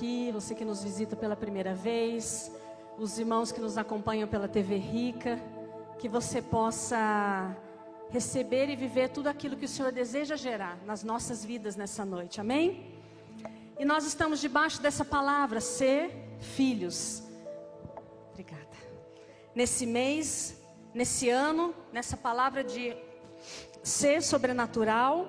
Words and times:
aqui, 0.00 0.32
você 0.32 0.54
que 0.54 0.64
nos 0.64 0.82
visita 0.82 1.14
pela 1.14 1.36
primeira 1.36 1.74
vez, 1.74 2.50
os 2.96 3.18
irmãos 3.18 3.52
que 3.52 3.60
nos 3.60 3.76
acompanham 3.76 4.26
pela 4.26 4.48
TV 4.48 4.76
Rica, 4.76 5.38
que 5.98 6.08
você 6.08 6.40
possa 6.40 7.54
receber 8.08 8.70
e 8.70 8.76
viver 8.76 9.10
tudo 9.10 9.26
aquilo 9.26 9.58
que 9.58 9.66
o 9.66 9.68
Senhor 9.68 9.92
deseja 9.92 10.36
gerar 10.36 10.78
nas 10.86 11.04
nossas 11.04 11.44
vidas 11.44 11.76
nessa 11.76 12.02
noite, 12.02 12.40
amém? 12.40 12.94
E 13.78 13.84
nós 13.84 14.06
estamos 14.06 14.40
debaixo 14.40 14.80
dessa 14.80 15.04
palavra, 15.04 15.60
ser 15.60 16.10
filhos. 16.38 17.22
Obrigada. 18.30 18.78
Nesse 19.54 19.84
mês, 19.84 20.62
nesse 20.94 21.28
ano, 21.28 21.74
nessa 21.92 22.16
palavra 22.16 22.64
de 22.64 22.96
ser 23.82 24.22
sobrenatural, 24.22 25.28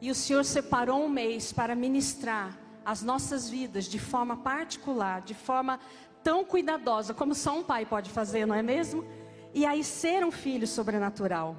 e 0.00 0.10
o 0.10 0.14
Senhor 0.14 0.44
separou 0.44 1.04
um 1.04 1.08
mês 1.08 1.52
para 1.52 1.76
ministrar 1.76 2.65
as 2.86 3.02
nossas 3.02 3.50
vidas 3.50 3.86
de 3.86 3.98
forma 3.98 4.36
particular, 4.36 5.20
de 5.20 5.34
forma 5.34 5.80
tão 6.22 6.44
cuidadosa 6.44 7.12
como 7.12 7.34
só 7.34 7.58
um 7.58 7.64
pai 7.64 7.84
pode 7.84 8.10
fazer, 8.10 8.46
não 8.46 8.54
é 8.54 8.62
mesmo? 8.62 9.04
E 9.52 9.66
aí 9.66 9.82
ser 9.82 10.24
um 10.24 10.30
filho 10.30 10.68
sobrenatural. 10.68 11.56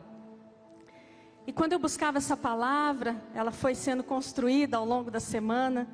E 1.46 1.52
quando 1.52 1.74
eu 1.74 1.80
buscava 1.80 2.18
essa 2.18 2.38
palavra, 2.38 3.22
ela 3.36 3.52
foi 3.52 3.76
sendo 3.76 4.06
construída 4.06 4.78
ao 4.78 4.86
longo 4.86 5.12
da 5.12 5.20
semana. 5.20 5.86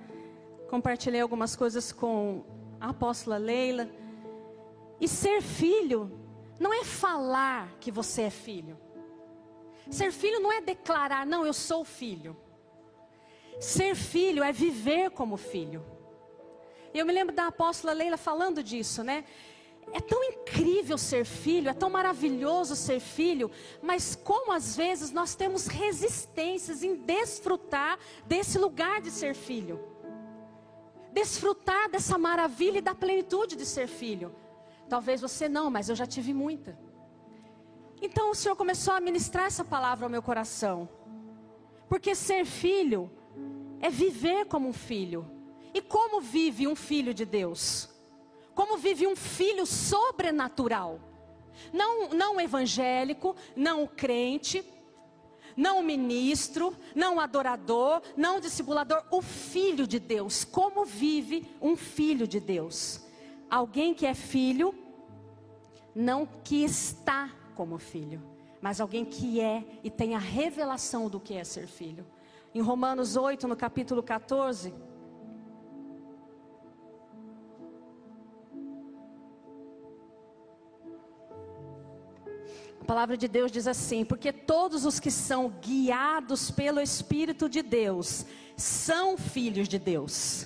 Compartilhei 0.70 1.22
algumas 1.22 1.56
coisas 1.56 1.92
com 1.92 2.46
a 2.80 2.90
apóstola 2.90 3.38
Leila. 3.38 3.90
E 5.02 5.08
ser 5.08 5.42
filho 5.42 6.12
não 6.60 6.72
é 6.72 6.84
falar 6.84 7.70
que 7.80 7.92
você 7.92 8.24
é 8.24 8.30
filho. 8.30 8.78
Ser 9.90 10.12
filho 10.12 10.40
não 10.40 10.52
é 10.52 10.62
declarar, 10.62 11.26
não, 11.26 11.44
eu 11.44 11.54
sou 11.54 11.84
filho. 11.84 12.38
Ser 13.60 13.96
filho 13.96 14.44
é 14.44 14.52
viver 14.52 15.12
como 15.12 15.38
filho. 15.38 15.86
E 16.94 17.00
eu 17.00 17.06
me 17.06 17.14
lembro 17.14 17.36
da 17.36 17.48
apóstola 17.48 17.94
Leila 17.94 18.18
falando 18.18 18.62
disso, 18.62 19.04
né? 19.04 19.24
É 19.92 20.00
tão 20.00 20.24
incrível 20.24 20.98
ser 20.98 21.26
filho, 21.26 21.70
é 21.70 21.74
tão 21.74 21.90
maravilhoso 21.90 22.76
ser 22.76 23.00
filho, 23.00 23.52
mas 23.82 24.16
como 24.16 24.52
às 24.52 24.76
vezes 24.76 25.12
nós 25.12 25.36
temos 25.36 25.68
resistências 25.68 26.84
em 26.84 26.96
desfrutar 26.96 28.00
desse 28.26 28.58
lugar 28.58 29.02
de 29.02 29.12
ser 29.12 29.36
filho, 29.36 29.84
desfrutar 31.12 31.90
dessa 31.90 32.18
maravilha 32.18 32.78
e 32.78 32.82
da 32.82 32.96
plenitude 32.96 33.56
de 33.56 33.66
ser 33.66 33.88
filho. 33.88 34.34
Talvez 34.88 35.20
você 35.20 35.50
não, 35.50 35.70
mas 35.70 35.90
eu 35.90 35.96
já 35.96 36.06
tive 36.06 36.34
muita. 36.34 36.78
Então 38.02 38.32
o 38.32 38.36
Senhor 38.36 38.56
começou 38.56 38.94
a 38.94 39.00
ministrar 39.00 39.46
essa 39.46 39.64
palavra 39.64 40.06
ao 40.06 40.10
meu 40.10 40.22
coração, 40.22 40.90
porque 41.90 42.16
ser 42.16 42.46
filho 42.46 43.12
é 43.84 43.90
viver 43.92 44.46
como 44.46 44.68
um 44.68 44.74
filho. 44.74 45.30
E 45.76 45.80
como 45.80 46.20
vive 46.20 46.68
um 46.68 46.76
filho 46.76 47.14
de 47.14 47.26
Deus? 47.26 47.94
como 48.54 48.78
vive 48.78 49.08
um 49.08 49.16
filho 49.16 49.66
sobrenatural. 49.66 51.00
Não, 51.72 52.10
não 52.10 52.40
evangélico, 52.40 53.36
não 53.56 53.88
crente, 53.88 54.64
não 55.56 55.84
ministro, 55.84 56.76
não 56.96 57.20
adorador, 57.20 58.02
não 58.18 58.40
discipulador, 58.40 59.04
o 59.12 59.22
filho 59.22 59.88
de 59.88 60.00
Deus. 60.00 60.44
Como 60.44 60.86
vive 60.86 61.48
um 61.62 61.76
filho 61.76 62.28
de 62.28 62.40
Deus? 62.40 63.02
Alguém 63.50 63.94
que 63.94 64.06
é 64.06 64.14
filho, 64.14 64.74
não 65.94 66.28
que 66.44 66.64
está 66.64 67.32
como 67.56 67.78
filho, 67.78 68.22
mas 68.60 68.82
alguém 68.82 69.06
que 69.06 69.40
é 69.40 69.64
e 69.84 69.92
tem 69.92 70.16
a 70.16 70.20
revelação 70.20 71.08
do 71.08 71.20
que 71.20 71.36
é 71.36 71.44
ser 71.44 71.68
filho. 71.68 72.06
Em 72.54 72.62
Romanos 72.62 73.16
8, 73.16 73.48
no 73.48 73.56
capítulo 73.56 74.04
14, 74.04 74.74
A 82.84 82.86
palavra 82.86 83.16
de 83.16 83.30
Deus 83.30 83.50
diz 83.50 83.66
assim: 83.66 84.04
porque 84.04 84.34
todos 84.34 84.84
os 84.84 85.00
que 85.00 85.10
são 85.10 85.48
guiados 85.50 86.52
pelo 86.52 86.82
Espírito 86.82 87.48
de 87.48 87.62
Deus 87.62 88.26
são 88.58 89.18
filhos 89.18 89.70
de 89.70 89.80
Deus. 89.80 90.46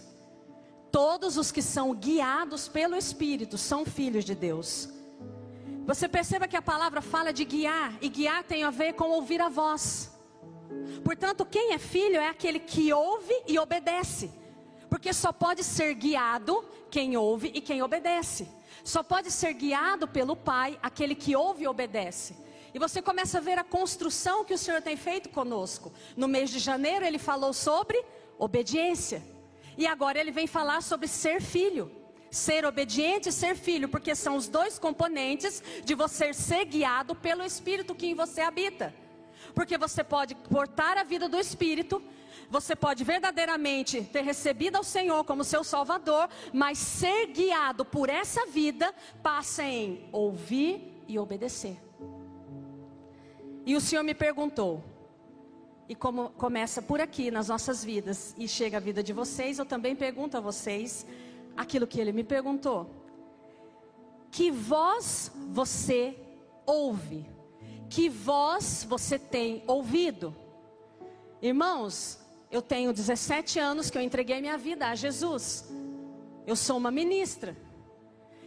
Todos 0.91 1.35
os 1.35 1.51
que 1.51 1.63
são 1.63 1.95
guiados 1.95 2.67
pelo 2.67 2.95
Espírito 2.95 3.57
são 3.57 3.83
filhos 3.83 4.23
de 4.23 4.35
Deus. 4.35 4.87
Você 5.87 6.07
perceba 6.07 6.47
que 6.47 6.55
a 6.55 6.61
palavra 6.61 7.01
fala 7.01 7.33
de 7.33 7.43
guiar, 7.43 7.97
e 8.01 8.07
guiar 8.07 8.43
tem 8.43 8.63
a 8.63 8.69
ver 8.69 8.93
com 8.93 9.09
ouvir 9.09 9.41
a 9.41 9.49
voz. 9.49 10.15
Portanto, 11.03 11.45
quem 11.45 11.73
é 11.73 11.77
filho 11.77 12.17
é 12.17 12.27
aquele 12.27 12.59
que 12.59 12.91
ouve 12.91 13.33
e 13.47 13.57
obedece. 13.57 14.31
Porque 14.89 15.13
só 15.13 15.31
pode 15.31 15.63
ser 15.63 15.93
guiado 15.93 16.63
quem 16.89 17.17
ouve 17.17 17.51
e 17.53 17.61
quem 17.61 17.81
obedece. 17.81 18.47
Só 18.83 19.03
pode 19.03 19.31
ser 19.31 19.53
guiado 19.53 20.07
pelo 20.07 20.35
Pai 20.35 20.79
aquele 20.81 21.15
que 21.15 21.35
ouve 21.35 21.63
e 21.63 21.67
obedece. 21.67 22.35
E 22.73 22.79
você 22.79 23.01
começa 23.01 23.37
a 23.37 23.41
ver 23.41 23.57
a 23.57 23.63
construção 23.63 24.45
que 24.45 24.53
o 24.53 24.57
Senhor 24.57 24.81
tem 24.81 24.95
feito 24.95 25.29
conosco. 25.29 25.91
No 26.15 26.27
mês 26.27 26.49
de 26.49 26.59
janeiro 26.59 27.05
ele 27.05 27.17
falou 27.17 27.53
sobre 27.53 28.03
obediência. 28.37 29.23
E 29.77 29.85
agora 29.85 30.19
ele 30.19 30.31
vem 30.31 30.47
falar 30.47 30.81
sobre 30.81 31.07
ser 31.07 31.41
filho. 31.41 31.91
Ser 32.29 32.65
obediente 32.65 33.29
e 33.29 33.31
ser 33.31 33.55
filho, 33.55 33.87
porque 33.87 34.13
são 34.13 34.35
os 34.35 34.47
dois 34.47 34.77
componentes 34.77 35.63
de 35.83 35.95
você 35.95 36.33
ser 36.33 36.65
guiado 36.65 37.15
pelo 37.15 37.43
Espírito 37.43 37.95
que 37.95 38.07
em 38.07 38.13
você 38.13 38.41
habita. 38.41 38.93
Porque 39.57 39.75
você 39.75 40.03
pode 40.03 40.35
portar 40.35 40.99
a 40.99 41.03
vida 41.03 41.27
do 41.27 41.39
Espírito, 41.39 41.99
você 42.47 42.75
pode 42.75 43.03
verdadeiramente 43.03 44.03
ter 44.03 44.21
recebido 44.21 44.75
ao 44.75 44.83
Senhor 44.83 45.23
como 45.23 45.43
seu 45.43 45.63
Salvador, 45.63 46.29
mas 46.53 46.77
ser 46.77 47.25
guiado 47.25 47.83
por 47.83 48.07
essa 48.07 48.45
vida 48.45 48.93
passa 49.23 49.63
em 49.63 50.07
ouvir 50.11 51.03
e 51.07 51.17
obedecer. 51.17 51.75
E 53.65 53.75
o 53.75 53.81
Senhor 53.81 54.03
me 54.03 54.13
perguntou, 54.13 54.83
e 55.89 55.95
como 55.95 56.29
começa 56.37 56.79
por 56.79 57.01
aqui 57.01 57.31
nas 57.31 57.47
nossas 57.47 57.83
vidas 57.83 58.35
e 58.37 58.47
chega 58.47 58.77
a 58.77 58.79
vida 58.79 59.01
de 59.01 59.11
vocês, 59.11 59.57
eu 59.57 59.65
também 59.65 59.95
pergunto 59.95 60.37
a 60.37 60.39
vocês 60.39 61.03
aquilo 61.57 61.87
que 61.87 61.99
ele 61.99 62.11
me 62.11 62.23
perguntou. 62.23 62.87
Que 64.29 64.51
voz 64.51 65.31
você 65.49 66.15
ouve? 66.63 67.36
Que 67.89 68.09
voz 68.09 68.85
você 68.87 69.17
tem 69.17 69.63
ouvido? 69.65 70.35
Irmãos, 71.41 72.19
eu 72.51 72.61
tenho 72.61 72.93
17 72.93 73.59
anos 73.59 73.89
que 73.89 73.97
eu 73.97 74.01
entreguei 74.01 74.41
minha 74.41 74.57
vida 74.57 74.87
a 74.87 74.95
Jesus. 74.95 75.69
Eu 76.45 76.55
sou 76.55 76.77
uma 76.77 76.91
ministra. 76.91 77.55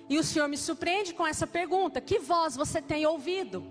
E 0.09 0.19
o 0.19 0.25
Senhor 0.25 0.49
me 0.49 0.57
surpreende 0.57 1.15
com 1.15 1.27
essa 1.27 1.47
pergunta: 1.47 2.01
Que 2.01 2.19
voz 2.19 2.57
você 2.57 2.83
tem 2.83 3.07
ouvido? 3.07 3.65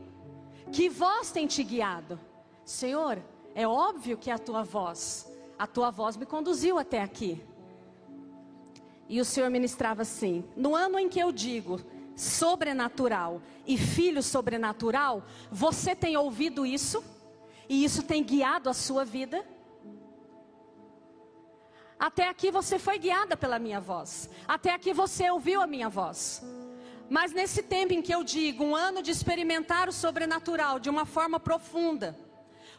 Que 0.72 0.88
voz 0.88 1.32
tem 1.32 1.48
te 1.48 1.64
guiado? 1.64 2.20
Senhor, 2.64 3.22
é 3.56 3.68
óbvio 3.68 4.18
que 4.18 4.30
é 4.30 4.34
a 4.34 4.40
tua 4.40 4.64
voz. 4.64 5.30
A 5.58 5.68
tua 5.68 5.92
voz 5.92 6.16
me 6.16 6.26
conduziu 6.26 6.78
até 6.78 7.02
aqui. 7.02 7.42
E 9.10 9.20
o 9.20 9.26
Senhor 9.26 9.50
ministrava 9.50 10.04
assim: 10.04 10.46
No 10.56 10.76
ano 10.76 10.98
em 11.00 11.10
que 11.10 11.20
eu 11.20 11.32
digo 11.32 11.82
sobrenatural 12.20 13.42
e 13.66 13.78
filho 13.78 14.22
sobrenatural, 14.22 15.24
você 15.50 15.96
tem 15.96 16.18
ouvido 16.18 16.66
isso? 16.66 17.02
E 17.70 17.84
isso 17.84 18.04
tem 18.04 18.22
guiado 18.22 18.70
a 18.70 18.74
sua 18.74 19.06
vida? 19.06 19.46
Até 21.98 22.28
aqui 22.28 22.52
você 22.52 22.78
foi 22.78 22.98
guiada 23.00 23.38
pela 23.38 23.58
minha 23.58 23.80
voz. 23.80 24.30
Até 24.48 24.74
aqui 24.74 24.94
você 24.94 25.30
ouviu 25.30 25.62
a 25.62 25.68
minha 25.68 25.88
voz. 25.88 26.44
Mas 27.10 27.32
nesse 27.32 27.64
tempo 27.64 27.94
em 27.94 28.02
que 28.02 28.14
eu 28.14 28.24
digo, 28.24 28.64
um 28.66 28.76
ano 28.76 29.02
de 29.02 29.12
experimentar 29.12 29.88
o 29.88 29.94
sobrenatural 29.94 30.78
de 30.78 30.90
uma 30.90 31.06
forma 31.06 31.40
profunda, 31.40 32.18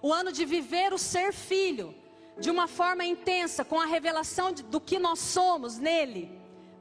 o 0.02 0.12
ano 0.12 0.30
de 0.30 0.44
viver 0.44 0.92
o 0.92 0.98
ser 0.98 1.32
filho 1.32 1.94
de 2.38 2.50
uma 2.50 2.66
forma 2.66 3.04
intensa, 3.04 3.64
com 3.64 3.80
a 3.80 3.86
revelação 3.86 4.52
do 4.52 4.80
que 4.80 4.98
nós 4.98 5.18
somos 5.18 5.78
nele, 5.78 6.30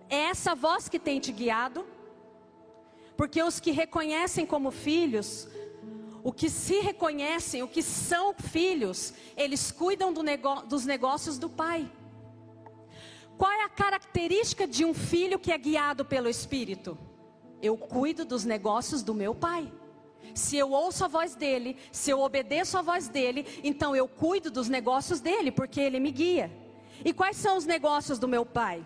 é 0.10 0.26
essa 0.26 0.56
voz 0.56 0.90
que 0.90 1.00
tem 1.00 1.20
te 1.20 1.32
guiado? 1.32 1.86
Porque 3.20 3.44
os 3.44 3.60
que 3.60 3.72
reconhecem 3.72 4.46
como 4.46 4.72
filhos, 4.72 5.46
o 6.24 6.32
que 6.32 6.50
se 6.50 6.80
reconhecem, 6.80 7.62
o 7.62 7.68
que 7.68 7.84
são 7.84 8.34
filhos, 8.34 9.14
eles 9.36 9.74
cuidam 9.74 10.14
do 10.14 10.22
dos 10.66 10.86
negócios 10.86 11.38
do 11.38 11.50
pai. 11.50 11.92
Qual 13.38 13.52
é 13.52 13.66
a 13.66 13.68
característica 13.68 14.66
de 14.66 14.86
um 14.86 14.94
filho 14.94 15.38
que 15.38 15.52
é 15.52 15.58
guiado 15.58 16.06
pelo 16.06 16.30
Espírito? 16.30 16.98
Eu 17.62 17.76
cuido 17.78 18.24
dos 18.24 18.46
negócios 18.46 19.04
do 19.04 19.14
meu 19.14 19.36
pai. 19.36 19.70
Se 20.34 20.56
eu 20.56 20.72
ouço 20.72 21.04
a 21.04 21.10
voz 21.10 21.36
dele, 21.36 21.76
se 21.92 22.10
eu 22.10 22.22
obedeço 22.22 22.78
a 22.78 22.82
voz 22.82 23.10
dele, 23.10 23.46
então 23.62 23.94
eu 23.94 24.08
cuido 24.08 24.50
dos 24.50 24.70
negócios 24.70 25.20
dele, 25.20 25.52
porque 25.52 25.82
ele 25.82 26.00
me 26.00 26.12
guia. 26.12 26.50
E 27.04 27.12
quais 27.12 27.36
são 27.36 27.58
os 27.58 27.66
negócios 27.66 28.18
do 28.18 28.30
meu 28.30 28.46
pai? 28.46 28.82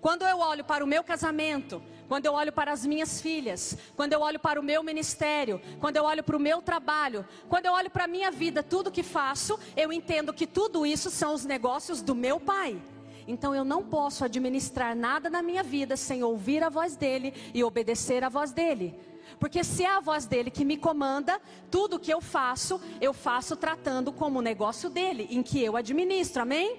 Quando 0.00 0.22
eu 0.22 0.38
olho 0.38 0.64
para 0.64 0.82
o 0.82 0.86
meu 0.86 1.04
casamento, 1.04 1.82
quando 2.08 2.26
eu 2.26 2.32
olho 2.32 2.52
para 2.52 2.72
as 2.72 2.86
minhas 2.86 3.20
filhas, 3.20 3.76
quando 3.94 4.14
eu 4.14 4.20
olho 4.20 4.40
para 4.40 4.58
o 4.58 4.62
meu 4.62 4.82
ministério, 4.82 5.60
quando 5.78 5.96
eu 5.96 6.04
olho 6.04 6.24
para 6.24 6.36
o 6.36 6.40
meu 6.40 6.62
trabalho, 6.62 7.24
quando 7.48 7.66
eu 7.66 7.72
olho 7.72 7.90
para 7.90 8.04
a 8.04 8.08
minha 8.08 8.30
vida, 8.30 8.62
tudo 8.62 8.90
que 8.90 9.02
faço, 9.02 9.58
eu 9.76 9.92
entendo 9.92 10.32
que 10.32 10.46
tudo 10.46 10.86
isso 10.86 11.10
são 11.10 11.34
os 11.34 11.44
negócios 11.44 12.00
do 12.00 12.14
meu 12.14 12.40
pai. 12.40 12.80
Então 13.26 13.54
eu 13.54 13.62
não 13.62 13.84
posso 13.84 14.24
administrar 14.24 14.96
nada 14.96 15.28
na 15.28 15.42
minha 15.42 15.62
vida 15.62 15.98
sem 15.98 16.22
ouvir 16.24 16.64
a 16.64 16.70
voz 16.70 16.96
dele 16.96 17.34
e 17.52 17.62
obedecer 17.62 18.24
a 18.24 18.30
voz 18.30 18.52
dele. 18.52 18.98
Porque 19.38 19.62
se 19.62 19.84
é 19.84 19.90
a 19.90 20.00
voz 20.00 20.24
dele 20.24 20.50
que 20.50 20.64
me 20.64 20.78
comanda, 20.78 21.38
tudo 21.70 21.98
que 21.98 22.12
eu 22.12 22.22
faço, 22.22 22.80
eu 23.02 23.12
faço 23.12 23.54
tratando 23.54 24.10
como 24.10 24.40
negócio 24.40 24.88
dele, 24.88 25.28
em 25.30 25.42
que 25.42 25.62
eu 25.62 25.76
administro. 25.76 26.40
Amém? 26.40 26.78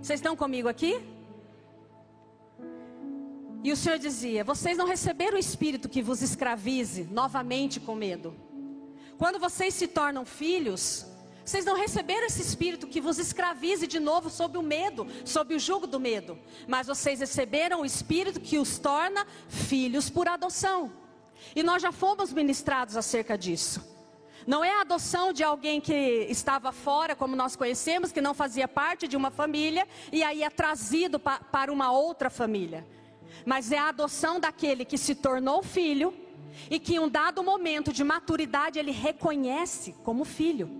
Vocês 0.00 0.18
estão 0.18 0.34
comigo 0.34 0.66
aqui? 0.66 1.19
E 3.62 3.70
o 3.72 3.76
Senhor 3.76 3.98
dizia: 3.98 4.42
Vocês 4.42 4.76
não 4.78 4.86
receberam 4.86 5.36
o 5.36 5.40
espírito 5.40 5.88
que 5.88 6.02
vos 6.02 6.22
escravize 6.22 7.04
novamente 7.10 7.78
com 7.78 7.94
medo. 7.94 8.34
Quando 9.18 9.38
vocês 9.38 9.74
se 9.74 9.86
tornam 9.86 10.24
filhos, 10.24 11.04
vocês 11.44 11.64
não 11.64 11.76
receberam 11.76 12.26
esse 12.26 12.40
espírito 12.40 12.86
que 12.86 13.00
vos 13.00 13.18
escravize 13.18 13.86
de 13.86 14.00
novo 14.00 14.30
sob 14.30 14.56
o 14.56 14.62
medo, 14.62 15.06
sob 15.26 15.54
o 15.54 15.58
jugo 15.58 15.86
do 15.86 16.00
medo. 16.00 16.38
Mas 16.66 16.86
vocês 16.86 17.20
receberam 17.20 17.82
o 17.82 17.84
espírito 17.84 18.40
que 18.40 18.58
os 18.58 18.78
torna 18.78 19.26
filhos 19.48 20.08
por 20.08 20.26
adoção. 20.26 20.90
E 21.54 21.62
nós 21.62 21.82
já 21.82 21.92
fomos 21.92 22.32
ministrados 22.32 22.96
acerca 22.96 23.36
disso. 23.36 23.84
Não 24.46 24.64
é 24.64 24.72
a 24.72 24.80
adoção 24.80 25.34
de 25.34 25.44
alguém 25.44 25.82
que 25.82 25.92
estava 26.30 26.72
fora, 26.72 27.14
como 27.14 27.36
nós 27.36 27.56
conhecemos, 27.56 28.10
que 28.10 28.22
não 28.22 28.32
fazia 28.32 28.66
parte 28.66 29.06
de 29.06 29.18
uma 29.18 29.30
família 29.30 29.86
e 30.10 30.22
aí 30.22 30.42
é 30.42 30.48
trazido 30.48 31.18
pa 31.20 31.40
para 31.40 31.70
uma 31.70 31.92
outra 31.92 32.30
família 32.30 32.86
mas 33.44 33.72
é 33.72 33.78
a 33.78 33.88
adoção 33.88 34.38
daquele 34.38 34.84
que 34.84 34.98
se 34.98 35.14
tornou 35.14 35.62
filho 35.62 36.14
e 36.70 36.78
que 36.78 36.96
em 36.96 36.98
um 36.98 37.08
dado 37.08 37.42
momento 37.42 37.92
de 37.92 38.04
maturidade 38.04 38.78
ele 38.78 38.90
reconhece 38.90 39.94
como 40.04 40.24
filho. 40.24 40.70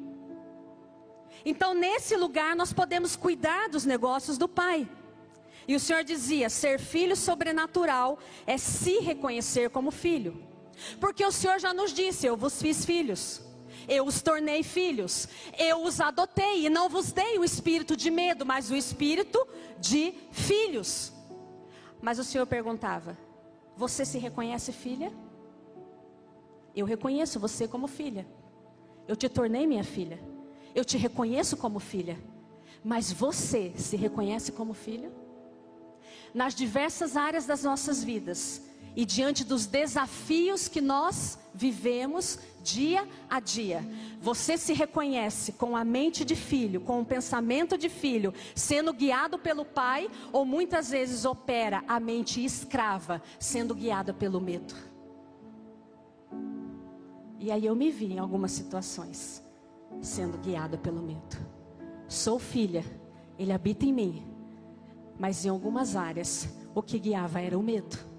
Então, 1.45 1.73
nesse 1.75 2.17
lugar, 2.17 2.55
nós 2.55 2.73
podemos 2.73 3.17
cuidar 3.17 3.69
dos 3.69 3.85
negócios 3.85 4.37
do 4.37 4.49
Pai. 4.49 4.89
E 5.67 5.75
o 5.75 5.81
Senhor 5.81 6.05
dizia: 6.05 6.51
ser 6.51 6.79
filho 6.79 7.17
sobrenatural 7.17 8.19
é 8.47 8.59
se 8.59 8.99
reconhecer 8.99 9.71
como 9.71 9.91
filho. 9.91 10.43
Porque 10.99 11.25
o 11.25 11.33
Senhor 11.33 11.59
já 11.59 11.73
nos 11.73 11.93
disse: 11.93 12.27
Eu 12.27 12.37
vos 12.37 12.61
fiz 12.61 12.85
filhos, 12.85 13.43
eu 13.89 14.05
os 14.05 14.21
tornei 14.21 14.63
filhos, 14.63 15.29
eu 15.59 15.83
os 15.83 16.01
adotei 16.01 16.67
e 16.67 16.71
não 16.71 16.89
vos 16.89 17.13
dei 17.13 17.39
o 17.39 17.45
espírito 17.45 17.97
de 17.97 18.11
medo, 18.11 18.45
mas 18.45 18.71
o 18.71 18.77
espírito 18.77 19.47
de 19.79 20.15
filhos. 20.31 21.13
Mas 22.01 22.19
o 22.19 22.25
Senhor 22.25 22.47
perguntava: 22.47 23.17
Você 23.77 24.05
se 24.05 24.19
reconhece 24.19 24.73
filha? 24.73 25.13
Eu 26.75 26.87
reconheço 26.87 27.41
você 27.41 27.67
como 27.67 27.87
filha. 27.87 28.27
Eu 29.09 29.17
te 29.17 29.29
tornei 29.29 29.67
minha 29.67 29.85
filha. 29.85 30.21
Eu 30.75 30.85
te 30.85 30.97
reconheço 30.97 31.57
como 31.57 31.81
filha. 31.81 32.19
Mas 32.85 33.13
você 33.13 33.73
se 33.77 33.97
reconhece 33.97 34.53
como 34.53 34.73
filho? 34.73 35.13
Nas 36.33 36.55
diversas 36.55 37.17
áreas 37.17 37.45
das 37.45 37.65
nossas 37.65 38.05
vidas 38.05 38.63
e 38.97 39.05
diante 39.05 39.45
dos 39.45 39.67
desafios 39.67 40.69
que 40.69 40.81
nós 40.81 41.39
vivemos 41.55 42.39
dia 42.63 43.07
a 43.29 43.41
dia, 43.41 43.85
você 44.21 44.57
se 44.57 44.73
reconhece 44.73 45.53
com 45.53 45.77
a 45.77 45.85
mente 45.85 46.25
de 46.25 46.37
filho, 46.37 46.81
com 46.81 47.01
o 47.01 47.05
pensamento 47.05 47.79
de 47.79 47.89
filho, 47.89 48.35
sendo 48.55 48.93
guiado 48.93 49.39
pelo 49.39 49.65
pai, 49.65 50.11
ou 50.33 50.45
muitas 50.45 50.91
vezes 50.91 51.25
opera 51.25 51.83
a 51.89 51.99
mente 51.99 52.45
escrava, 52.45 53.23
sendo 53.39 53.75
guiada 53.75 54.13
pelo 54.13 54.41
medo. 54.41 54.75
E 57.39 57.51
aí 57.51 57.65
eu 57.65 57.75
me 57.75 57.91
vi 57.91 58.13
em 58.13 58.19
algumas 58.19 58.53
situações, 58.53 59.43
sendo 60.03 60.37
guiada 60.39 60.77
pelo 60.77 61.01
medo. 61.01 61.37
Sou 62.07 62.39
filha, 62.39 62.85
ele 63.39 63.53
habita 63.53 63.87
em 63.87 63.93
mim, 63.93 64.27
mas 65.19 65.45
em 65.45 65.49
algumas 65.49 65.97
áreas, 65.97 66.49
o 66.75 66.83
que 66.83 66.99
guiava 66.99 67.41
era 67.41 67.59
o 67.59 67.63
medo. 67.63 68.10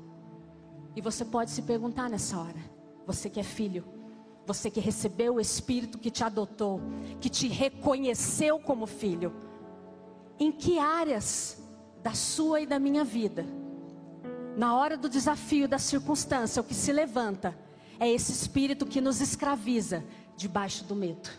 E 0.95 1.01
você 1.01 1.23
pode 1.23 1.51
se 1.51 1.61
perguntar 1.61 2.09
nessa 2.09 2.37
hora, 2.37 2.59
você 3.05 3.29
que 3.29 3.39
é 3.39 3.43
filho, 3.43 3.85
você 4.45 4.69
que 4.69 4.79
recebeu 4.79 5.35
o 5.35 5.39
Espírito 5.39 5.97
que 5.97 6.11
te 6.11 6.23
adotou, 6.23 6.81
que 7.19 7.29
te 7.29 7.47
reconheceu 7.47 8.59
como 8.59 8.85
filho. 8.85 9.33
Em 10.39 10.51
que 10.51 10.79
áreas 10.79 11.57
da 12.01 12.13
sua 12.13 12.61
e 12.61 12.65
da 12.65 12.79
minha 12.79 13.03
vida, 13.03 13.45
na 14.57 14.75
hora 14.75 14.97
do 14.97 15.07
desafio, 15.07 15.67
da 15.67 15.79
circunstância, 15.79 16.61
o 16.61 16.63
que 16.63 16.73
se 16.73 16.91
levanta 16.91 17.57
é 17.99 18.09
esse 18.09 18.31
espírito 18.31 18.85
que 18.85 18.99
nos 18.99 19.21
escraviza 19.21 20.03
debaixo 20.35 20.83
do 20.83 20.95
medo. 20.95 21.29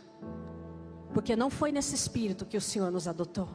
Porque 1.12 1.36
não 1.36 1.50
foi 1.50 1.72
nesse 1.72 1.94
espírito 1.94 2.46
que 2.46 2.56
o 2.56 2.60
Senhor 2.60 2.90
nos 2.90 3.06
adotou, 3.06 3.48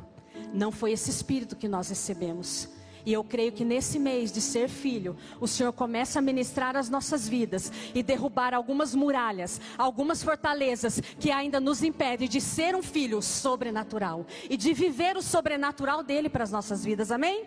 não 0.53 0.71
foi 0.71 0.91
esse 0.91 1.09
espírito 1.09 1.55
que 1.55 1.67
nós 1.67 1.89
recebemos. 1.89 2.69
E 3.07 3.13
eu 3.13 3.23
creio 3.23 3.53
que 3.53 3.63
nesse 3.63 3.97
mês 3.97 4.33
de 4.33 4.41
ser 4.41 4.67
filho, 4.67 5.15
o 5.39 5.47
Senhor 5.47 5.71
começa 5.71 6.19
a 6.19 6.21
ministrar 6.21 6.75
as 6.75 6.89
nossas 6.89 7.25
vidas 7.25 7.71
e 7.95 8.03
derrubar 8.03 8.53
algumas 8.53 8.93
muralhas, 8.93 9.61
algumas 9.77 10.21
fortalezas 10.21 10.99
que 11.17 11.31
ainda 11.31 11.57
nos 11.57 11.81
impedem 11.81 12.27
de 12.27 12.41
ser 12.41 12.75
um 12.75 12.83
filho 12.83 13.21
sobrenatural 13.21 14.25
e 14.49 14.57
de 14.57 14.73
viver 14.73 15.15
o 15.15 15.21
sobrenatural 15.21 16.03
dele 16.03 16.27
para 16.27 16.43
as 16.43 16.51
nossas 16.51 16.83
vidas. 16.83 17.09
Amém? 17.09 17.45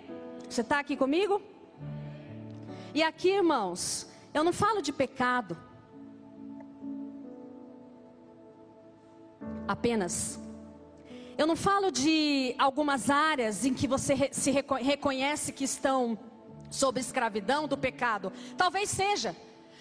Você 0.49 0.62
está 0.62 0.81
aqui 0.81 0.97
comigo? 0.97 1.43
E 2.95 3.03
aqui, 3.03 3.29
irmãos, 3.29 4.09
eu 4.33 4.43
não 4.43 4.55
falo 4.55 4.81
de 4.81 4.95
pecado. 4.95 5.55
Apenas 9.69 10.41
eu 11.41 11.47
não 11.47 11.57
falo 11.57 11.91
de 11.91 12.55
algumas 12.59 13.09
áreas 13.09 13.65
em 13.65 13.73
que 13.73 13.89
você 13.89 14.29
se 14.31 14.51
reconhece 14.51 15.55
que 15.55 15.65
estão 15.65 16.19
sob 16.71 17.01
escravidão 17.01 17.67
do 17.67 17.79
pecado. 17.79 18.31
Talvez 18.59 18.91
seja. 18.91 19.35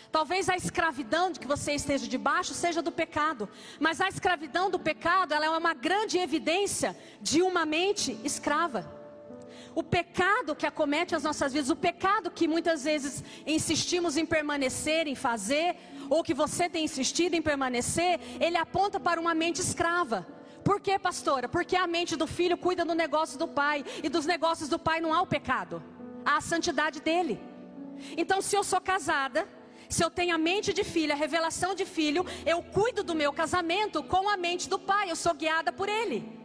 Talvez 0.10 0.48
a 0.48 0.56
escravidão 0.56 1.30
de 1.30 1.38
que 1.38 1.46
você 1.46 1.74
esteja 1.74 2.08
debaixo 2.08 2.54
seja 2.54 2.82
do 2.82 2.94
pecado, 2.94 3.50
mas 3.78 4.00
a 4.00 4.08
escravidão 4.08 4.72
do 4.72 4.80
pecado, 4.80 5.34
ela 5.34 5.48
é 5.48 5.50
uma 5.50 5.74
grande 5.74 6.18
evidência 6.18 6.96
de 7.22 7.42
uma 7.42 7.66
mente 7.66 8.18
escrava. 8.24 8.90
O 9.76 9.84
pecado 9.84 10.56
que 10.56 10.66
acomete 10.66 11.14
as 11.14 11.24
nossas 11.24 11.52
vidas, 11.52 11.70
o 11.70 11.76
pecado 11.76 12.32
que 12.32 12.48
muitas 12.48 12.86
vezes 12.86 13.22
insistimos 13.46 14.16
em 14.16 14.26
permanecer, 14.26 15.08
em 15.08 15.14
fazer, 15.14 15.76
ou 16.10 16.24
que 16.24 16.34
você 16.34 16.70
tem 16.70 16.86
insistido 16.86 17.34
em 17.34 17.42
permanecer, 17.42 18.18
ele 18.40 18.56
aponta 18.56 18.98
para 18.98 19.20
uma 19.20 19.36
mente 19.36 19.60
escrava. 19.60 20.39
Por 20.64 20.80
que, 20.80 20.98
pastora? 21.00 21.48
Porque 21.48 21.76
a 21.76 21.88
mente 21.88 22.16
do 22.16 22.28
filho 22.28 22.58
cuida 22.58 22.86
do 22.86 22.94
negócio 22.94 23.38
do 23.38 23.48
pai, 23.48 23.86
e 24.04 24.10
dos 24.10 24.26
negócios 24.26 24.70
do 24.70 24.78
pai 24.78 25.00
não 25.02 25.14
há 25.14 25.22
o 25.22 25.28
pecado, 25.28 25.82
há 26.26 26.38
a 26.38 26.42
santidade 26.42 27.00
dele. 27.02 27.42
Então, 28.18 28.42
se 28.42 28.56
eu 28.56 28.64
sou 28.64 28.80
casada, 28.80 29.48
se 29.90 30.04
eu 30.04 30.10
tenho 30.10 30.36
a 30.36 30.38
mente 30.38 30.72
de 30.72 30.84
filha, 30.84 31.14
a 31.14 31.18
revelação 31.18 31.74
de 31.74 31.86
filho, 31.86 32.26
eu 32.46 32.62
cuido 32.62 33.04
do 33.04 33.16
meu 33.16 33.34
casamento 33.34 34.04
com 34.04 34.30
a 34.30 34.38
mente 34.38 34.70
do 34.70 34.78
pai, 34.78 35.10
eu 35.10 35.16
sou 35.16 35.34
guiada 35.34 35.72
por 35.72 35.90
ele. 35.90 36.38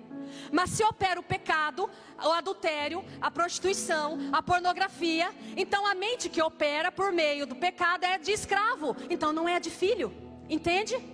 Mas 0.50 0.70
se 0.70 0.82
opera 0.82 1.20
o 1.20 1.22
pecado, 1.22 1.88
o 2.22 2.32
adultério, 2.32 3.04
a 3.20 3.30
prostituição, 3.30 4.18
a 4.32 4.42
pornografia, 4.42 5.30
então 5.56 5.86
a 5.86 5.94
mente 5.94 6.28
que 6.28 6.42
opera 6.42 6.90
por 6.90 7.12
meio 7.12 7.46
do 7.46 7.54
pecado 7.54 8.04
é 8.04 8.18
de 8.18 8.32
escravo, 8.32 8.96
então 9.10 9.32
não 9.32 9.48
é 9.48 9.60
de 9.60 9.70
filho. 9.70 10.12
Entende? 10.48 11.13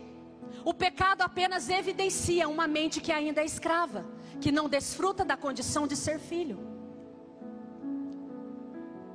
O 0.64 0.74
pecado 0.74 1.22
apenas 1.22 1.68
evidencia 1.68 2.48
uma 2.48 2.66
mente 2.66 3.00
que 3.00 3.12
ainda 3.12 3.40
é 3.40 3.44
escrava, 3.44 4.04
que 4.40 4.52
não 4.52 4.68
desfruta 4.68 5.24
da 5.24 5.36
condição 5.36 5.86
de 5.86 5.96
ser 5.96 6.18
filho. 6.18 6.58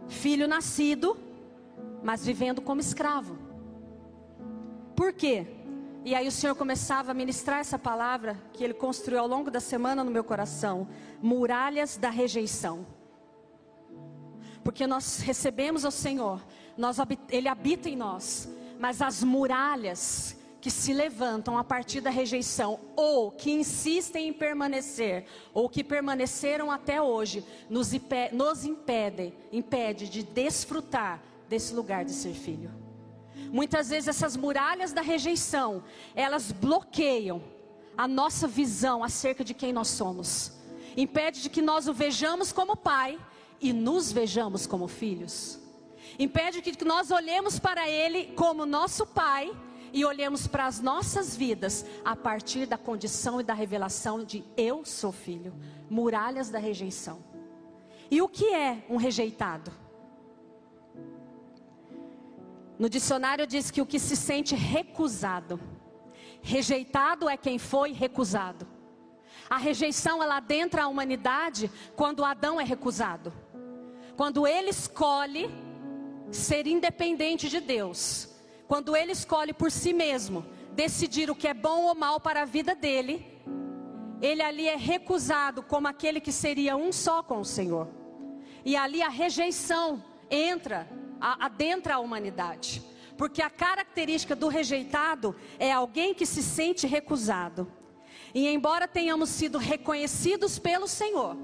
Filho 0.07 0.47
nascido, 0.47 1.17
mas 2.03 2.25
vivendo 2.25 2.61
como 2.61 2.81
escravo. 2.81 3.37
Por 4.95 5.13
quê? 5.13 5.47
E 6.03 6.13
aí 6.13 6.27
o 6.27 6.31
Senhor 6.31 6.55
começava 6.55 7.11
a 7.11 7.13
ministrar 7.15 7.59
essa 7.59 7.79
palavra 7.79 8.39
que 8.53 8.63
Ele 8.63 8.73
construiu 8.73 9.19
ao 9.19 9.27
longo 9.27 9.49
da 9.49 9.59
semana 9.59 10.03
no 10.03 10.11
meu 10.11 10.23
coração: 10.23 10.87
muralhas 11.21 11.97
da 11.97 12.09
rejeição. 12.09 12.85
Porque 14.63 14.87
nós 14.87 15.19
recebemos 15.19 15.83
o 15.83 15.91
Senhor, 15.91 16.41
nós, 16.77 16.97
Ele 17.29 17.47
habita 17.47 17.89
em 17.89 17.95
nós, 17.95 18.49
mas 18.79 19.01
as 19.01 19.23
muralhas 19.23 20.37
que 20.65 20.71
se 20.71 20.95
levantam 20.95 21.59
a 21.59 21.63
partir 21.63 22.01
da 22.01 22.09
rejeição 22.09 22.79
ou 22.95 23.29
que 23.29 23.51
insistem 23.51 24.29
em 24.29 24.33
permanecer 24.33 25.27
ou 25.53 25.69
que 25.69 25.83
permaneceram 25.83 26.71
até 26.71 26.99
hoje 26.99 27.45
nos, 27.69 27.91
nos 28.31 28.65
impede 28.65 30.09
de 30.09 30.23
desfrutar 30.23 31.21
desse 31.47 31.71
lugar 31.71 32.03
de 32.03 32.13
ser 32.13 32.33
filho. 32.33 32.73
Muitas 33.51 33.89
vezes 33.91 34.07
essas 34.07 34.35
muralhas 34.35 34.91
da 34.91 35.03
rejeição, 35.03 35.83
elas 36.15 36.51
bloqueiam 36.51 37.43
a 37.95 38.07
nossa 38.07 38.47
visão 38.47 39.03
acerca 39.03 39.43
de 39.43 39.53
quem 39.53 39.71
nós 39.71 39.89
somos. 39.89 40.51
Impede 40.97 41.43
de 41.43 41.49
que 41.51 41.61
nós 41.61 41.87
o 41.87 41.93
vejamos 41.93 42.51
como 42.51 42.75
pai 42.75 43.19
e 43.61 43.71
nos 43.71 44.11
vejamos 44.11 44.65
como 44.65 44.87
filhos. 44.87 45.59
Impede 46.17 46.59
que 46.59 46.83
nós 46.83 47.11
olhemos 47.11 47.59
para 47.59 47.87
ele 47.87 48.33
como 48.35 48.65
nosso 48.65 49.05
pai 49.05 49.55
e 49.95 50.03
olhemos 50.03 50.45
para 50.45 50.65
as 50.65 50.81
nossas 50.81 51.37
vidas 51.37 51.85
a 52.03 52.17
partir 52.17 52.65
da 52.65 52.77
condição 52.77 53.39
e 53.39 53.45
da 53.45 53.53
revelação 53.53 54.25
de 54.25 54.43
eu 54.57 54.83
sou 54.83 55.13
filho, 55.13 55.55
muralhas 55.89 56.49
da 56.49 56.59
rejeição. 56.59 57.23
E 58.11 58.21
o 58.21 58.27
que 58.27 58.53
é 58.53 58.83
um 58.89 58.97
rejeitado? 58.97 59.71
No 62.77 62.89
dicionário 62.89 63.47
diz 63.47 63.71
que 63.71 63.81
o 63.81 63.85
que 63.85 63.97
se 63.97 64.17
sente 64.17 64.53
recusado. 64.53 65.57
Rejeitado 66.41 67.29
é 67.29 67.37
quem 67.37 67.57
foi 67.57 67.93
recusado. 67.93 68.67
A 69.49 69.55
rejeição 69.55 70.21
ela 70.21 70.37
adentra 70.37 70.83
a 70.83 70.87
humanidade 70.89 71.71
quando 71.95 72.25
Adão 72.25 72.59
é 72.59 72.65
recusado. 72.65 73.31
Quando 74.17 74.45
ele 74.45 74.71
escolhe 74.71 75.49
ser 76.31 76.67
independente 76.67 77.47
de 77.47 77.61
Deus. 77.61 78.34
Quando 78.67 78.95
ele 78.95 79.11
escolhe 79.11 79.53
por 79.53 79.71
si 79.71 79.93
mesmo 79.93 80.45
decidir 80.73 81.29
o 81.29 81.35
que 81.35 81.47
é 81.47 81.53
bom 81.53 81.83
ou 81.85 81.95
mal 81.95 82.19
para 82.19 82.41
a 82.41 82.45
vida 82.45 82.75
dele, 82.75 83.25
ele 84.21 84.41
ali 84.41 84.67
é 84.67 84.75
recusado 84.75 85.61
como 85.61 85.87
aquele 85.87 86.19
que 86.19 86.31
seria 86.31 86.75
um 86.75 86.91
só 86.91 87.21
com 87.21 87.39
o 87.39 87.45
Senhor. 87.45 87.87
E 88.63 88.75
ali 88.75 89.01
a 89.01 89.09
rejeição 89.09 90.03
entra, 90.29 90.89
adentra 91.19 91.95
a 91.95 91.99
humanidade. 91.99 92.81
Porque 93.17 93.41
a 93.41 93.49
característica 93.49 94.35
do 94.35 94.47
rejeitado 94.47 95.35
é 95.59 95.71
alguém 95.71 96.13
que 96.13 96.25
se 96.25 96.43
sente 96.43 96.85
recusado. 96.87 97.71
E 98.33 98.47
embora 98.49 98.87
tenhamos 98.87 99.29
sido 99.29 99.57
reconhecidos 99.57 100.59
pelo 100.59 100.87
Senhor, 100.87 101.37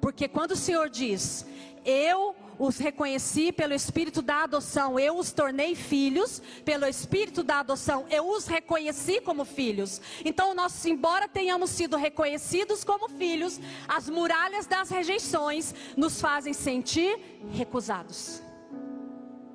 porque 0.00 0.28
quando 0.28 0.52
o 0.52 0.56
Senhor 0.56 0.88
diz, 0.88 1.44
eu 1.84 2.36
os 2.58 2.78
reconheci 2.78 3.52
pelo 3.52 3.72
espírito 3.72 4.20
da 4.20 4.42
adoção, 4.42 4.98
eu 4.98 5.16
os 5.16 5.30
tornei 5.30 5.74
filhos, 5.74 6.42
pelo 6.64 6.86
espírito 6.86 7.42
da 7.42 7.60
adoção, 7.60 8.06
eu 8.10 8.28
os 8.28 8.46
reconheci 8.46 9.20
como 9.20 9.44
filhos. 9.44 10.00
Então, 10.24 10.54
nós, 10.54 10.84
embora 10.84 11.28
tenhamos 11.28 11.70
sido 11.70 11.96
reconhecidos 11.96 12.82
como 12.82 13.08
filhos, 13.08 13.60
as 13.86 14.08
muralhas 14.08 14.66
das 14.66 14.90
rejeições 14.90 15.74
nos 15.96 16.20
fazem 16.20 16.52
sentir 16.52 17.18
recusados. 17.50 18.42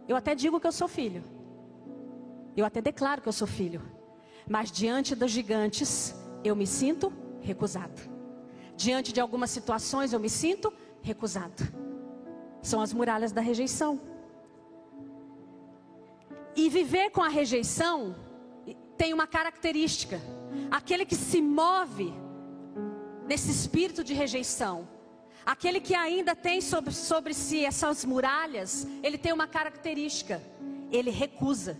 Eu 0.07 0.15
até 0.15 0.33
digo 0.33 0.59
que 0.59 0.67
eu 0.67 0.71
sou 0.71 0.87
filho, 0.87 1.23
eu 2.55 2.65
até 2.65 2.81
declaro 2.81 3.21
que 3.21 3.27
eu 3.27 3.33
sou 3.33 3.47
filho, 3.47 3.81
mas 4.47 4.71
diante 4.71 5.15
dos 5.15 5.31
gigantes, 5.31 6.15
eu 6.43 6.55
me 6.55 6.67
sinto 6.67 7.11
recusado. 7.41 8.01
Diante 8.75 9.13
de 9.13 9.21
algumas 9.21 9.49
situações, 9.49 10.13
eu 10.13 10.19
me 10.19 10.29
sinto 10.29 10.73
recusado. 11.01 11.83
São 12.63 12.81
as 12.81 12.91
muralhas 12.91 13.31
da 13.31 13.41
rejeição. 13.41 14.01
E 16.55 16.69
viver 16.69 17.11
com 17.11 17.21
a 17.21 17.27
rejeição 17.27 18.15
tem 18.97 19.13
uma 19.13 19.27
característica: 19.27 20.19
aquele 20.71 21.05
que 21.05 21.15
se 21.15 21.41
move 21.41 22.11
nesse 23.27 23.51
espírito 23.51 24.03
de 24.03 24.13
rejeição, 24.13 24.87
aquele 25.45 25.79
que 25.79 25.93
ainda 25.93 26.35
tem 26.35 26.61
sobre, 26.61 26.93
sobre 26.93 27.33
si 27.33 27.65
essas 27.65 28.05
muralhas, 28.05 28.87
ele 29.03 29.17
tem 29.17 29.33
uma 29.33 29.47
característica: 29.47 30.41
ele 30.91 31.11
recusa. 31.11 31.79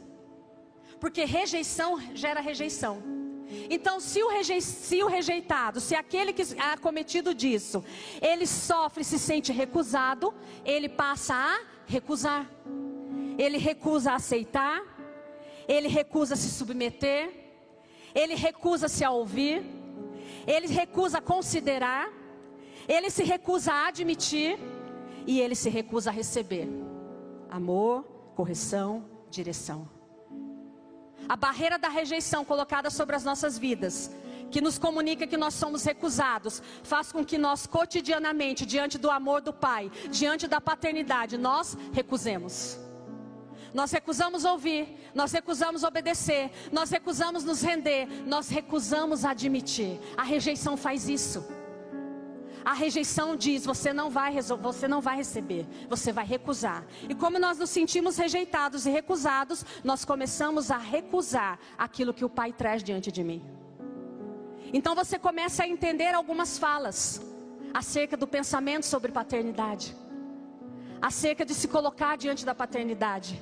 Porque 1.00 1.24
rejeição 1.24 2.00
gera 2.14 2.42
rejeição. 2.42 3.23
Então, 3.70 4.00
se 4.00 4.22
o, 4.24 4.30
rejei, 4.30 4.62
se 4.62 5.04
o 5.04 5.08
rejeitado, 5.08 5.80
se 5.80 5.96
aquele 5.96 6.34
que 6.34 6.42
é 6.42 6.74
acometido 6.74 7.34
disso, 7.34 7.84
ele 8.22 8.48
sofre, 8.48 9.04
se 9.04 9.20
sente 9.20 9.52
recusado, 9.52 10.34
ele 10.66 10.90
passa 10.90 11.34
a 11.36 11.62
recusar. 11.86 12.50
Ele 13.38 13.58
recusa 13.58 14.14
aceitar, 14.14 14.82
ele 15.68 15.88
recusa 15.88 16.36
se 16.36 16.50
submeter, 16.50 17.32
ele 18.14 18.36
recusa 18.36 18.88
se 18.88 19.04
a 19.04 19.12
ouvir, 19.12 19.64
ele 20.46 20.68
recusa 20.68 21.20
considerar, 21.22 22.12
ele 22.88 23.10
se 23.10 23.24
recusa 23.24 23.72
a 23.72 23.88
admitir 23.88 24.60
e 25.26 25.40
ele 25.40 25.56
se 25.56 25.70
recusa 25.70 26.10
a 26.10 26.14
receber 26.14 26.68
amor, 27.50 28.04
correção, 28.36 29.06
direção 29.30 30.03
a 31.28 31.36
barreira 31.36 31.78
da 31.78 31.90
rejeição 31.90 32.44
colocada 32.44 32.90
sobre 32.90 33.16
as 33.16 33.24
nossas 33.24 33.58
vidas, 33.58 34.12
que 34.52 34.62
nos 34.62 34.78
comunica 34.78 35.26
que 35.26 35.38
nós 35.38 35.54
somos 35.54 35.84
recusados, 35.84 36.62
faz 36.84 37.12
com 37.12 37.26
que 37.26 37.38
nós 37.38 37.66
cotidianamente, 37.66 38.66
diante 38.66 38.98
do 38.98 39.10
amor 39.10 39.42
do 39.42 39.52
Pai, 39.54 39.92
diante 40.10 40.48
da 40.48 40.62
paternidade, 40.62 41.38
nós 41.38 41.78
recusemos. 41.92 42.78
Nós 43.74 43.92
recusamos 43.92 44.46
ouvir, 44.46 44.96
nós 45.16 45.32
recusamos 45.32 45.84
obedecer, 45.84 46.52
nós 46.72 46.92
recusamos 46.92 47.44
nos 47.44 47.62
render, 47.62 48.08
nós 48.28 48.48
recusamos 48.48 49.26
admitir. 49.26 50.00
A 50.16 50.22
rejeição 50.22 50.78
faz 50.78 51.10
isso. 51.10 51.44
A 52.66 52.74
rejeição 52.74 53.36
diz: 53.36 53.66
você 53.66 53.92
não 53.92 54.10
vai 54.10 54.34
você 54.62 54.88
não 54.88 55.02
vai 55.02 55.18
receber, 55.18 55.66
você 55.90 56.12
vai 56.12 56.26
recusar. 56.26 56.86
E 57.10 57.16
como 57.16 57.38
nós 57.40 57.58
nos 57.58 57.70
sentimos 57.70 58.18
rejeitados 58.18 58.86
e 58.86 58.90
recusados, 58.90 59.66
nós 59.84 60.06
começamos 60.06 60.72
a 60.72 60.78
recusar 60.78 61.60
aquilo 61.78 62.14
que 62.14 62.26
o 62.26 62.30
Pai 62.30 62.54
traz 62.54 62.84
diante 62.84 63.12
de 63.12 63.24
mim. 63.24 63.42
Então 64.72 64.96
você 64.96 65.20
começa 65.20 65.64
a 65.64 65.68
entender 65.68 66.14
algumas 66.14 66.58
falas 66.58 67.22
acerca 67.74 68.16
do 68.16 68.28
pensamento 68.28 68.86
sobre 68.86 69.12
paternidade, 69.12 69.96
acerca 71.02 71.46
de 71.46 71.54
se 71.54 71.68
colocar 71.68 72.18
diante 72.18 72.46
da 72.46 72.56
paternidade. 72.56 73.42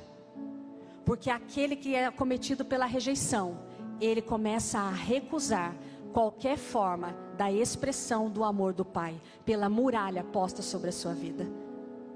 Porque 1.04 1.30
aquele 1.30 1.76
que 1.76 1.94
é 1.94 2.10
cometido 2.10 2.64
pela 2.64 2.86
rejeição, 2.86 3.58
ele 4.00 4.22
começa 4.22 4.78
a 4.78 4.90
recusar 4.90 5.74
qualquer 6.12 6.56
forma 6.56 7.16
da 7.42 7.50
expressão 7.50 8.30
do 8.30 8.44
amor 8.44 8.72
do 8.72 8.84
Pai, 8.84 9.20
pela 9.44 9.68
muralha 9.68 10.22
posta 10.22 10.62
sobre 10.62 10.90
a 10.90 10.92
sua 10.92 11.12
vida. 11.12 11.44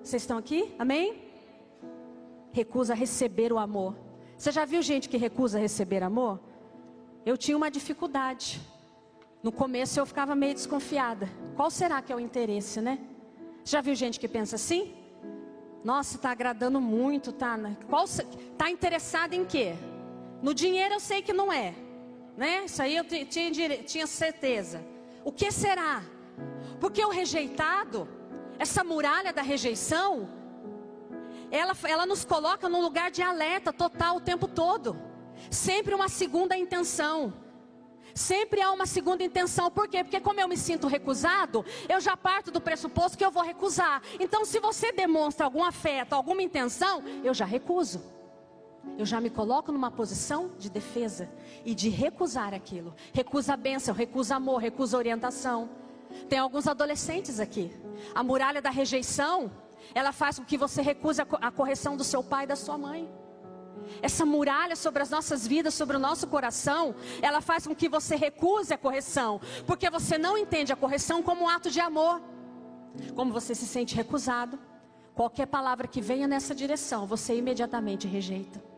Vocês 0.01 0.23
estão 0.23 0.39
aqui? 0.39 0.73
Amém? 0.79 1.21
Recusa 2.53 2.95
receber 2.95 3.53
o 3.53 3.59
amor. 3.59 3.97
Você 4.39 4.53
já 4.53 4.65
viu 4.65 4.81
gente 4.83 5.09
que 5.09 5.17
recusa 5.17 5.59
receber 5.59 6.01
amor? 6.01 6.39
Eu 7.25 7.37
tinha 7.37 7.57
uma 7.57 7.69
dificuldade. 7.69 8.61
No 9.43 9.51
começo 9.51 9.99
eu 9.99 10.07
ficava 10.07 10.37
meio 10.37 10.55
desconfiada. 10.55 11.29
Qual 11.57 11.73
será 11.73 12.01
que 12.01 12.13
é 12.13 12.15
o 12.15 12.21
interesse, 12.21 12.81
né? 12.81 12.97
Já 13.65 13.81
viu 13.81 13.97
gente 13.97 14.21
que 14.21 14.29
pensa 14.29 14.55
assim? 14.55 14.95
Nossa, 15.83 16.15
está 16.15 16.31
agradando 16.31 16.81
muito, 16.81 17.33
tá? 17.33 17.59
Qual 17.89 18.05
tá 18.57 18.71
interessado 18.71 19.35
em 19.35 19.45
quê? 19.45 19.75
No 20.41 20.55
dinheiro 20.55 20.95
eu 20.95 21.01
sei 21.01 21.21
que 21.21 21.33
não 21.33 21.53
é 21.53 21.75
né? 22.37 22.65
Isso 22.67 22.83
aí 22.83 22.97
eu 22.97 23.05
tinha, 23.05 23.83
tinha 23.83 24.07
certeza. 24.07 24.85
O 25.27 25.33
que 25.33 25.51
será? 25.51 26.05
Porque 26.79 27.05
o 27.05 27.09
rejeitado, 27.09 28.09
essa 28.61 28.85
muralha 28.85 29.33
da 29.33 29.43
rejeição, 29.43 30.31
ela, 31.51 31.77
ela 31.83 32.07
nos 32.07 32.25
coloca 32.25 32.69
num 32.69 32.81
lugar 32.81 33.11
de 33.11 33.23
alerta 33.23 33.73
total 33.73 34.19
o 34.19 34.21
tempo 34.21 34.47
todo. 34.47 34.97
Sempre 35.51 35.97
uma 35.97 36.09
segunda 36.09 36.57
intenção. 36.57 37.35
Sempre 38.15 38.63
há 38.63 38.71
uma 38.71 38.87
segunda 38.87 39.25
intenção. 39.25 39.69
Por 39.69 39.89
quê? 39.89 40.05
Porque 40.05 40.21
como 40.21 40.39
eu 40.39 40.47
me 40.47 40.57
sinto 40.57 40.87
recusado, 40.87 41.65
eu 41.89 42.01
já 42.01 42.17
parto 42.17 42.53
do 42.53 42.61
pressuposto 42.61 43.19
que 43.19 43.25
eu 43.25 43.31
vou 43.33 43.43
recusar. 43.43 44.01
Então, 44.21 44.45
se 44.45 44.61
você 44.61 44.93
demonstra 44.93 45.45
algum 45.45 45.65
afeto, 45.65 46.13
alguma 46.13 46.41
intenção, 46.41 47.03
eu 47.25 47.35
já 47.35 47.45
recuso 47.45 48.16
eu 48.99 49.05
já 49.05 49.21
me 49.21 49.29
coloco 49.29 49.71
numa 49.71 49.91
posição 49.91 50.51
de 50.59 50.71
defesa 50.71 51.29
e 51.65 51.75
de 51.75 51.89
recusar 51.89 52.55
aquilo. 52.55 52.95
Recusa 53.13 53.55
a 53.55 53.57
bênção, 53.57 53.95
recusa 53.95 54.37
amor, 54.37 54.59
recusa 54.59 54.97
orientação. 54.97 55.69
Tem 56.29 56.39
alguns 56.39 56.67
adolescentes 56.67 57.39
aqui. 57.39 57.71
A 58.15 58.23
muralha 58.23 58.63
da 58.63 58.71
rejeição, 58.71 59.51
ela 59.95 60.13
faz 60.13 60.39
com 60.39 60.45
que 60.45 60.57
você 60.57 60.81
recuse 60.81 61.21
a 61.21 61.51
correção 61.51 61.97
do 61.97 62.05
seu 62.05 62.23
pai 62.23 62.45
e 62.45 62.47
da 62.47 62.57
sua 62.57 62.79
mãe. 62.79 63.09
Essa 64.01 64.25
muralha 64.25 64.75
sobre 64.75 65.03
as 65.03 65.11
nossas 65.11 65.47
vidas, 65.47 65.75
sobre 65.75 65.97
o 65.97 66.01
nosso 66.01 66.27
coração, 66.27 66.95
ela 67.21 67.41
faz 67.41 67.67
com 67.67 67.75
que 67.75 67.89
você 67.89 68.17
recuse 68.17 68.73
a 68.73 68.79
correção, 68.79 69.41
porque 69.67 69.89
você 69.91 70.17
não 70.19 70.37
entende 70.37 70.73
a 70.73 70.77
correção 70.77 71.23
como 71.23 71.45
um 71.45 71.49
ato 71.49 71.71
de 71.71 71.81
amor. 71.81 72.21
Como 73.15 73.33
você 73.33 73.55
se 73.55 73.67
sente 73.67 73.95
recusado, 73.95 74.59
qualquer 75.15 75.47
palavra 75.47 75.87
que 75.87 76.01
venha 76.01 76.27
nessa 76.27 76.55
direção, 76.55 77.07
você 77.07 77.37
imediatamente 77.37 78.09
rejeita. 78.09 78.76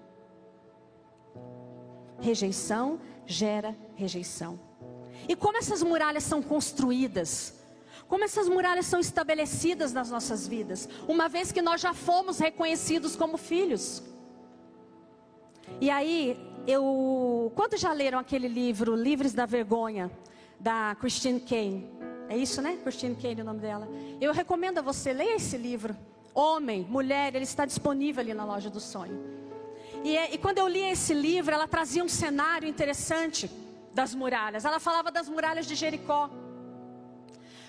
Rejeição 2.20 3.00
gera 3.26 3.76
rejeição. 3.94 4.58
E 5.28 5.36
como 5.36 5.58
essas 5.58 5.82
muralhas 5.82 6.24
são 6.24 6.42
construídas? 6.42 7.54
Como 8.08 8.24
essas 8.24 8.48
muralhas 8.48 8.86
são 8.86 8.98
estabelecidas 8.98 9.92
nas 9.92 10.10
nossas 10.10 10.48
vidas? 10.48 10.88
Uma 11.06 11.28
vez 11.28 11.52
que 11.52 11.60
nós 11.60 11.80
já 11.80 11.92
fomos 11.92 12.38
reconhecidos 12.38 13.14
como 13.14 13.36
filhos. 13.36 14.02
E 15.80 15.90
aí, 15.90 16.38
eu. 16.66 17.52
Quantos 17.54 17.80
já 17.80 17.92
leram 17.92 18.18
aquele 18.18 18.48
livro, 18.48 18.96
Livres 18.96 19.34
da 19.34 19.44
Vergonha, 19.44 20.10
da 20.58 20.96
Christine 20.98 21.40
Kane? 21.40 21.90
É 22.30 22.36
isso, 22.36 22.62
né? 22.62 22.78
Christine 22.82 23.14
Kane, 23.14 23.40
é 23.40 23.42
o 23.42 23.46
nome 23.46 23.60
dela. 23.60 23.86
Eu 24.20 24.32
recomendo 24.32 24.78
a 24.78 24.82
você, 24.82 25.12
leia 25.12 25.36
esse 25.36 25.58
livro. 25.58 25.94
Homem, 26.34 26.86
mulher, 26.88 27.34
ele 27.34 27.44
está 27.44 27.66
disponível 27.66 28.22
ali 28.22 28.32
na 28.32 28.44
loja 28.44 28.70
do 28.70 28.80
sonho. 28.80 29.18
E, 30.04 30.16
é, 30.16 30.34
e 30.34 30.38
quando 30.38 30.58
eu 30.58 30.68
li 30.68 30.80
esse 30.80 31.12
livro, 31.12 31.52
ela 31.52 31.66
trazia 31.66 32.04
um 32.04 32.08
cenário 32.08 32.68
interessante 32.68 33.50
das 33.92 34.14
muralhas. 34.14 34.64
Ela 34.64 34.78
falava 34.78 35.10
das 35.10 35.28
muralhas 35.28 35.66
de 35.66 35.74
Jericó. 35.74 36.30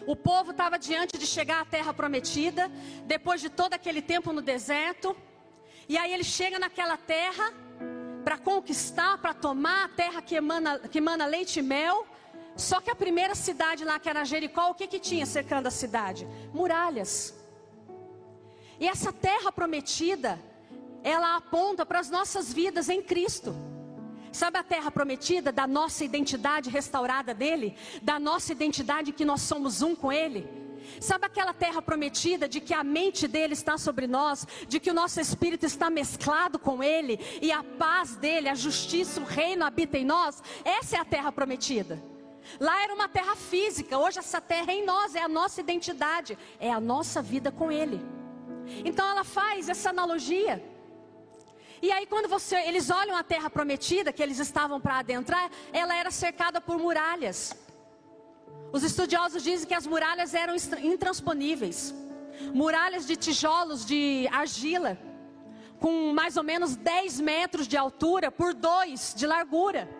O 0.05 0.15
povo 0.15 0.51
estava 0.51 0.77
diante 0.79 1.17
de 1.17 1.27
chegar 1.27 1.61
à 1.61 1.65
terra 1.65 1.93
prometida, 1.93 2.71
depois 3.05 3.41
de 3.41 3.49
todo 3.49 3.73
aquele 3.73 4.01
tempo 4.01 4.31
no 4.31 4.41
deserto. 4.41 5.15
E 5.87 5.97
aí 5.97 6.13
ele 6.13 6.23
chega 6.23 6.57
naquela 6.59 6.97
terra 6.97 7.53
para 8.23 8.37
conquistar, 8.37 9.17
para 9.17 9.33
tomar 9.33 9.85
a 9.85 9.89
terra 9.89 10.21
que 10.21 10.35
emana, 10.35 10.79
que 10.79 10.99
emana 10.99 11.25
leite 11.25 11.59
e 11.59 11.63
mel. 11.63 12.07
Só 12.55 12.79
que 12.81 12.91
a 12.91 12.95
primeira 12.95 13.35
cidade 13.35 13.83
lá, 13.85 13.99
que 13.99 14.09
era 14.09 14.23
Jericó, 14.23 14.69
o 14.69 14.75
que, 14.75 14.87
que 14.87 14.99
tinha 14.99 15.25
cercando 15.25 15.67
a 15.67 15.71
cidade? 15.71 16.27
Muralhas. 16.53 17.33
E 18.79 18.87
essa 18.87 19.11
terra 19.11 19.51
prometida, 19.51 20.39
ela 21.03 21.35
aponta 21.35 21.85
para 21.85 21.99
as 21.99 22.09
nossas 22.09 22.51
vidas 22.51 22.89
em 22.89 23.01
Cristo. 23.01 23.55
Sabe 24.31 24.57
a 24.57 24.63
terra 24.63 24.91
prometida 24.91 25.51
da 25.51 25.65
nossa 25.65 26.03
identidade 26.03 26.69
restaurada 26.69 27.33
dele? 27.33 27.75
Da 28.01 28.19
nossa 28.19 28.51
identidade 28.51 29.11
que 29.11 29.25
nós 29.25 29.41
somos 29.41 29.81
um 29.81 29.95
com 29.95 30.11
ele? 30.11 30.47
Sabe 30.99 31.25
aquela 31.25 31.53
terra 31.53 31.81
prometida 31.81 32.47
de 32.47 32.59
que 32.59 32.73
a 32.73 32.83
mente 32.83 33.27
dele 33.27 33.53
está 33.53 33.77
sobre 33.77 34.07
nós, 34.07 34.47
de 34.67 34.79
que 34.79 34.89
o 34.89 34.93
nosso 34.93 35.19
espírito 35.19 35.65
está 35.65 35.89
mesclado 35.89 36.57
com 36.57 36.83
ele 36.83 37.19
e 37.41 37.51
a 37.51 37.63
paz 37.63 38.15
dele, 38.15 38.49
a 38.49 38.55
justiça, 38.55 39.19
o 39.19 39.25
reino 39.25 39.65
habita 39.65 39.97
em 39.97 40.05
nós? 40.05 40.41
Essa 40.63 40.97
é 40.97 40.99
a 40.99 41.05
terra 41.05 41.31
prometida. 41.31 42.01
Lá 42.59 42.81
era 42.81 42.93
uma 42.93 43.07
terra 43.07 43.35
física, 43.35 43.97
hoje 43.97 44.19
essa 44.19 44.41
terra 44.41 44.71
é 44.71 44.75
em 44.75 44.85
nós, 44.85 45.13
é 45.13 45.21
a 45.21 45.27
nossa 45.27 45.61
identidade, 45.61 46.37
é 46.59 46.71
a 46.71 46.79
nossa 46.79 47.21
vida 47.21 47.51
com 47.51 47.71
ele. 47.71 48.01
Então 48.83 49.07
ela 49.07 49.23
faz 49.23 49.69
essa 49.69 49.89
analogia. 49.89 50.63
E 51.81 51.91
aí 51.91 52.05
quando 52.05 52.27
você, 52.27 52.57
eles 52.57 52.89
olham 52.89 53.15
a 53.15 53.23
terra 53.23 53.49
prometida 53.49 54.11
que 54.11 54.21
eles 54.21 54.39
estavam 54.39 54.79
para 54.81 54.99
adentrar, 54.99 55.49
ela 55.71 55.95
era 55.95 56.11
cercada 56.11 56.59
por 56.59 56.77
muralhas. 56.77 57.53
Os 58.71 58.83
estudiosos 58.83 59.43
dizem 59.43 59.67
que 59.67 59.73
as 59.73 59.87
muralhas 59.87 60.33
eram 60.33 60.55
intransponíveis. 60.81 61.93
Muralhas 62.53 63.05
de 63.05 63.15
tijolos 63.15 63.85
de 63.85 64.27
argila, 64.31 64.97
com 65.79 66.13
mais 66.13 66.37
ou 66.37 66.43
menos 66.43 66.75
10 66.75 67.19
metros 67.19 67.67
de 67.67 67.75
altura 67.75 68.31
por 68.31 68.53
2 68.53 69.13
de 69.15 69.25
largura. 69.25 69.98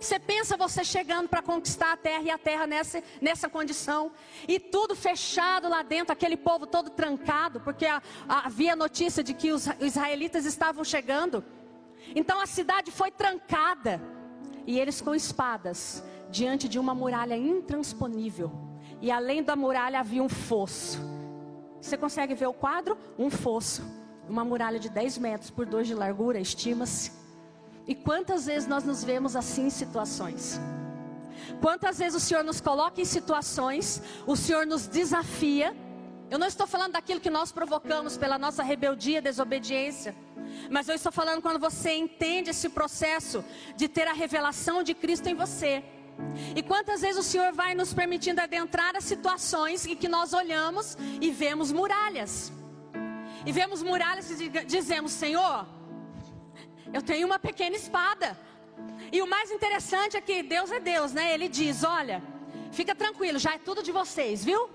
Você 0.00 0.18
pensa 0.18 0.56
você 0.56 0.84
chegando 0.84 1.28
para 1.28 1.42
conquistar 1.42 1.92
a 1.92 1.96
terra 1.96 2.22
e 2.22 2.30
a 2.30 2.38
terra 2.38 2.66
nessa, 2.66 3.02
nessa 3.20 3.48
condição, 3.48 4.12
e 4.46 4.58
tudo 4.58 4.94
fechado 4.94 5.68
lá 5.68 5.82
dentro, 5.82 6.12
aquele 6.12 6.36
povo 6.36 6.66
todo 6.66 6.90
trancado, 6.90 7.60
porque 7.60 7.86
havia 8.28 8.76
notícia 8.76 9.22
de 9.22 9.34
que 9.34 9.52
os 9.52 9.66
israelitas 9.80 10.44
estavam 10.44 10.84
chegando. 10.84 11.44
Então 12.14 12.40
a 12.40 12.46
cidade 12.46 12.90
foi 12.90 13.10
trancada, 13.10 14.00
e 14.66 14.78
eles 14.78 15.00
com 15.00 15.14
espadas, 15.14 16.02
diante 16.30 16.68
de 16.68 16.78
uma 16.78 16.94
muralha 16.94 17.36
intransponível, 17.36 18.52
e 19.00 19.10
além 19.10 19.42
da 19.42 19.56
muralha 19.56 20.00
havia 20.00 20.22
um 20.22 20.28
fosso. 20.28 21.00
Você 21.80 21.96
consegue 21.96 22.34
ver 22.34 22.46
o 22.46 22.52
quadro? 22.52 22.98
Um 23.18 23.30
fosso, 23.30 23.82
uma 24.28 24.44
muralha 24.44 24.78
de 24.78 24.88
10 24.88 25.18
metros 25.18 25.50
por 25.50 25.66
2 25.66 25.86
de 25.86 25.94
largura, 25.94 26.40
estima-se. 26.40 27.12
E 27.86 27.94
quantas 27.94 28.46
vezes 28.46 28.68
nós 28.68 28.84
nos 28.84 29.04
vemos 29.04 29.36
assim 29.36 29.66
em 29.66 29.70
situações? 29.70 30.60
Quantas 31.60 31.98
vezes 31.98 32.22
o 32.22 32.24
Senhor 32.26 32.42
nos 32.42 32.60
coloca 32.60 33.00
em 33.00 33.04
situações, 33.04 34.02
o 34.26 34.36
Senhor 34.36 34.66
nos 34.66 34.86
desafia. 34.86 35.76
Eu 36.28 36.38
não 36.38 36.46
estou 36.46 36.66
falando 36.66 36.92
daquilo 36.92 37.20
que 37.20 37.30
nós 37.30 37.52
provocamos 37.52 38.16
pela 38.16 38.38
nossa 38.38 38.62
rebeldia, 38.62 39.22
desobediência. 39.22 40.14
Mas 40.70 40.88
eu 40.88 40.94
estou 40.94 41.12
falando 41.12 41.40
quando 41.40 41.60
você 41.60 41.92
entende 41.94 42.50
esse 42.50 42.68
processo 42.68 43.44
de 43.76 43.88
ter 43.88 44.08
a 44.08 44.12
revelação 44.12 44.82
de 44.82 44.94
Cristo 44.94 45.28
em 45.28 45.34
você. 45.34 45.84
E 46.56 46.62
quantas 46.62 47.02
vezes 47.02 47.18
o 47.18 47.22
Senhor 47.22 47.52
vai 47.52 47.74
nos 47.74 47.92
permitindo 47.92 48.40
adentrar 48.40 48.96
as 48.96 49.04
situações 49.04 49.86
em 49.86 49.94
que 49.94 50.08
nós 50.08 50.32
olhamos 50.32 50.96
e 51.20 51.30
vemos 51.30 51.70
muralhas. 51.70 52.52
E 53.44 53.52
vemos 53.52 53.82
muralhas 53.82 54.30
e 54.40 54.48
dizemos: 54.66 55.12
Senhor, 55.12 55.66
eu 56.92 57.02
tenho 57.02 57.26
uma 57.26 57.38
pequena 57.38 57.76
espada. 57.76 58.36
E 59.12 59.22
o 59.22 59.26
mais 59.26 59.50
interessante 59.50 60.16
é 60.16 60.20
que 60.20 60.42
Deus 60.42 60.70
é 60.70 60.80
Deus, 60.80 61.12
né? 61.12 61.32
Ele 61.32 61.48
diz: 61.48 61.84
Olha, 61.84 62.22
fica 62.72 62.94
tranquilo, 62.94 63.38
já 63.38 63.54
é 63.54 63.58
tudo 63.58 63.82
de 63.82 63.92
vocês, 63.92 64.44
viu? 64.44 64.68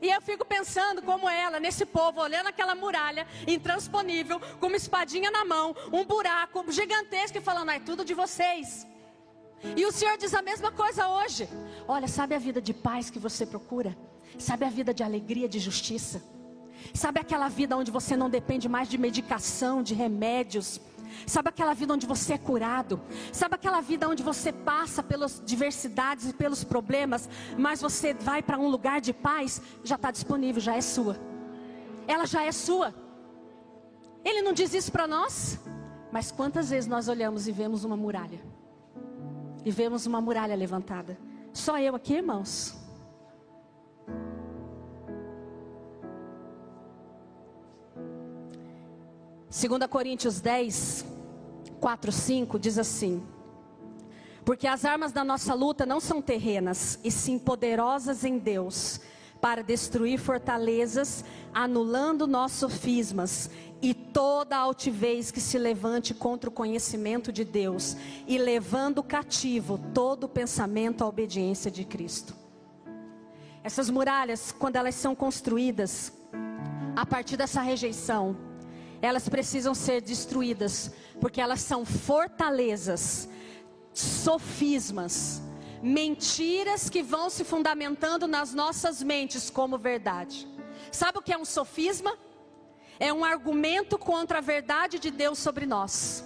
E 0.00 0.08
eu 0.10 0.20
fico 0.22 0.44
pensando 0.44 1.02
como 1.02 1.28
ela, 1.28 1.58
nesse 1.58 1.84
povo, 1.84 2.20
olhando 2.20 2.46
aquela 2.46 2.74
muralha 2.74 3.26
intransponível, 3.46 4.40
com 4.60 4.66
uma 4.68 4.76
espadinha 4.76 5.30
na 5.30 5.44
mão, 5.44 5.74
um 5.92 6.04
buraco 6.04 6.64
gigantesco 6.70 7.38
e 7.38 7.40
falando: 7.40 7.70
ah, 7.70 7.76
é 7.76 7.80
tudo 7.80 8.04
de 8.04 8.14
vocês. 8.14 8.86
E 9.76 9.84
o 9.84 9.90
Senhor 9.90 10.16
diz 10.16 10.32
a 10.34 10.42
mesma 10.42 10.70
coisa 10.70 11.08
hoje. 11.08 11.48
Olha, 11.86 12.06
sabe 12.06 12.34
a 12.34 12.38
vida 12.38 12.60
de 12.60 12.72
paz 12.72 13.10
que 13.10 13.18
você 13.18 13.44
procura? 13.44 13.96
Sabe 14.38 14.64
a 14.64 14.70
vida 14.70 14.94
de 14.94 15.02
alegria, 15.02 15.48
de 15.48 15.58
justiça? 15.58 16.22
Sabe 16.94 17.20
aquela 17.20 17.48
vida 17.48 17.76
onde 17.76 17.90
você 17.90 18.16
não 18.16 18.30
depende 18.30 18.68
mais 18.68 18.88
de 18.88 18.98
medicação, 18.98 19.82
de 19.82 19.94
remédios? 19.94 20.80
Sabe 21.26 21.48
aquela 21.48 21.74
vida 21.74 21.94
onde 21.94 22.06
você 22.06 22.34
é 22.34 22.38
curado? 22.38 23.00
Sabe 23.32 23.54
aquela 23.54 23.80
vida 23.80 24.08
onde 24.08 24.22
você 24.22 24.52
passa 24.52 25.02
pelas 25.02 25.42
diversidades 25.44 26.30
e 26.30 26.32
pelos 26.32 26.64
problemas, 26.64 27.28
mas 27.56 27.80
você 27.80 28.14
vai 28.14 28.42
para 28.42 28.58
um 28.58 28.68
lugar 28.68 29.00
de 29.00 29.12
paz? 29.12 29.60
Já 29.84 29.96
está 29.96 30.10
disponível, 30.10 30.60
já 30.60 30.76
é 30.76 30.80
sua. 30.80 31.18
Ela 32.06 32.26
já 32.26 32.44
é 32.44 32.52
sua. 32.52 32.94
Ele 34.24 34.42
não 34.42 34.52
diz 34.52 34.74
isso 34.74 34.90
para 34.90 35.06
nós? 35.06 35.58
Mas 36.10 36.30
quantas 36.30 36.70
vezes 36.70 36.88
nós 36.88 37.08
olhamos 37.08 37.46
e 37.46 37.52
vemos 37.52 37.84
uma 37.84 37.96
muralha? 37.96 38.40
E 39.64 39.70
vemos 39.70 40.06
uma 40.06 40.20
muralha 40.20 40.54
levantada? 40.54 41.18
Só 41.52 41.78
eu 41.78 41.94
aqui, 41.94 42.14
irmãos? 42.14 42.76
2 49.50 49.86
Coríntios 49.88 50.40
10, 50.40 51.06
4, 51.80 52.12
5 52.12 52.58
diz 52.58 52.78
assim: 52.78 53.22
Porque 54.44 54.66
as 54.66 54.84
armas 54.84 55.10
da 55.10 55.24
nossa 55.24 55.54
luta 55.54 55.86
não 55.86 56.00
são 56.00 56.20
terrenas, 56.20 56.98
e 57.02 57.10
sim 57.10 57.38
poderosas 57.38 58.24
em 58.24 58.36
Deus, 58.38 59.00
para 59.40 59.62
destruir 59.62 60.18
fortalezas, 60.18 61.24
anulando 61.54 62.26
nossos 62.26 62.58
sofismas 62.58 63.48
e 63.80 63.94
toda 63.94 64.58
altivez 64.58 65.30
que 65.30 65.40
se 65.40 65.56
levante 65.56 66.12
contra 66.12 66.50
o 66.50 66.52
conhecimento 66.52 67.32
de 67.32 67.42
Deus, 67.42 67.96
e 68.26 68.36
levando 68.36 69.02
cativo 69.02 69.80
todo 69.94 70.24
o 70.24 70.28
pensamento 70.28 71.02
à 71.02 71.06
obediência 71.08 71.70
de 71.70 71.86
Cristo. 71.86 72.36
Essas 73.64 73.88
muralhas, 73.88 74.52
quando 74.52 74.76
elas 74.76 74.94
são 74.94 75.14
construídas, 75.14 76.12
a 76.94 77.06
partir 77.06 77.36
dessa 77.38 77.62
rejeição, 77.62 78.47
elas 79.00 79.28
precisam 79.28 79.74
ser 79.74 80.00
destruídas, 80.00 80.92
porque 81.20 81.40
elas 81.40 81.60
são 81.60 81.84
fortalezas, 81.84 83.28
sofismas, 83.92 85.42
mentiras 85.82 86.88
que 86.90 87.02
vão 87.02 87.30
se 87.30 87.44
fundamentando 87.44 88.26
nas 88.26 88.52
nossas 88.52 89.02
mentes 89.02 89.50
como 89.50 89.78
verdade. 89.78 90.48
Sabe 90.90 91.18
o 91.18 91.22
que 91.22 91.32
é 91.32 91.38
um 91.38 91.44
sofisma? 91.44 92.16
É 92.98 93.12
um 93.12 93.24
argumento 93.24 93.96
contra 93.96 94.38
a 94.38 94.40
verdade 94.40 94.98
de 94.98 95.10
Deus 95.10 95.38
sobre 95.38 95.66
nós. 95.66 96.24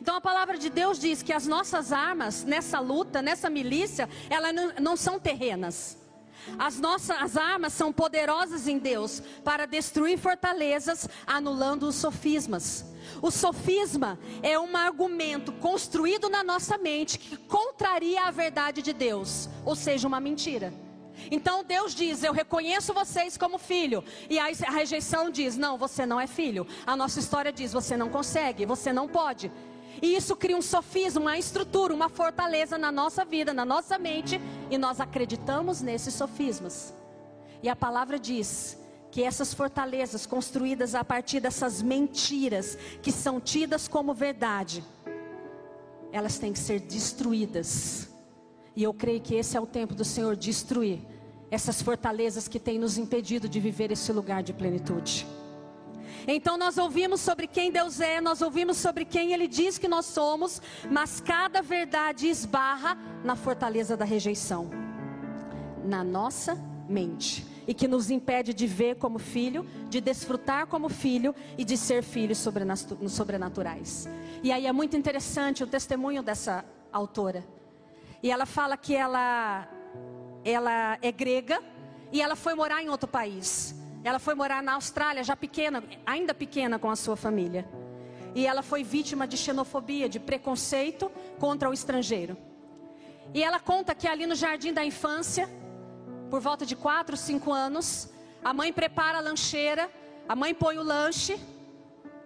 Então 0.00 0.16
a 0.16 0.20
palavra 0.20 0.56
de 0.56 0.70
Deus 0.70 0.98
diz 0.98 1.22
que 1.22 1.32
as 1.32 1.46
nossas 1.46 1.92
armas 1.92 2.44
nessa 2.44 2.78
luta, 2.78 3.20
nessa 3.20 3.50
milícia, 3.50 4.08
elas 4.30 4.54
não, 4.54 4.72
não 4.80 4.96
são 4.96 5.18
terrenas. 5.18 5.96
As 6.58 6.78
nossas 6.78 7.36
armas 7.36 7.72
são 7.72 7.92
poderosas 7.92 8.68
em 8.68 8.78
Deus 8.78 9.22
para 9.44 9.66
destruir 9.66 10.18
fortalezas, 10.18 11.08
anulando 11.26 11.84
os 11.84 11.96
sofismas. 11.96 12.84
O 13.22 13.30
sofisma 13.30 14.18
é 14.42 14.58
um 14.58 14.76
argumento 14.76 15.52
construído 15.52 16.28
na 16.28 16.44
nossa 16.44 16.76
mente 16.78 17.18
que 17.18 17.36
contraria 17.36 18.24
a 18.24 18.30
verdade 18.30 18.82
de 18.82 18.92
Deus, 18.92 19.48
ou 19.64 19.74
seja, 19.74 20.06
uma 20.06 20.20
mentira. 20.20 20.72
Então 21.30 21.64
Deus 21.64 21.94
diz: 21.94 22.22
Eu 22.22 22.32
reconheço 22.32 22.94
vocês 22.94 23.36
como 23.36 23.58
filho. 23.58 24.04
E 24.30 24.38
a 24.38 24.46
rejeição 24.70 25.30
diz: 25.30 25.56
Não, 25.56 25.76
você 25.76 26.06
não 26.06 26.20
é 26.20 26.26
filho. 26.26 26.66
A 26.86 26.96
nossa 26.96 27.18
história 27.18 27.52
diz: 27.52 27.72
Você 27.72 27.96
não 27.96 28.08
consegue, 28.08 28.64
você 28.64 28.92
não 28.92 29.08
pode. 29.08 29.50
E 30.00 30.14
isso 30.14 30.36
cria 30.36 30.56
um 30.56 30.62
sofismo, 30.62 31.22
uma 31.22 31.38
estrutura, 31.38 31.92
uma 31.92 32.08
fortaleza 32.08 32.78
na 32.78 32.92
nossa 32.92 33.24
vida, 33.24 33.52
na 33.52 33.64
nossa 33.64 33.98
mente, 33.98 34.40
e 34.70 34.78
nós 34.78 35.00
acreditamos 35.00 35.80
nesses 35.80 36.14
sofismas. 36.14 36.94
E 37.62 37.68
a 37.68 37.74
palavra 37.74 38.18
diz 38.18 38.78
que 39.10 39.22
essas 39.22 39.52
fortalezas 39.54 40.26
construídas 40.26 40.94
a 40.94 41.02
partir 41.02 41.40
dessas 41.40 41.82
mentiras 41.82 42.76
que 43.02 43.10
são 43.10 43.40
tidas 43.40 43.88
como 43.88 44.14
verdade, 44.14 44.84
elas 46.12 46.38
têm 46.38 46.52
que 46.52 46.58
ser 46.58 46.80
destruídas. 46.80 48.08
E 48.76 48.82
eu 48.82 48.94
creio 48.94 49.20
que 49.20 49.34
esse 49.34 49.56
é 49.56 49.60
o 49.60 49.66
tempo 49.66 49.94
do 49.94 50.04
Senhor 50.04 50.36
destruir 50.36 51.00
essas 51.50 51.80
fortalezas 51.82 52.46
que 52.46 52.60
têm 52.60 52.78
nos 52.78 52.98
impedido 52.98 53.48
de 53.48 53.58
viver 53.58 53.90
esse 53.90 54.12
lugar 54.12 54.42
de 54.42 54.52
plenitude. 54.52 55.26
Então 56.26 56.56
nós 56.58 56.76
ouvimos 56.78 57.20
sobre 57.20 57.46
quem 57.46 57.70
Deus 57.70 58.00
é, 58.00 58.20
nós 58.20 58.42
ouvimos 58.42 58.76
sobre 58.76 59.04
quem 59.04 59.32
Ele 59.32 59.46
diz 59.46 59.78
que 59.78 59.88
nós 59.88 60.06
somos, 60.06 60.60
mas 60.90 61.20
cada 61.20 61.62
verdade 61.62 62.28
esbarra 62.28 62.96
na 63.24 63.36
fortaleza 63.36 63.96
da 63.96 64.04
rejeição. 64.04 64.70
na 65.84 66.04
nossa 66.04 66.54
mente 66.88 67.46
e 67.66 67.74
que 67.74 67.86
nos 67.86 68.10
impede 68.10 68.52
de 68.54 68.66
ver 68.66 68.96
como 68.96 69.18
filho, 69.18 69.66
de 69.88 70.00
desfrutar 70.00 70.66
como 70.66 70.88
filho 70.88 71.34
e 71.56 71.64
de 71.64 71.76
ser 71.76 72.02
filhos 72.02 72.38
sobrenaturais. 73.08 74.08
E 74.42 74.50
aí 74.50 74.66
é 74.66 74.72
muito 74.72 74.96
interessante 74.96 75.62
o 75.62 75.66
testemunho 75.66 76.22
dessa 76.22 76.64
autora. 76.90 77.44
E 78.22 78.30
ela 78.30 78.46
fala 78.46 78.76
que 78.76 78.94
ela 78.94 79.68
ela 80.44 80.98
é 81.02 81.12
grega 81.12 81.62
e 82.10 82.22
ela 82.22 82.36
foi 82.36 82.54
morar 82.54 82.82
em 82.82 82.88
outro 82.88 83.08
país. 83.08 83.74
Ela 84.04 84.18
foi 84.18 84.34
morar 84.34 84.62
na 84.62 84.74
Austrália, 84.74 85.24
já 85.24 85.36
pequena, 85.36 85.82
ainda 86.06 86.32
pequena 86.32 86.78
com 86.78 86.90
a 86.90 86.96
sua 86.96 87.16
família. 87.16 87.68
E 88.34 88.46
ela 88.46 88.62
foi 88.62 88.84
vítima 88.84 89.26
de 89.26 89.36
xenofobia, 89.36 90.08
de 90.08 90.20
preconceito 90.20 91.10
contra 91.38 91.68
o 91.68 91.72
estrangeiro. 91.72 92.36
E 93.34 93.42
ela 93.42 93.60
conta 93.60 93.94
que 93.94 94.06
ali 94.06 94.26
no 94.26 94.34
jardim 94.34 94.72
da 94.72 94.84
infância, 94.84 95.48
por 96.30 96.40
volta 96.40 96.64
de 96.64 96.76
4, 96.76 97.16
5 97.16 97.52
anos, 97.52 98.10
a 98.42 98.54
mãe 98.54 98.72
prepara 98.72 99.18
a 99.18 99.20
lancheira, 99.20 99.90
a 100.28 100.36
mãe 100.36 100.54
põe 100.54 100.78
o 100.78 100.82
lanche 100.82 101.38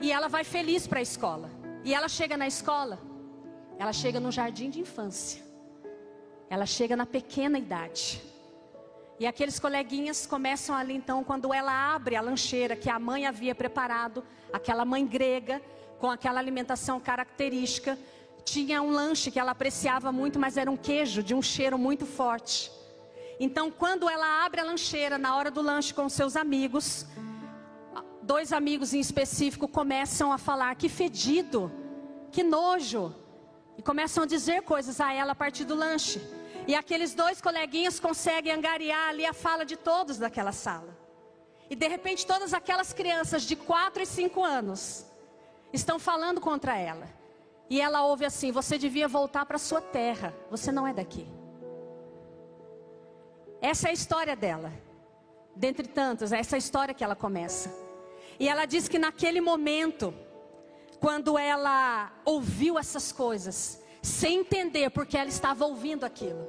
e 0.00 0.12
ela 0.12 0.28
vai 0.28 0.44
feliz 0.44 0.86
para 0.86 0.98
a 0.98 1.02
escola. 1.02 1.50
E 1.84 1.94
ela 1.94 2.08
chega 2.08 2.36
na 2.36 2.46
escola, 2.46 3.00
ela 3.78 3.92
chega 3.92 4.20
no 4.20 4.30
jardim 4.30 4.70
de 4.70 4.80
infância. 4.80 5.42
Ela 6.48 6.66
chega 6.66 6.94
na 6.94 7.06
pequena 7.06 7.58
idade. 7.58 8.22
E 9.20 9.26
aqueles 9.26 9.58
coleguinhas 9.58 10.26
começam 10.26 10.74
ali 10.74 10.94
então, 10.94 11.22
quando 11.22 11.52
ela 11.52 11.94
abre 11.94 12.16
a 12.16 12.20
lancheira 12.20 12.74
que 12.74 12.90
a 12.90 12.98
mãe 12.98 13.26
havia 13.26 13.54
preparado, 13.54 14.24
aquela 14.52 14.84
mãe 14.84 15.06
grega, 15.06 15.62
com 15.98 16.10
aquela 16.10 16.40
alimentação 16.40 16.98
característica, 16.98 17.98
tinha 18.44 18.82
um 18.82 18.90
lanche 18.90 19.30
que 19.30 19.38
ela 19.38 19.52
apreciava 19.52 20.10
muito, 20.10 20.38
mas 20.38 20.56
era 20.56 20.70
um 20.70 20.76
queijo 20.76 21.22
de 21.22 21.34
um 21.34 21.40
cheiro 21.40 21.78
muito 21.78 22.04
forte. 22.04 22.72
Então, 23.38 23.70
quando 23.70 24.08
ela 24.08 24.44
abre 24.44 24.60
a 24.60 24.64
lancheira 24.64 25.16
na 25.16 25.36
hora 25.36 25.50
do 25.50 25.62
lanche 25.62 25.94
com 25.94 26.08
seus 26.08 26.34
amigos, 26.36 27.06
dois 28.22 28.52
amigos 28.52 28.92
em 28.94 29.00
específico 29.00 29.68
começam 29.68 30.32
a 30.32 30.38
falar: 30.38 30.74
que 30.74 30.88
fedido, 30.88 31.70
que 32.30 32.42
nojo, 32.42 33.14
e 33.76 33.82
começam 33.82 34.24
a 34.24 34.26
dizer 34.26 34.62
coisas 34.62 35.00
a 35.00 35.12
ela 35.12 35.32
a 35.32 35.34
partir 35.34 35.64
do 35.64 35.74
lanche. 35.74 36.20
E 36.66 36.74
aqueles 36.74 37.14
dois 37.14 37.40
coleguinhas 37.40 37.98
conseguem 37.98 38.52
angariar 38.52 39.08
ali 39.08 39.26
a 39.26 39.32
fala 39.32 39.64
de 39.64 39.76
todos 39.76 40.18
daquela 40.18 40.52
sala. 40.52 40.96
E 41.68 41.74
de 41.74 41.88
repente, 41.88 42.26
todas 42.26 42.52
aquelas 42.54 42.92
crianças 42.92 43.42
de 43.42 43.56
4 43.56 44.02
e 44.02 44.06
5 44.06 44.44
anos 44.44 45.06
estão 45.72 45.98
falando 45.98 46.40
contra 46.40 46.76
ela. 46.76 47.08
E 47.68 47.80
ela 47.80 48.04
ouve 48.04 48.24
assim: 48.24 48.52
Você 48.52 48.76
devia 48.78 49.08
voltar 49.08 49.46
para 49.46 49.58
sua 49.58 49.80
terra, 49.80 50.34
você 50.50 50.70
não 50.70 50.86
é 50.86 50.92
daqui. 50.92 51.26
Essa 53.60 53.88
é 53.88 53.90
a 53.90 53.94
história 53.94 54.36
dela. 54.36 54.72
Dentre 55.54 55.86
tantas, 55.86 56.32
essa 56.32 56.56
é 56.56 56.58
a 56.58 56.58
história 56.58 56.94
que 56.94 57.04
ela 57.04 57.16
começa. 57.16 57.72
E 58.38 58.48
ela 58.48 58.66
diz 58.66 58.88
que 58.88 58.98
naquele 58.98 59.40
momento, 59.40 60.12
quando 61.00 61.38
ela 61.38 62.12
ouviu 62.24 62.78
essas 62.78 63.12
coisas, 63.12 63.82
sem 64.02 64.40
entender 64.40 64.90
porque 64.90 65.16
ela 65.16 65.28
estava 65.28 65.64
ouvindo 65.64 66.04
aquilo. 66.04 66.44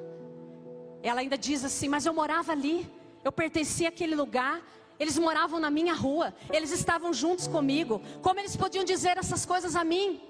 Ela 1.03 1.19
ainda 1.19 1.37
diz 1.37 1.63
assim: 1.65 1.89
Mas 1.89 2.05
eu 2.05 2.13
morava 2.13 2.53
ali, 2.53 2.89
eu 3.23 3.31
pertencia 3.31 3.89
àquele 3.89 4.15
lugar, 4.15 4.61
eles 4.97 5.19
moravam 5.19 5.59
na 5.59 5.69
minha 5.69 5.93
rua, 5.93 6.33
eles 6.51 6.71
estavam 6.71 7.13
juntos 7.13 7.45
comigo. 7.45 8.01
Como 8.21 8.39
eles 8.39 8.55
podiam 8.55 8.85
dizer 8.85 9.17
essas 9.17 9.45
coisas 9.45 9.75
a 9.75 9.83
mim? 9.83 10.21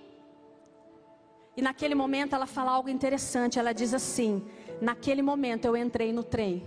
E 1.56 1.62
naquele 1.62 1.94
momento 1.94 2.34
ela 2.34 2.48
fala 2.48 2.72
algo 2.72 2.90
interessante. 2.90 3.60
Ela 3.60 3.72
diz 3.72 3.94
assim: 3.94 4.44
Naquele 4.82 5.22
momento 5.22 5.66
eu 5.66 5.78
entrei 5.78 6.12
no 6.12 6.24
trem. 6.24 6.64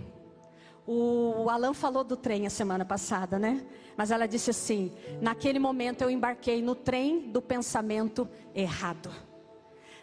O 0.89 1.49
Alan 1.49 1.73
falou 1.73 2.01
do 2.01 2.15
trem 2.15 2.47
a 2.47 2.49
semana 2.49 2.85
passada, 2.85 3.37
né? 3.37 3.65
Mas 3.97 4.09
ela 4.09 4.25
disse 4.25 4.51
assim: 4.51 4.93
Naquele 5.21 5.59
momento 5.59 6.01
eu 6.01 6.09
embarquei 6.09 6.61
no 6.61 6.75
trem 6.75 7.29
do 7.29 7.41
pensamento 7.41 8.25
errado. 8.55 9.11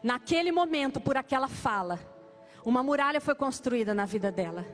Naquele 0.03 0.53
momento, 0.53 1.01
por 1.01 1.17
aquela 1.17 1.49
fala, 1.49 1.99
uma 2.65 2.83
muralha 2.83 3.21
foi 3.21 3.35
construída 3.35 3.93
na 3.93 4.07
vida 4.07 4.33
dela. 4.33 4.67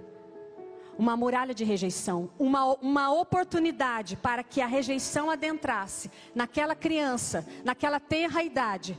Uma 0.96 1.16
muralha 1.16 1.55
de 1.55 1.64
rejeição, 1.64 2.31
uma, 2.38 2.74
uma 2.74 3.12
oportunidade 3.12 4.16
para 4.16 4.44
que 4.44 4.61
a 4.61 4.66
rejeição 4.66 5.31
adentrasse 5.31 6.11
naquela 6.35 6.74
criança, 6.74 7.46
naquela 7.64 7.98
tenra 7.98 8.42
idade, 8.42 8.98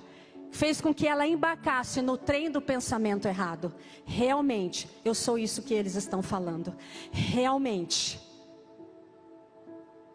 fez 0.52 0.82
com 0.82 0.94
que 0.94 1.08
ela 1.08 1.28
embarcasse 1.28 2.02
no 2.02 2.18
trem 2.18 2.50
do 2.50 2.62
pensamento 2.62 3.28
errado. 3.28 3.74
Realmente, 4.04 4.90
eu 5.06 5.14
sou 5.14 5.38
isso 5.38 5.62
que 5.62 5.74
eles 5.74 5.96
estão 5.96 6.22
falando. 6.22 6.76
Realmente, 7.12 8.20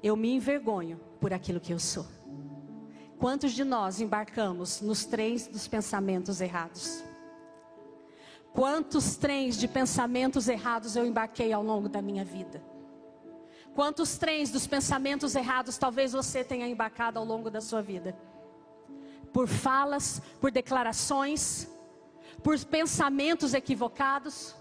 eu 0.02 0.16
me 0.16 0.32
envergonho 0.32 1.00
por 1.20 1.32
aquilo 1.32 1.60
que 1.60 1.72
eu 1.72 1.78
sou. 1.78 2.06
Quantos 3.18 3.52
de 3.52 3.64
nós 3.64 4.00
embarcamos 4.00 4.80
nos 4.80 5.04
trens 5.04 5.46
dos 5.46 5.66
pensamentos 5.66 6.40
errados? 6.40 7.02
Quantos 8.56 9.16
trens 9.16 9.58
de 9.58 9.68
pensamentos 9.68 10.48
errados 10.48 10.96
eu 10.96 11.04
embarquei 11.04 11.52
ao 11.52 11.62
longo 11.62 11.90
da 11.90 12.00
minha 12.00 12.24
vida? 12.24 12.64
Quantos 13.74 14.16
trens 14.16 14.50
dos 14.50 14.66
pensamentos 14.66 15.34
errados 15.34 15.76
talvez 15.76 16.14
você 16.14 16.42
tenha 16.42 16.66
embarcado 16.66 17.18
ao 17.18 17.24
longo 17.26 17.50
da 17.50 17.60
sua 17.60 17.82
vida? 17.82 18.16
Por 19.30 19.46
falas, 19.46 20.22
por 20.40 20.50
declarações, 20.50 21.68
por 22.42 22.58
pensamentos 22.64 23.52
equivocados. 23.52 24.56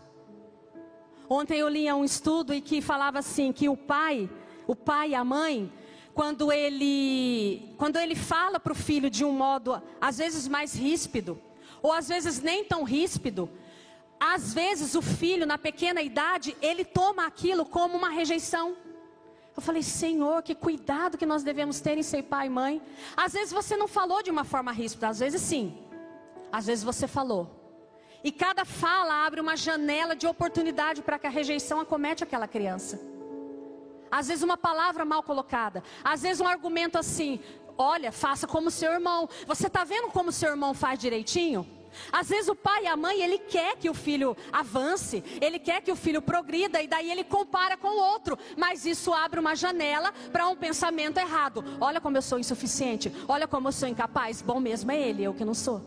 Ontem 1.30 1.60
eu 1.60 1.70
li 1.70 1.90
um 1.94 2.04
estudo 2.04 2.54
e 2.54 2.60
que 2.60 2.82
falava 2.82 3.20
assim 3.20 3.54
que 3.54 3.70
o 3.70 3.78
pai, 3.78 4.30
o 4.68 4.76
pai 4.76 5.12
e 5.12 5.16
a 5.16 5.24
mãe 5.24 5.72
quando 6.14 6.52
ele, 6.52 7.74
quando 7.78 7.96
ele 7.96 8.14
fala 8.14 8.60
para 8.60 8.74
o 8.74 8.76
filho 8.76 9.10
de 9.10 9.24
um 9.24 9.32
modo, 9.32 9.82
às 10.02 10.18
vezes 10.18 10.50
mais 10.50 10.74
ríspido, 10.74 11.40
ou 11.82 11.94
às 11.94 12.10
vezes 12.10 12.42
nem 12.42 12.66
tão 12.66 12.84
ríspido, 12.84 13.50
às 14.20 14.54
vezes 14.54 14.96
o 14.96 15.02
filho, 15.02 15.46
na 15.46 15.58
pequena 15.58 16.02
idade, 16.02 16.56
ele 16.62 16.86
toma 16.86 17.26
aquilo 17.26 17.66
como 17.66 17.98
uma 17.98 18.10
rejeição. 18.10 18.76
Eu 19.56 19.62
falei, 19.62 19.84
Senhor, 19.84 20.42
que 20.44 20.54
cuidado 20.54 21.18
que 21.18 21.26
nós 21.26 21.44
devemos 21.44 21.80
ter 21.80 21.98
em 21.98 22.04
ser 22.04 22.24
pai 22.24 22.48
e 22.48 22.50
mãe. 22.50 22.82
Às 23.16 23.34
vezes 23.34 23.54
você 23.54 23.78
não 23.78 23.88
falou 23.88 24.22
de 24.22 24.30
uma 24.30 24.44
forma 24.44 24.72
ríspida, 24.72 25.08
às 25.08 25.20
vezes 25.20 25.42
sim. 25.42 25.78
Às 26.52 26.66
vezes 26.66 26.84
você 26.84 27.08
falou. 27.08 27.50
E 28.24 28.32
cada 28.32 28.66
fala 28.66 29.26
abre 29.26 29.40
uma 29.40 29.56
janela 29.56 30.16
de 30.16 30.28
oportunidade 30.28 31.02
para 31.02 31.20
que 31.20 31.28
a 31.28 31.30
rejeição 31.30 31.80
acomete 31.80 32.24
aquela 32.24 32.48
criança. 32.48 33.00
Às 34.12 34.28
vezes 34.28 34.44
uma 34.44 34.58
palavra 34.58 35.06
mal 35.06 35.24
colocada. 35.24 35.84
Às 36.04 36.22
vezes 36.24 36.42
um 36.42 36.48
argumento 36.48 36.98
assim: 36.98 37.40
olha, 37.78 38.12
faça 38.12 38.48
como 38.48 38.72
seu 38.72 38.92
irmão. 38.92 39.30
Você 39.46 39.68
está 39.68 39.84
vendo 39.84 40.08
como 40.08 40.32
seu 40.32 40.50
irmão 40.50 40.74
faz 40.74 41.00
direitinho? 41.00 41.75
Às 42.12 42.30
vezes 42.30 42.50
o 42.50 42.56
pai 42.56 42.84
e 42.84 42.88
a 42.88 42.96
mãe, 42.96 43.22
ele 43.22 43.38
quer 43.38 43.78
que 43.78 43.90
o 43.90 43.94
filho 43.94 44.36
avance, 44.52 45.24
ele 45.42 45.60
quer 45.60 45.82
que 45.82 45.92
o 45.92 45.96
filho 45.96 46.22
progrida 46.22 46.82
e 46.82 46.88
daí 46.88 47.12
ele 47.12 47.24
compara 47.24 47.78
com 47.78 47.88
o 47.88 48.00
outro, 48.00 48.38
mas 48.58 48.86
isso 48.86 49.14
abre 49.14 49.40
uma 49.40 49.56
janela 49.56 50.14
para 50.32 50.48
um 50.48 50.56
pensamento 50.56 51.18
errado. 51.18 51.64
Olha 51.80 52.02
como 52.02 52.18
eu 52.18 52.22
sou 52.22 52.40
insuficiente, 52.40 53.12
olha 53.28 53.48
como 53.48 53.68
eu 53.68 53.72
sou 53.72 53.88
incapaz. 53.88 54.42
Bom 54.42 54.60
mesmo 54.60 54.92
é 54.92 55.00
ele, 55.00 55.24
eu 55.24 55.34
que 55.34 55.46
não 55.46 55.54
sou. 55.54 55.82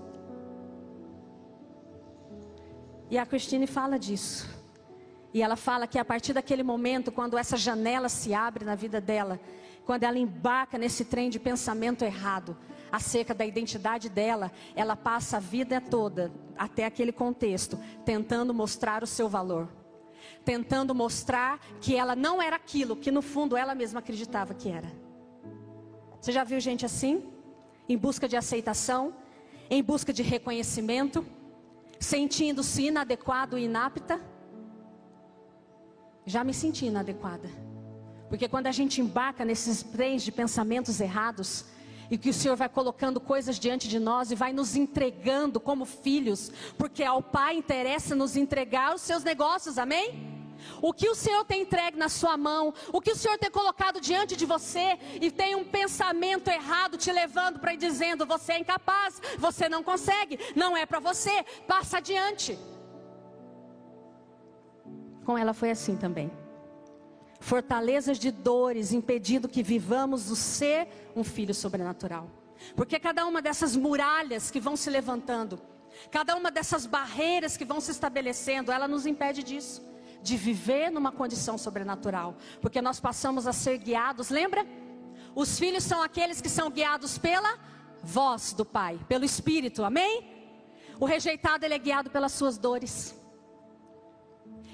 E 3.11 3.17
a 3.17 3.25
Cristine 3.25 3.67
fala 3.67 3.99
disso. 3.99 4.58
E 5.33 5.43
ela 5.43 5.57
fala 5.57 5.87
que 5.87 5.99
a 5.99 6.05
partir 6.05 6.33
daquele 6.33 6.63
momento, 6.63 7.13
quando 7.13 7.37
essa 7.37 7.57
janela 7.57 8.09
se 8.09 8.33
abre 8.33 8.65
na 8.65 8.75
vida 8.75 9.01
dela, 9.01 9.39
quando 9.85 10.05
ela 10.05 10.19
embarca 10.19 10.79
nesse 10.79 11.05
trem 11.05 11.31
de 11.31 11.39
pensamento 11.39 12.05
errado, 12.05 12.57
acerca 12.91 13.35
da 13.35 13.45
identidade 13.45 14.09
dela, 14.09 14.51
ela 14.75 14.97
passa 14.97 15.37
a 15.37 15.41
vida 15.41 15.81
toda, 15.81 16.33
até 16.57 16.85
aquele 16.85 17.13
contexto, 17.13 17.79
tentando 18.05 18.55
mostrar 18.55 19.03
o 19.03 19.07
seu 19.07 19.29
valor. 19.29 19.69
Tentando 20.45 20.95
mostrar 20.95 21.61
que 21.81 21.95
ela 21.95 22.17
não 22.17 22.41
era 22.41 22.57
aquilo 22.57 22.97
que 22.97 23.11
no 23.11 23.23
fundo 23.23 23.57
ela 23.57 23.75
mesma 23.75 24.01
acreditava 24.01 24.55
que 24.55 24.71
era. 24.71 24.91
Você 26.21 26.33
já 26.33 26.45
viu 26.45 26.59
gente 26.59 26.85
assim? 26.85 27.31
Em 27.89 27.97
busca 27.97 28.29
de 28.29 28.37
aceitação, 28.37 29.15
em 29.71 29.83
busca 29.83 30.13
de 30.13 30.23
reconhecimento, 30.23 31.25
sentindo-se 32.01 32.87
inadequado 32.87 33.59
e 33.59 33.65
inapta? 33.65 34.21
Já 36.29 36.45
me 36.45 36.55
senti 36.55 36.87
inadequada. 36.87 37.49
Porque 38.29 38.49
quando 38.49 38.67
a 38.67 38.73
gente 38.73 39.01
embarca 39.01 39.45
nesses 39.45 39.83
trens 39.83 40.23
de 40.23 40.31
pensamentos 40.31 41.01
errados, 41.01 41.65
e 42.11 42.17
que 42.17 42.31
o 42.31 42.35
Senhor 42.35 42.57
vai 42.57 42.69
colocando 42.69 43.21
coisas 43.21 43.59
diante 43.59 43.89
de 43.89 43.99
nós 43.99 44.31
e 44.31 44.35
vai 44.35 44.53
nos 44.53 44.75
entregando 44.77 45.61
como 45.61 45.85
filhos, 45.85 46.51
porque 46.77 47.05
ao 47.05 47.23
Pai 47.23 47.55
interessa 47.55 48.15
nos 48.15 48.37
entregar 48.37 48.95
os 48.95 49.03
seus 49.03 49.23
negócios, 49.23 49.79
amém? 49.79 50.39
O 50.83 50.93
que 50.93 51.09
o 51.09 51.15
Senhor 51.15 51.45
tem 51.45 51.63
entregue 51.63 51.97
na 51.97 52.09
sua 52.09 52.37
mão, 52.37 52.75
o 52.93 53.01
que 53.01 53.13
o 53.13 53.17
Senhor 53.17 53.39
tem 53.39 53.51
colocado 53.51 54.01
diante 54.01 54.37
de 54.37 54.45
você 54.45 54.99
e 55.21 55.31
tem 55.31 55.55
um 55.55 55.65
pensamento 55.65 56.49
errado 56.49 56.97
te 56.97 57.13
levando 57.13 57.59
para 57.59 57.75
dizendo: 57.75 58.27
você 58.27 58.55
é 58.55 58.59
incapaz, 58.59 59.21
você 59.39 59.69
não 59.69 59.83
consegue, 59.83 60.39
não 60.57 60.77
é 60.77 60.85
para 60.85 60.99
você, 60.99 61.45
passa 61.67 61.99
adiante. 61.99 62.59
Com 65.29 65.37
ela 65.37 65.53
foi 65.53 65.71
assim 65.71 65.95
também. 65.95 66.33
Fortalezas 67.39 68.19
de 68.19 68.31
dores, 68.31 68.95
impedindo 68.95 69.47
que 69.47 69.63
vivamos 69.63 70.31
o 70.31 70.35
ser 70.35 70.89
um 71.15 71.23
filho 71.23 71.53
sobrenatural. 71.53 72.31
Porque 72.75 72.99
cada 72.99 73.27
uma 73.27 73.43
dessas 73.43 73.77
muralhas 73.77 74.51
que 74.51 74.59
vão 74.59 74.75
se 74.75 74.89
levantando, 74.89 75.61
cada 76.11 76.35
uma 76.35 76.51
dessas 76.51 76.87
barreiras 76.87 77.59
que 77.59 77.65
vão 77.67 77.79
se 77.79 77.91
estabelecendo, 77.91 78.73
ela 78.73 78.89
nos 78.89 79.05
impede 79.05 79.43
disso, 79.43 79.87
de 80.23 80.35
viver 80.35 80.91
numa 80.91 81.13
condição 81.13 81.59
sobrenatural. 81.59 82.35
Porque 82.63 82.81
nós 82.81 82.99
passamos 82.99 83.47
a 83.47 83.53
ser 83.53 83.77
guiados, 83.77 84.31
lembra? 84.31 84.67
Os 85.35 85.59
filhos 85.59 85.85
são 85.85 86.01
aqueles 86.03 86.41
que 86.41 86.49
são 86.49 86.71
guiados 86.71 87.19
pela 87.19 87.59
voz 88.03 88.55
do 88.55 88.65
Pai, 88.65 88.99
pelo 89.07 89.27
Espírito, 89.27 89.85
amém? 89.85 90.27
O 90.99 91.05
rejeitado 91.05 91.67
ele 91.67 91.75
é 91.75 91.79
guiado 91.79 92.09
pelas 92.09 92.33
suas 92.33 92.57
dores. 92.57 93.15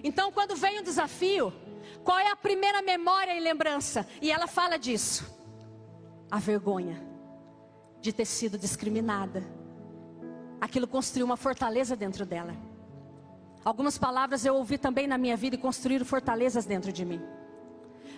Então, 0.05 0.31
quando 0.31 0.55
vem 0.55 0.79
um 0.79 0.83
desafio, 0.83 1.51
qual 2.05 2.19
é 2.19 2.31
a 2.31 2.37
primeira 2.37 2.83
memória 2.83 3.35
e 3.35 3.41
lembrança? 3.41 4.07
E 4.21 4.31
ela 4.31 4.47
fala 4.47 4.79
disso: 4.79 5.25
a 6.31 6.39
vergonha 6.39 7.03
de 8.03 8.13
ter 8.13 8.27
sido 8.27 8.59
discriminada. 8.59 9.43
Aquilo 10.61 10.87
construiu 10.87 11.25
uma 11.25 11.39
fortaleza 11.39 11.97
dentro 11.97 12.27
dela. 12.27 12.55
Algumas 13.65 13.97
palavras 13.97 14.45
eu 14.45 14.55
ouvi 14.55 14.77
também 14.77 15.07
na 15.07 15.17
minha 15.17 15.39
vida 15.39 15.57
e 15.57 15.59
construíram 15.59 16.05
fortalezas 16.05 16.67
dentro 16.67 16.93
de 16.93 17.03
mim. 17.03 17.23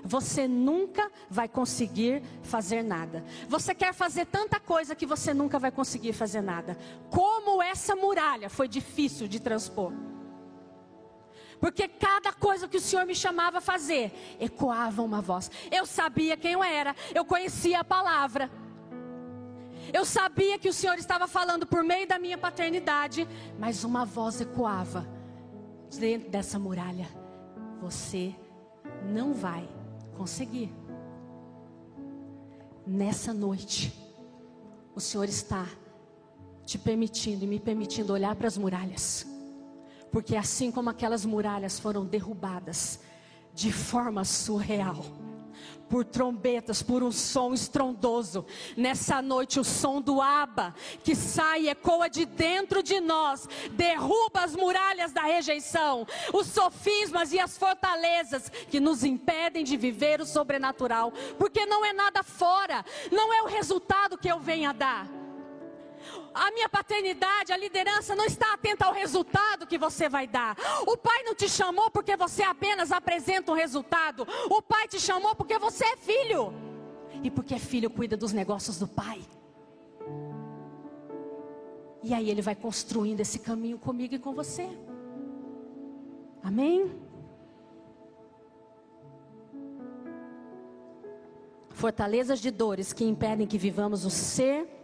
Você 0.03 0.49
nunca 0.49 1.11
vai 1.31 1.49
conseguir 1.49 2.21
fazer 2.43 2.83
nada. 2.83 3.25
Você 3.49 3.75
quer 3.75 3.95
fazer 3.95 4.27
tanta 4.27 4.59
coisa 4.59 4.95
que 4.95 5.07
você 5.07 5.33
nunca 5.33 5.59
vai 5.59 5.71
conseguir 5.71 6.13
fazer 6.13 6.41
nada. 6.41 6.77
Como 7.11 7.63
essa 7.63 7.95
muralha 7.95 8.51
foi 8.51 8.67
difícil 8.67 9.29
de 9.29 9.39
transpor. 9.39 9.93
Porque 11.61 11.89
cada 11.89 12.33
coisa 12.33 12.69
que 12.69 12.77
o 12.77 12.81
Senhor 12.81 13.07
me 13.07 13.15
chamava 13.15 13.59
a 13.59 13.61
fazer, 13.61 14.13
ecoava 14.39 15.03
uma 15.03 15.21
voz. 15.21 15.51
Eu 15.71 15.87
sabia 15.87 16.37
quem 16.37 16.53
eu 16.53 16.63
era, 16.63 16.95
eu 17.15 17.25
conhecia 17.25 17.81
a 17.81 17.85
palavra. 17.85 18.51
Eu 19.93 20.05
sabia 20.05 20.59
que 20.59 20.69
o 20.69 20.73
Senhor 20.73 20.99
estava 20.99 21.29
falando 21.29 21.67
por 21.67 21.83
meio 21.83 22.07
da 22.07 22.19
minha 22.19 22.37
paternidade, 22.37 23.27
mas 23.59 23.85
uma 23.85 24.05
voz 24.05 24.41
ecoava 24.41 25.07
dentro 25.99 26.29
dessa 26.29 26.59
muralha. 26.59 27.09
Você 27.81 28.35
não 29.05 29.33
vai 29.33 29.69
conseguir. 30.17 30.73
Nessa 32.87 33.33
noite, 33.33 33.93
o 34.95 35.01
Senhor 35.01 35.29
está 35.29 35.67
te 36.65 36.79
permitindo 36.79 37.45
e 37.45 37.49
me 37.49 37.61
permitindo 37.61 38.13
olhar 38.13 38.35
para 38.35 38.49
as 38.49 38.59
muralhas, 38.59 39.27
porque 40.11 40.37
assim 40.37 40.71
como 40.71 40.91
aquelas 40.91 41.25
muralhas 41.25 41.79
foram 41.79 42.05
derrubadas 42.05 43.01
de 43.55 43.73
forma 43.73 44.25
surreal, 44.25 45.05
por 45.89 46.05
trombetas, 46.05 46.83
por 46.83 47.03
um 47.03 47.13
som 47.13 47.55
estrondoso. 47.55 48.45
Nessa 48.77 49.23
noite, 49.23 49.59
o 49.59 49.65
som 49.65 50.01
do 50.01 50.21
Aba, 50.21 50.75
que 51.03 51.15
sai 51.15 51.63
e 51.63 51.69
ecoa 51.69 52.09
de 52.09 52.27
dentro 52.27 52.83
de 52.83 53.01
nós, 53.01 53.49
derruba 53.73 54.41
as 54.41 54.55
muralhas 54.55 55.13
da 55.13 55.23
rejeição, 55.23 56.07
os 56.33 56.49
sofismas 56.49 57.33
e 57.33 57.41
as 57.41 57.57
fortalezas 57.57 58.51
que 58.69 58.81
nos 58.81 59.05
impedem 59.05 59.65
de 59.65 59.77
viver 59.77 60.21
o 60.21 60.27
sobrenatural, 60.27 61.13
porque 61.39 61.65
não 61.67 61.85
é 61.85 61.93
nada 61.93 62.23
fora, 62.23 62.85
não 63.11 63.33
é 63.33 63.43
o 63.43 63.47
resultado 63.47 64.19
que 64.19 64.29
eu 64.29 64.39
venho 64.39 64.69
a 64.69 64.73
dar 64.73 65.26
a 66.35 66.51
minha 66.51 66.69
paternidade, 66.69 67.53
a 67.53 67.57
liderança 67.57 68.15
não 68.15 68.25
está 68.25 68.53
atenta 68.53 68.85
ao 68.85 68.93
resultado 68.93 69.67
que 69.67 69.79
você 69.79 70.09
vai 70.09 70.27
dar. 70.27 70.57
O 70.87 70.97
pai 70.97 71.23
não 71.23 71.35
te 71.35 71.49
chamou 71.49 71.91
porque 71.91 72.17
você 72.17 72.43
apenas 72.43 72.93
apresenta 72.93 73.53
um 73.53 73.55
resultado. 73.55 74.27
O 74.51 74.61
pai 74.61 74.87
te 74.87 75.01
chamou 75.01 75.35
porque 75.35 75.59
você 75.59 75.85
é 75.85 75.97
filho. 75.97 76.53
E 77.23 77.31
porque 77.31 77.55
é 77.55 77.59
filho, 77.59 77.89
cuida 77.89 78.17
dos 78.17 78.33
negócios 78.33 78.79
do 78.79 78.87
pai. 78.87 79.23
E 82.03 82.15
aí 82.15 82.31
ele 82.31 82.43
vai 82.43 82.55
construindo 82.55 83.21
esse 83.21 83.39
caminho 83.39 83.79
comigo 83.79 84.15
e 84.15 84.19
com 84.19 84.33
você. 84.33 84.69
Amém? 86.43 86.95
Fortalezas 91.71 92.41
de 92.41 92.51
dores 92.51 92.93
que 92.93 93.05
impedem 93.05 93.47
que 93.47 93.59
vivamos 93.59 94.05
o 94.05 94.11
ser 94.11 94.76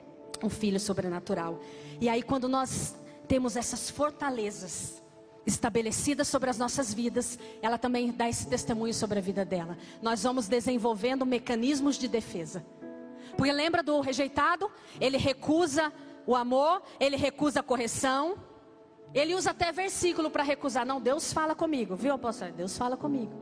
um 0.42 0.48
filho 0.48 0.78
sobrenatural. 0.78 1.60
E 2.00 2.08
aí, 2.08 2.22
quando 2.22 2.48
nós 2.48 2.96
temos 3.28 3.56
essas 3.56 3.90
fortalezas 3.90 5.02
estabelecidas 5.46 6.28
sobre 6.28 6.50
as 6.50 6.58
nossas 6.58 6.92
vidas, 6.94 7.38
ela 7.60 7.78
também 7.78 8.12
dá 8.12 8.28
esse 8.28 8.46
testemunho 8.46 8.94
sobre 8.94 9.18
a 9.18 9.22
vida 9.22 9.44
dela. 9.44 9.76
Nós 10.00 10.22
vamos 10.22 10.46
desenvolvendo 10.48 11.26
mecanismos 11.26 11.96
de 11.96 12.08
defesa. 12.08 12.64
Porque 13.36 13.52
lembra 13.52 13.82
do 13.82 14.00
rejeitado? 14.00 14.70
Ele 15.00 15.16
recusa 15.16 15.92
o 16.26 16.36
amor, 16.36 16.82
ele 17.00 17.16
recusa 17.16 17.60
a 17.60 17.62
correção. 17.62 18.36
Ele 19.14 19.34
usa 19.34 19.50
até 19.50 19.70
versículo 19.72 20.30
para 20.30 20.42
recusar. 20.42 20.86
Não, 20.86 21.00
Deus 21.00 21.32
fala 21.32 21.54
comigo, 21.54 21.96
viu, 21.96 22.14
apóstolo? 22.14 22.52
Deus 22.52 22.76
fala 22.78 22.96
comigo. 22.96 23.32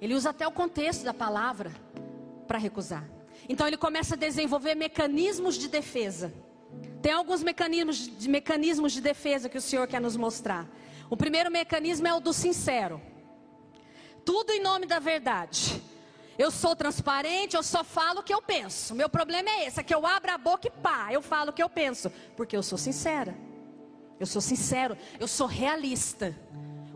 Ele 0.00 0.14
usa 0.14 0.30
até 0.30 0.46
o 0.46 0.52
contexto 0.52 1.04
da 1.04 1.14
palavra 1.14 1.72
para 2.46 2.58
recusar. 2.58 3.08
Então 3.48 3.66
ele 3.66 3.76
começa 3.76 4.14
a 4.14 4.18
desenvolver 4.18 4.74
mecanismos 4.74 5.56
de 5.56 5.68
defesa. 5.68 6.32
Tem 7.02 7.12
alguns 7.12 7.42
mecanismos 7.42 7.96
de, 7.98 8.28
mecanismos 8.28 8.92
de 8.92 9.00
defesa 9.00 9.48
que 9.48 9.58
o 9.58 9.60
Senhor 9.60 9.86
quer 9.86 10.00
nos 10.00 10.16
mostrar. 10.16 10.66
O 11.10 11.16
primeiro 11.16 11.50
mecanismo 11.50 12.08
é 12.08 12.14
o 12.14 12.20
do 12.20 12.32
sincero. 12.32 13.00
Tudo 14.24 14.52
em 14.52 14.62
nome 14.62 14.86
da 14.86 14.98
verdade. 14.98 15.82
Eu 16.38 16.50
sou 16.50 16.74
transparente, 16.74 17.54
eu 17.54 17.62
só 17.62 17.84
falo 17.84 18.20
o 18.20 18.22
que 18.22 18.32
eu 18.32 18.42
penso. 18.42 18.94
Meu 18.94 19.08
problema 19.08 19.48
é 19.50 19.66
esse, 19.66 19.78
é 19.78 19.82
que 19.82 19.94
eu 19.94 20.04
abro 20.06 20.32
a 20.32 20.38
boca 20.38 20.66
e 20.66 20.70
pá, 20.70 21.12
eu 21.12 21.22
falo 21.22 21.50
o 21.50 21.52
que 21.52 21.62
eu 21.62 21.68
penso, 21.68 22.10
porque 22.36 22.56
eu 22.56 22.62
sou 22.62 22.76
sincera. 22.76 23.36
Eu 24.18 24.26
sou 24.26 24.40
sincero, 24.40 24.96
eu 25.20 25.28
sou 25.28 25.46
realista. 25.46 26.34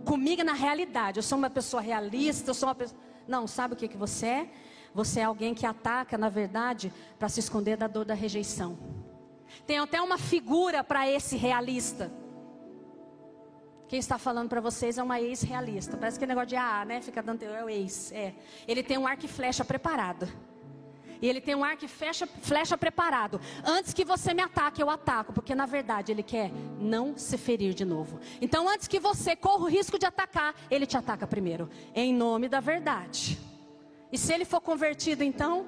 Comigo 0.04 0.42
na 0.42 0.54
realidade, 0.54 1.18
eu 1.18 1.22
sou 1.22 1.36
uma 1.36 1.50
pessoa 1.50 1.82
realista, 1.82 2.50
eu 2.50 2.54
sou 2.54 2.68
uma 2.68 2.74
pessoa 2.74 2.98
Não, 3.28 3.46
sabe 3.46 3.74
o 3.74 3.76
que 3.76 3.86
que 3.86 3.96
você 3.96 4.26
é? 4.26 4.50
Você 4.98 5.20
é 5.20 5.22
alguém 5.22 5.54
que 5.54 5.64
ataca, 5.64 6.18
na 6.18 6.28
verdade, 6.28 6.92
para 7.20 7.28
se 7.28 7.38
esconder 7.38 7.76
da 7.76 7.86
dor 7.86 8.04
da 8.04 8.14
rejeição. 8.14 8.76
Tem 9.64 9.78
até 9.78 10.02
uma 10.02 10.18
figura 10.18 10.82
para 10.82 11.08
esse 11.08 11.36
realista. 11.36 12.10
Quem 13.86 14.00
está 14.00 14.18
falando 14.18 14.48
para 14.48 14.60
vocês 14.60 14.98
é 14.98 15.02
uma 15.04 15.20
ex-realista. 15.20 15.96
Parece 15.96 16.18
que 16.18 16.24
é 16.24 16.26
negócio 16.26 16.48
de 16.48 16.56
ah, 16.56 16.84
né? 16.84 17.00
Fica 17.00 17.22
dando 17.22 17.44
é 17.44 17.64
o 17.64 17.70
ex. 17.70 18.10
É. 18.10 18.34
Ele 18.66 18.82
tem 18.82 18.98
um 18.98 19.06
arco 19.06 19.24
e 19.24 19.28
flecha 19.28 19.64
preparado. 19.64 20.26
E 21.22 21.28
ele 21.28 21.40
tem 21.40 21.54
um 21.54 21.62
arco 21.62 21.84
e 21.84 21.88
flecha, 21.88 22.26
flecha 22.26 22.76
preparado. 22.76 23.40
Antes 23.64 23.94
que 23.94 24.04
você 24.04 24.34
me 24.34 24.42
ataque, 24.42 24.82
eu 24.82 24.90
ataco. 24.90 25.32
Porque 25.32 25.54
na 25.54 25.64
verdade 25.64 26.10
ele 26.10 26.24
quer 26.24 26.50
não 26.80 27.16
se 27.16 27.38
ferir 27.38 27.72
de 27.72 27.84
novo. 27.84 28.18
Então 28.40 28.68
antes 28.68 28.88
que 28.88 28.98
você 28.98 29.36
corra 29.36 29.62
o 29.62 29.68
risco 29.68 29.96
de 29.96 30.06
atacar, 30.06 30.56
ele 30.68 30.86
te 30.86 30.96
ataca 30.96 31.24
primeiro. 31.24 31.70
Em 31.94 32.12
nome 32.12 32.48
da 32.48 32.58
verdade. 32.58 33.38
E 34.10 34.18
se 34.18 34.32
ele 34.32 34.44
for 34.44 34.60
convertido, 34.60 35.22
então, 35.22 35.66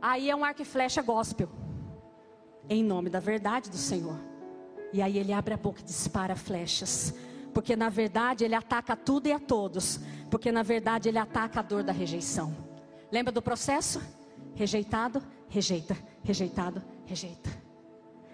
aí 0.00 0.30
é 0.30 0.36
um 0.36 0.44
arco 0.44 0.62
e 0.62 0.64
flecha 0.64 1.00
gospel. 1.02 1.48
Em 2.68 2.82
nome 2.82 3.08
da 3.08 3.20
verdade 3.20 3.70
do 3.70 3.76
Senhor. 3.76 4.18
E 4.92 5.00
aí 5.00 5.18
ele 5.18 5.32
abre 5.32 5.54
a 5.54 5.56
boca 5.56 5.80
e 5.80 5.84
dispara 5.84 6.34
flechas. 6.34 7.14
Porque 7.54 7.76
na 7.76 7.88
verdade 7.88 8.44
ele 8.44 8.54
ataca 8.54 8.96
tudo 8.96 9.26
e 9.26 9.32
a 9.32 9.38
todos. 9.38 10.00
Porque 10.30 10.50
na 10.50 10.62
verdade 10.62 11.08
ele 11.08 11.18
ataca 11.18 11.60
a 11.60 11.62
dor 11.62 11.82
da 11.82 11.92
rejeição. 11.92 12.54
Lembra 13.10 13.32
do 13.32 13.40
processo? 13.40 14.02
Rejeitado, 14.54 15.22
rejeita, 15.48 15.96
rejeitado, 16.22 16.82
rejeita. 17.06 17.50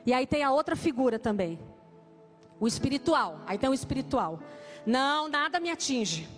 E 0.07 0.13
aí 0.13 0.27
tem 0.27 0.43
a 0.43 0.51
outra 0.51 0.75
figura 0.75 1.19
também. 1.19 1.59
O 2.59 2.67
espiritual. 2.67 3.41
Aí 3.47 3.59
tem 3.59 3.69
o 3.69 3.75
espiritual. 3.75 4.41
Não, 4.87 5.29
nada 5.29 5.61
me 5.61 5.71
atinge. 5.71 6.29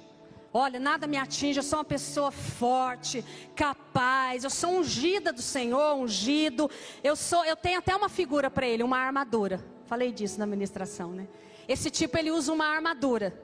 Olha, 0.59 0.81
nada 0.81 1.07
me 1.07 1.19
atinge, 1.19 1.59
eu 1.59 1.63
sou 1.63 1.81
uma 1.81 1.85
pessoa 1.85 2.31
forte, 2.31 3.23
capaz, 3.55 4.43
eu 4.43 4.49
sou 4.49 4.79
ungida 4.79 5.31
do 5.31 5.43
Senhor, 5.43 5.97
ungido. 5.97 6.71
Eu 7.05 7.15
sou, 7.15 7.45
eu 7.45 7.55
tenho 7.55 7.79
até 7.79 7.95
uma 7.95 8.09
figura 8.09 8.51
para 8.51 8.67
ele, 8.67 8.83
uma 8.83 8.97
armadura. 8.97 9.63
Falei 9.85 10.11
disso 10.11 10.39
na 10.39 10.47
ministração, 10.47 11.13
né? 11.13 11.29
Esse 11.69 11.91
tipo 11.91 12.17
ele 12.17 12.31
usa 12.31 12.55
uma 12.55 12.65
armadura. 12.65 13.39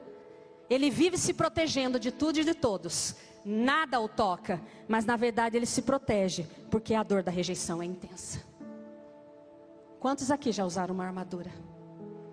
Ele 0.67 0.89
vive 0.89 1.15
se 1.15 1.35
protegendo 1.35 1.99
de 1.99 2.11
tudo 2.11 2.39
e 2.39 2.43
de 2.43 2.55
todos. 2.55 3.15
Nada 3.45 3.99
o 3.99 4.09
toca, 4.09 4.59
mas 4.87 5.05
na 5.05 5.15
verdade 5.15 5.55
ele 5.55 5.67
se 5.67 5.83
protege, 5.83 6.47
porque 6.71 6.95
a 6.95 7.03
dor 7.03 7.21
da 7.21 7.29
rejeição 7.29 7.79
é 7.79 7.85
intensa. 7.85 8.43
Quantos 9.99 10.31
aqui 10.31 10.51
já 10.51 10.65
usaram 10.65 10.95
uma 10.95 11.05
armadura? 11.05 11.51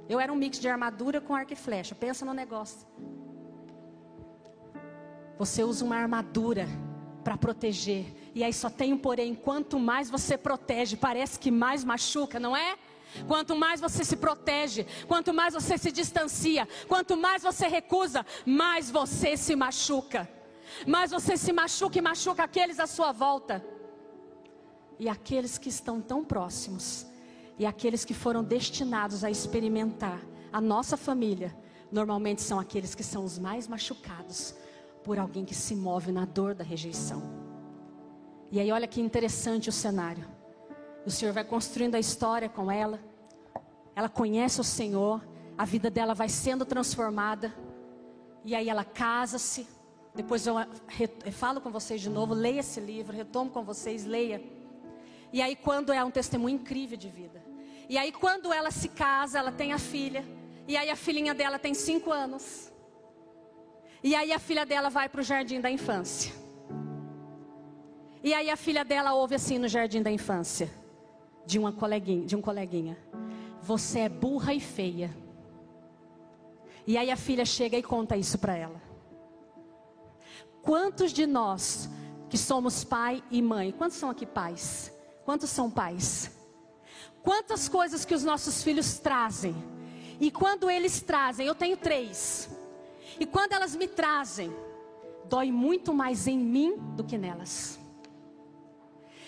Eu 0.09 0.19
era 0.19 0.33
um 0.33 0.37
mix 0.37 0.59
de 0.59 0.71
armadura 0.71 1.21
com 1.21 1.35
arco 1.35 1.53
e 1.53 1.57
flecha. 1.57 1.95
Pensa 1.95 2.25
no 2.25 2.33
negócio. 2.33 2.89
Você 5.41 5.65
usa 5.65 5.87
uma 5.87 5.97
armadura 5.97 6.69
para 7.25 7.35
proteger. 7.35 8.05
E 8.35 8.45
aí 8.45 8.53
só 8.53 8.69
tem 8.69 8.93
um 8.93 8.99
porém: 8.99 9.35
quanto 9.35 9.79
mais 9.79 10.11
você 10.11 10.37
protege, 10.37 10.99
parece 10.99 11.39
que 11.39 11.51
mais 11.51 11.83
machuca, 11.83 12.39
não 12.39 12.55
é? 12.55 12.77
Quanto 13.27 13.57
mais 13.57 13.81
você 13.81 14.05
se 14.05 14.19
protege, 14.19 14.87
quanto 15.09 15.33
mais 15.33 15.55
você 15.55 15.79
se 15.79 15.91
distancia, 15.91 16.69
quanto 16.87 17.17
mais 17.17 17.43
você 17.43 17.67
recusa, 17.69 18.25
mais 18.45 18.91
você 18.91 19.35
se 19.35 19.57
machuca. 19.57 20.29
Mais 20.87 21.11
você 21.11 21.39
se 21.39 21.55
machuca 21.55 21.97
e 21.97 22.03
machuca 22.03 22.45
aqueles 22.45 22.79
à 22.79 22.87
sua 22.87 23.11
volta. 23.11 23.65
E 24.99 25.09
aqueles 25.09 25.57
que 25.57 25.71
estão 25.71 26.03
tão 26.03 26.23
próximos, 26.23 27.07
e 27.59 27.65
aqueles 27.65 28.05
que 28.05 28.13
foram 28.13 28.45
destinados 28.45 29.25
a 29.25 29.31
experimentar 29.31 30.21
a 30.53 30.61
nossa 30.61 30.99
família, 30.99 31.57
normalmente 31.91 32.43
são 32.43 32.61
aqueles 32.61 32.95
que 32.95 33.03
são 33.03 33.25
os 33.25 33.39
mais 33.39 33.67
machucados 33.67 34.55
por 35.03 35.19
alguém 35.19 35.45
que 35.45 35.55
se 35.55 35.75
move 35.75 36.13
na 36.13 36.25
dor 36.25 36.55
da 36.55 36.65
rejeição. 36.65 37.23
E 38.51 38.59
aí, 38.59 38.73
olha 38.73 38.87
que 38.87 39.01
interessante 39.01 39.69
o 39.69 39.73
cenário. 39.73 40.27
O 41.07 41.11
Senhor 41.11 41.33
vai 41.33 41.45
construindo 41.45 41.95
a 41.95 42.01
história 42.01 42.49
com 42.49 42.71
ela. 42.71 43.01
Ela 43.95 44.09
conhece 44.09 44.61
o 44.61 44.65
Senhor. 44.65 45.23
A 45.57 45.65
vida 45.65 45.89
dela 45.89 46.15
vai 46.15 46.29
sendo 46.29 46.65
transformada. 46.65 47.55
E 48.45 48.55
aí 48.55 48.69
ela 48.69 48.85
casa-se. 48.85 49.67
Depois 50.15 50.47
eu, 50.47 50.57
falo 51.33 51.61
com 51.61 51.71
vocês 51.71 52.01
de 52.01 52.11
novo. 52.11 52.35
Leia 52.35 52.61
esse 52.61 52.81
livro. 52.81 53.17
Retomo 53.17 53.51
com 53.51 53.63
vocês. 53.65 54.05
Leia. 54.05 54.43
E 55.33 55.41
aí, 55.41 55.55
quando 55.55 55.93
é 55.93 56.05
um 56.05 56.11
testemunho 56.11 56.57
incrível 56.57 56.99
de 56.99 57.09
vida. 57.09 57.43
E 57.89 57.97
aí, 57.97 58.11
quando 58.13 58.53
ela 58.53 58.71
se 58.71 58.89
casa, 58.89 59.39
ela 59.39 59.53
tem 59.53 59.73
a 59.73 59.79
filha. 59.79 60.25
E 60.67 60.77
aí, 60.77 60.91
a 60.91 60.97
filhinha 60.97 61.33
dela 61.33 61.59
tem 61.59 61.73
cinco 61.73 62.11
anos. 62.11 62.71
E 64.03 64.15
aí, 64.15 64.33
a 64.33 64.39
filha 64.39 64.65
dela 64.65 64.89
vai 64.89 65.09
para 65.09 65.21
o 65.21 65.25
jardim 65.25 65.61
da 65.61 65.71
infância. 65.71 66.33
E 68.23 68.35
aí, 68.35 68.51
a 68.51 68.57
filha 68.57 68.85
dela 68.85 69.15
ouve 69.15 69.35
assim 69.35 69.59
no 69.59 69.69
jardim 69.69 70.03
da 70.03 70.11
infância 70.11 70.71
de 71.47 71.59
uma 71.59 71.73
coleguinha, 71.73 72.27
de 72.27 72.37
um 72.37 72.41
coleguinha. 72.41 72.97
Você 73.63 74.01
é 74.01 74.09
burra 74.09 74.55
e 74.55 74.61
feia. 74.61 75.11
E 76.87 76.97
aí 76.97 77.11
a 77.11 77.17
filha 77.17 77.45
chega 77.45 77.77
e 77.77 77.83
conta 77.83 78.17
isso 78.17 78.39
para 78.39 78.57
ela. 78.57 78.81
Quantos 80.63 81.13
de 81.13 81.27
nós 81.27 81.89
que 82.29 82.39
somos 82.39 82.85
pai 82.85 83.23
e 83.31 83.43
mãe, 83.43 83.73
quantos 83.73 83.97
são 83.97 84.11
aqui 84.11 84.27
pais? 84.27 84.93
Quantos 85.25 85.51
são 85.51 85.71
pais? 85.71 86.31
Quantas 87.23 87.69
coisas 87.69 88.05
que 88.05 88.15
os 88.15 88.25
nossos 88.25 88.63
filhos 88.63 88.99
trazem? 88.99 89.55
E 90.21 90.31
quando 90.31 90.71
eles 90.71 91.01
trazem, 91.01 91.47
eu 91.47 91.55
tenho 91.55 91.77
três. 91.77 92.49
E 93.21 93.27
quando 93.27 93.53
elas 93.53 93.77
me 93.77 93.87
trazem, 93.87 94.51
dói 95.27 95.53
muito 95.53 95.93
mais 95.93 96.27
em 96.27 96.39
mim 96.39 96.77
do 96.97 97.05
que 97.05 97.19
nelas. 97.19 97.79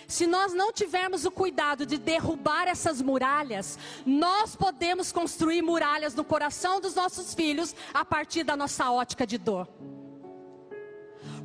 Se 0.07 0.27
nós 0.27 0.53
não 0.53 0.73
tivermos 0.73 1.25
o 1.25 1.31
cuidado 1.31 1.85
de 1.85 1.97
derrubar 1.97 2.67
essas 2.67 3.01
muralhas, 3.01 3.79
nós 4.05 4.55
podemos 4.55 5.11
construir 5.11 5.61
muralhas 5.61 6.13
no 6.13 6.23
coração 6.23 6.81
dos 6.81 6.95
nossos 6.95 7.33
filhos 7.33 7.75
a 7.93 8.03
partir 8.03 8.43
da 8.43 8.57
nossa 8.57 8.91
ótica 8.91 9.25
de 9.25 9.37
dor. 9.37 9.67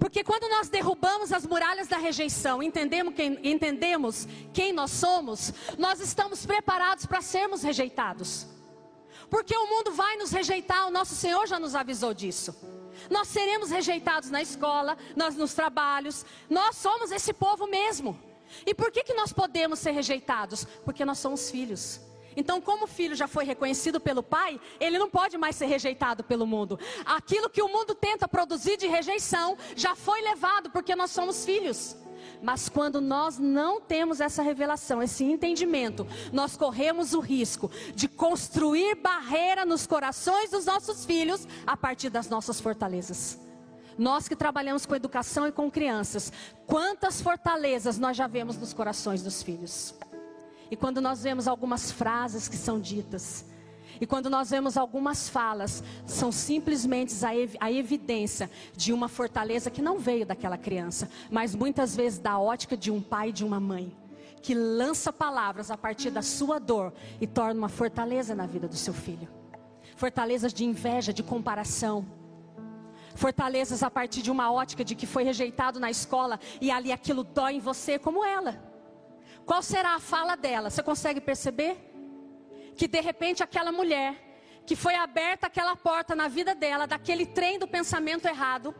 Porque 0.00 0.24
quando 0.24 0.48
nós 0.48 0.68
derrubamos 0.68 1.32
as 1.32 1.46
muralhas 1.46 1.88
da 1.88 1.98
rejeição, 1.98 2.62
entendemos 2.62 3.14
quem, 3.14 3.38
entendemos 3.42 4.26
quem 4.52 4.72
nós 4.72 4.90
somos, 4.90 5.52
nós 5.76 6.00
estamos 6.00 6.46
preparados 6.46 7.04
para 7.04 7.20
sermos 7.20 7.62
rejeitados. 7.62 8.46
Porque 9.30 9.56
o 9.56 9.66
mundo 9.66 9.92
vai 9.92 10.16
nos 10.16 10.30
rejeitar, 10.30 10.86
o 10.86 10.90
nosso 10.90 11.14
Senhor 11.14 11.46
já 11.46 11.58
nos 11.58 11.74
avisou 11.74 12.14
disso. 12.14 12.54
Nós 13.10 13.28
seremos 13.28 13.70
rejeitados 13.70 14.30
na 14.30 14.42
escola, 14.42 14.96
nós 15.14 15.36
nos 15.36 15.54
trabalhos, 15.54 16.24
nós 16.48 16.76
somos 16.76 17.12
esse 17.12 17.32
povo 17.32 17.66
mesmo. 17.66 18.18
E 18.66 18.74
por 18.74 18.90
que, 18.90 19.04
que 19.04 19.14
nós 19.14 19.32
podemos 19.32 19.78
ser 19.78 19.92
rejeitados? 19.92 20.64
Porque 20.84 21.04
nós 21.04 21.18
somos 21.18 21.50
filhos. 21.50 22.00
Então, 22.36 22.60
como 22.60 22.84
o 22.84 22.88
filho 22.88 23.16
já 23.16 23.26
foi 23.26 23.44
reconhecido 23.44 23.98
pelo 23.98 24.22
pai, 24.22 24.60
ele 24.78 24.98
não 24.98 25.10
pode 25.10 25.36
mais 25.36 25.56
ser 25.56 25.66
rejeitado 25.66 26.22
pelo 26.22 26.46
mundo. 26.46 26.78
Aquilo 27.04 27.50
que 27.50 27.60
o 27.60 27.68
mundo 27.68 27.94
tenta 27.94 28.28
produzir 28.28 28.76
de 28.76 28.86
rejeição 28.86 29.58
já 29.74 29.94
foi 29.94 30.20
levado, 30.20 30.70
porque 30.70 30.94
nós 30.94 31.10
somos 31.10 31.44
filhos. 31.44 31.96
Mas 32.42 32.68
quando 32.68 33.00
nós 33.00 33.38
não 33.38 33.80
temos 33.80 34.20
essa 34.20 34.42
revelação, 34.42 35.02
esse 35.02 35.24
entendimento, 35.24 36.06
nós 36.32 36.56
corremos 36.56 37.12
o 37.14 37.20
risco 37.20 37.70
de 37.94 38.06
construir 38.08 38.94
barreira 38.96 39.64
nos 39.64 39.86
corações 39.86 40.50
dos 40.50 40.64
nossos 40.64 41.04
filhos 41.04 41.46
a 41.66 41.76
partir 41.76 42.10
das 42.10 42.28
nossas 42.28 42.60
fortalezas. 42.60 43.38
Nós 43.98 44.28
que 44.28 44.36
trabalhamos 44.36 44.86
com 44.86 44.94
educação 44.94 45.48
e 45.48 45.52
com 45.52 45.68
crianças, 45.68 46.32
quantas 46.66 47.20
fortalezas 47.20 47.98
nós 47.98 48.16
já 48.16 48.28
vemos 48.28 48.56
nos 48.56 48.72
corações 48.72 49.22
dos 49.22 49.42
filhos. 49.42 49.94
E 50.70 50.76
quando 50.76 51.00
nós 51.00 51.22
vemos 51.24 51.48
algumas 51.48 51.90
frases 51.90 52.46
que 52.46 52.56
são 52.56 52.78
ditas, 52.80 53.44
e 54.00 54.06
quando 54.06 54.30
nós 54.30 54.50
vemos 54.50 54.76
algumas 54.76 55.28
falas, 55.28 55.82
são 56.06 56.30
simplesmente 56.30 57.14
a, 57.24 57.34
ev 57.34 57.56
a, 57.60 57.70
evidência 57.70 58.50
de 58.76 58.92
uma 58.92 59.08
fortaleza 59.08 59.70
que 59.70 59.82
não 59.82 59.98
veio 59.98 60.26
daquela 60.26 60.56
criança, 60.56 61.08
mas 61.30 61.54
muitas 61.54 61.94
vezes 61.94 62.18
da 62.18 62.38
ótica 62.38 62.76
de 62.76 62.90
um 62.90 63.00
pai 63.00 63.30
e 63.30 63.32
de 63.32 63.44
uma 63.44 63.60
mãe, 63.60 63.96
que 64.42 64.54
lança 64.54 65.12
palavras 65.12 65.70
a 65.70 65.76
partir 65.76 66.10
da 66.10 66.22
sua 66.22 66.58
dor 66.58 66.92
e 67.20 67.26
torna 67.26 67.58
uma 67.58 67.68
fortaleza 67.68 68.34
na 68.34 68.46
vida 68.46 68.68
do 68.68 68.76
seu 68.76 68.94
filho. 68.94 69.28
Fortalezas 69.96 70.52
de 70.52 70.64
inveja, 70.64 71.12
de 71.12 71.22
comparação 71.22 72.06
fortalezas 73.18 73.82
a 73.82 73.90
partir 73.90 74.22
de 74.22 74.30
uma 74.30 74.50
ótica 74.52 74.84
de 74.84 74.94
que 74.94 75.04
foi 75.04 75.24
rejeitado 75.24 75.80
na 75.80 75.90
escola 75.90 76.38
e 76.60 76.70
ali 76.70 76.92
aquilo 76.92 77.24
dói 77.24 77.54
em 77.54 77.60
você 77.60 77.98
como 77.98 78.24
ela. 78.24 78.62
Qual 79.44 79.60
será 79.60 79.96
a 79.96 79.98
fala 79.98 80.36
dela? 80.36 80.70
Você 80.70 80.82
consegue 80.82 81.20
perceber? 81.20 81.87
Que 82.78 82.88
de 82.88 83.00
repente 83.00 83.42
aquela 83.42 83.72
mulher, 83.72 84.10
que 84.64 84.74
foi 84.74 84.94
aberta 84.94 85.48
aquela 85.48 85.74
porta 85.76 86.14
na 86.14 86.28
vida 86.28 86.54
dela, 86.54 86.86
daquele 86.86 87.26
trem 87.26 87.58
do 87.58 87.68
pensamento 87.68 88.26
errado, 88.26 88.74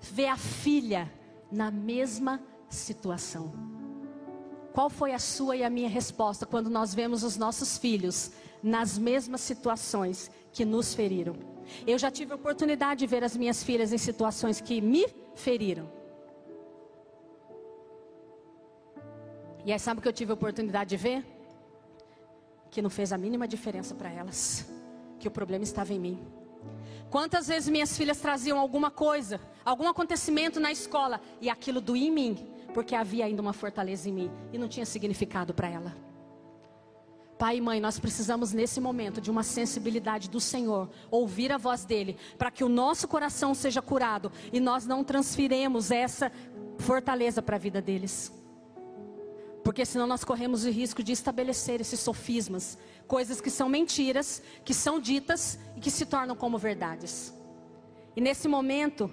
vê 0.00 0.26
a 0.28 0.36
filha 0.36 1.12
na 1.50 1.70
mesma 1.70 2.40
situação. 2.68 3.52
Qual 4.72 4.88
foi 4.88 5.12
a 5.12 5.18
sua 5.18 5.56
e 5.56 5.64
a 5.64 5.68
minha 5.68 5.88
resposta 5.88 6.46
quando 6.46 6.70
nós 6.70 6.94
vemos 6.94 7.22
os 7.22 7.36
nossos 7.36 7.76
filhos 7.76 8.32
nas 8.62 8.96
mesmas 8.96 9.42
situações 9.42 10.30
que 10.52 10.64
nos 10.64 10.94
feriram? 10.94 11.34
Eu 11.86 11.98
já 11.98 12.10
tive 12.10 12.32
a 12.32 12.36
oportunidade 12.36 13.00
de 13.00 13.06
ver 13.06 13.22
as 13.22 13.36
minhas 13.36 13.62
filhas 13.62 13.92
em 13.92 13.98
situações 13.98 14.60
que 14.60 14.80
me 14.80 15.06
feriram. 15.34 15.90
E 19.64 19.72
aí, 19.72 19.78
sabe 19.78 19.98
o 19.98 20.02
que 20.02 20.08
eu 20.08 20.12
tive 20.12 20.30
a 20.30 20.34
oportunidade 20.34 20.90
de 20.90 20.96
ver? 20.96 21.31
Que 22.72 22.82
não 22.82 22.90
fez 22.90 23.12
a 23.12 23.18
mínima 23.18 23.46
diferença 23.46 23.94
para 23.94 24.10
elas. 24.10 24.66
Que 25.20 25.28
o 25.28 25.30
problema 25.30 25.62
estava 25.62 25.92
em 25.92 26.00
mim. 26.00 26.18
Quantas 27.08 27.46
vezes 27.46 27.68
minhas 27.68 27.96
filhas 27.96 28.18
traziam 28.18 28.58
alguma 28.58 28.90
coisa, 28.90 29.40
algum 29.64 29.86
acontecimento 29.86 30.58
na 30.58 30.72
escola 30.72 31.20
e 31.40 31.50
aquilo 31.50 31.80
doía 31.80 32.08
em 32.08 32.10
mim, 32.10 32.48
porque 32.72 32.94
havia 32.94 33.26
ainda 33.26 33.42
uma 33.42 33.52
fortaleza 33.52 34.08
em 34.08 34.12
mim 34.12 34.30
e 34.52 34.58
não 34.58 34.66
tinha 34.66 34.86
significado 34.86 35.52
para 35.52 35.68
ela. 35.68 35.94
Pai 37.38 37.58
e 37.58 37.60
mãe, 37.60 37.80
nós 37.80 37.98
precisamos 37.98 38.52
nesse 38.52 38.80
momento 38.80 39.20
de 39.20 39.30
uma 39.30 39.42
sensibilidade 39.42 40.30
do 40.30 40.40
Senhor, 40.40 40.88
ouvir 41.10 41.52
a 41.52 41.58
voz 41.58 41.84
dele, 41.84 42.16
para 42.38 42.50
que 42.50 42.64
o 42.64 42.68
nosso 42.68 43.06
coração 43.06 43.52
seja 43.54 43.82
curado 43.82 44.32
e 44.52 44.58
nós 44.58 44.86
não 44.86 45.04
transfiremos 45.04 45.90
essa 45.90 46.32
fortaleza 46.78 47.42
para 47.42 47.56
a 47.56 47.58
vida 47.58 47.82
deles. 47.82 48.32
Porque 49.62 49.84
senão 49.84 50.06
nós 50.06 50.24
corremos 50.24 50.64
o 50.64 50.70
risco 50.70 51.02
de 51.02 51.12
estabelecer 51.12 51.80
esses 51.80 52.00
sofismas, 52.00 52.76
coisas 53.06 53.40
que 53.40 53.50
são 53.50 53.68
mentiras, 53.68 54.42
que 54.64 54.74
são 54.74 54.98
ditas 54.98 55.58
e 55.76 55.80
que 55.80 55.90
se 55.90 56.04
tornam 56.04 56.34
como 56.34 56.58
verdades. 56.58 57.32
E 58.16 58.20
nesse 58.20 58.48
momento 58.48 59.10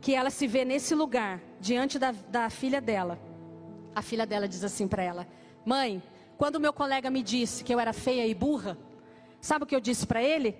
que 0.00 0.14
ela 0.14 0.30
se 0.30 0.46
vê 0.46 0.64
nesse 0.64 0.94
lugar, 0.94 1.40
diante 1.60 1.98
da, 1.98 2.12
da 2.12 2.50
filha 2.50 2.80
dela, 2.80 3.18
a 3.94 4.02
filha 4.02 4.26
dela 4.26 4.48
diz 4.48 4.64
assim 4.64 4.86
para 4.86 5.02
ela: 5.02 5.26
Mãe, 5.64 6.02
quando 6.36 6.60
meu 6.60 6.72
colega 6.72 7.10
me 7.10 7.22
disse 7.22 7.64
que 7.64 7.72
eu 7.72 7.80
era 7.80 7.92
feia 7.92 8.26
e 8.26 8.34
burra, 8.34 8.78
sabe 9.40 9.64
o 9.64 9.66
que 9.66 9.74
eu 9.74 9.80
disse 9.80 10.06
para 10.06 10.22
ele? 10.22 10.56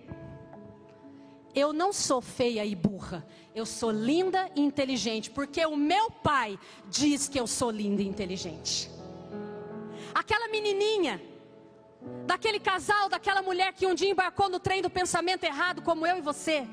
Eu 1.54 1.72
não 1.72 1.92
sou 1.92 2.20
feia 2.20 2.64
e 2.64 2.74
burra, 2.74 3.26
eu 3.54 3.66
sou 3.66 3.90
linda 3.90 4.50
e 4.54 4.60
inteligente, 4.60 5.30
porque 5.30 5.64
o 5.64 5.76
meu 5.76 6.10
pai 6.10 6.58
diz 6.88 7.28
que 7.28 7.38
eu 7.38 7.46
sou 7.46 7.70
linda 7.70 8.02
e 8.02 8.08
inteligente. 8.08 8.97
Aquela 10.18 10.48
menininha, 10.48 11.22
daquele 12.26 12.58
casal, 12.58 13.08
daquela 13.08 13.40
mulher 13.40 13.72
que 13.72 13.86
um 13.86 13.94
dia 13.94 14.10
embarcou 14.10 14.48
no 14.48 14.58
trem 14.58 14.82
do 14.82 14.90
pensamento 14.90 15.44
errado, 15.44 15.80
como 15.80 16.04
eu 16.04 16.16
e 16.16 16.20
você, 16.20 16.66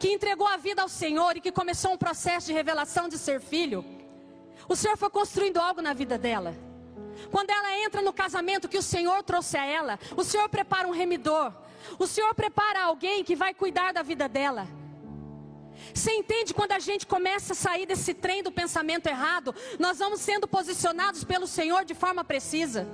que 0.00 0.12
entregou 0.12 0.48
a 0.48 0.56
vida 0.56 0.82
ao 0.82 0.88
Senhor 0.88 1.36
e 1.36 1.40
que 1.40 1.52
começou 1.52 1.92
um 1.92 1.96
processo 1.96 2.48
de 2.48 2.52
revelação 2.52 3.08
de 3.08 3.16
ser 3.16 3.40
filho, 3.40 3.84
o 4.68 4.74
Senhor 4.74 4.96
foi 4.96 5.08
construindo 5.10 5.58
algo 5.58 5.80
na 5.80 5.92
vida 5.92 6.18
dela. 6.18 6.56
Quando 7.30 7.50
ela 7.50 7.78
entra 7.84 8.02
no 8.02 8.12
casamento 8.12 8.68
que 8.68 8.78
o 8.78 8.82
Senhor 8.82 9.22
trouxe 9.22 9.56
a 9.56 9.64
ela, 9.64 9.96
o 10.16 10.24
Senhor 10.24 10.48
prepara 10.48 10.88
um 10.88 10.90
remidor. 10.90 11.52
O 12.00 12.06
Senhor 12.08 12.34
prepara 12.34 12.82
alguém 12.82 13.22
que 13.22 13.36
vai 13.36 13.54
cuidar 13.54 13.92
da 13.92 14.02
vida 14.02 14.28
dela. 14.28 14.66
Você 15.94 16.12
entende 16.12 16.54
quando 16.54 16.72
a 16.72 16.78
gente 16.78 17.06
começa 17.06 17.52
a 17.52 17.56
sair 17.56 17.86
desse 17.86 18.14
trem 18.14 18.42
do 18.42 18.52
pensamento 18.52 19.06
errado, 19.06 19.54
nós 19.78 19.98
vamos 19.98 20.20
sendo 20.20 20.46
posicionados 20.46 21.24
pelo 21.24 21.46
Senhor 21.46 21.84
de 21.84 21.94
forma 21.94 22.24
precisa. 22.24 22.86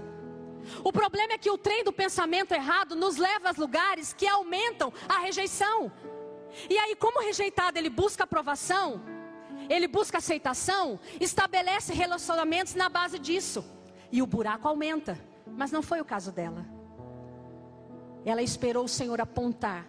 O 0.82 0.92
problema 0.92 1.34
é 1.34 1.38
que 1.38 1.50
o 1.50 1.58
trem 1.58 1.84
do 1.84 1.92
pensamento 1.92 2.52
errado 2.52 2.96
nos 2.96 3.16
leva 3.16 3.50
a 3.50 3.54
lugares 3.56 4.12
que 4.12 4.26
aumentam 4.26 4.92
a 5.08 5.18
rejeição. 5.18 5.92
E 6.70 6.78
aí, 6.78 6.94
como 6.96 7.20
rejeitado, 7.20 7.78
ele 7.78 7.90
busca 7.90 8.24
aprovação, 8.24 9.02
ele 9.68 9.88
busca 9.88 10.18
aceitação, 10.18 10.98
estabelece 11.20 11.92
relacionamentos 11.92 12.74
na 12.74 12.88
base 12.88 13.18
disso. 13.18 13.64
E 14.10 14.22
o 14.22 14.26
buraco 14.26 14.68
aumenta. 14.68 15.18
Mas 15.46 15.70
não 15.70 15.82
foi 15.82 16.00
o 16.00 16.04
caso 16.04 16.32
dela. 16.32 16.64
Ela 18.24 18.42
esperou 18.42 18.84
o 18.84 18.88
Senhor 18.88 19.20
apontar 19.20 19.86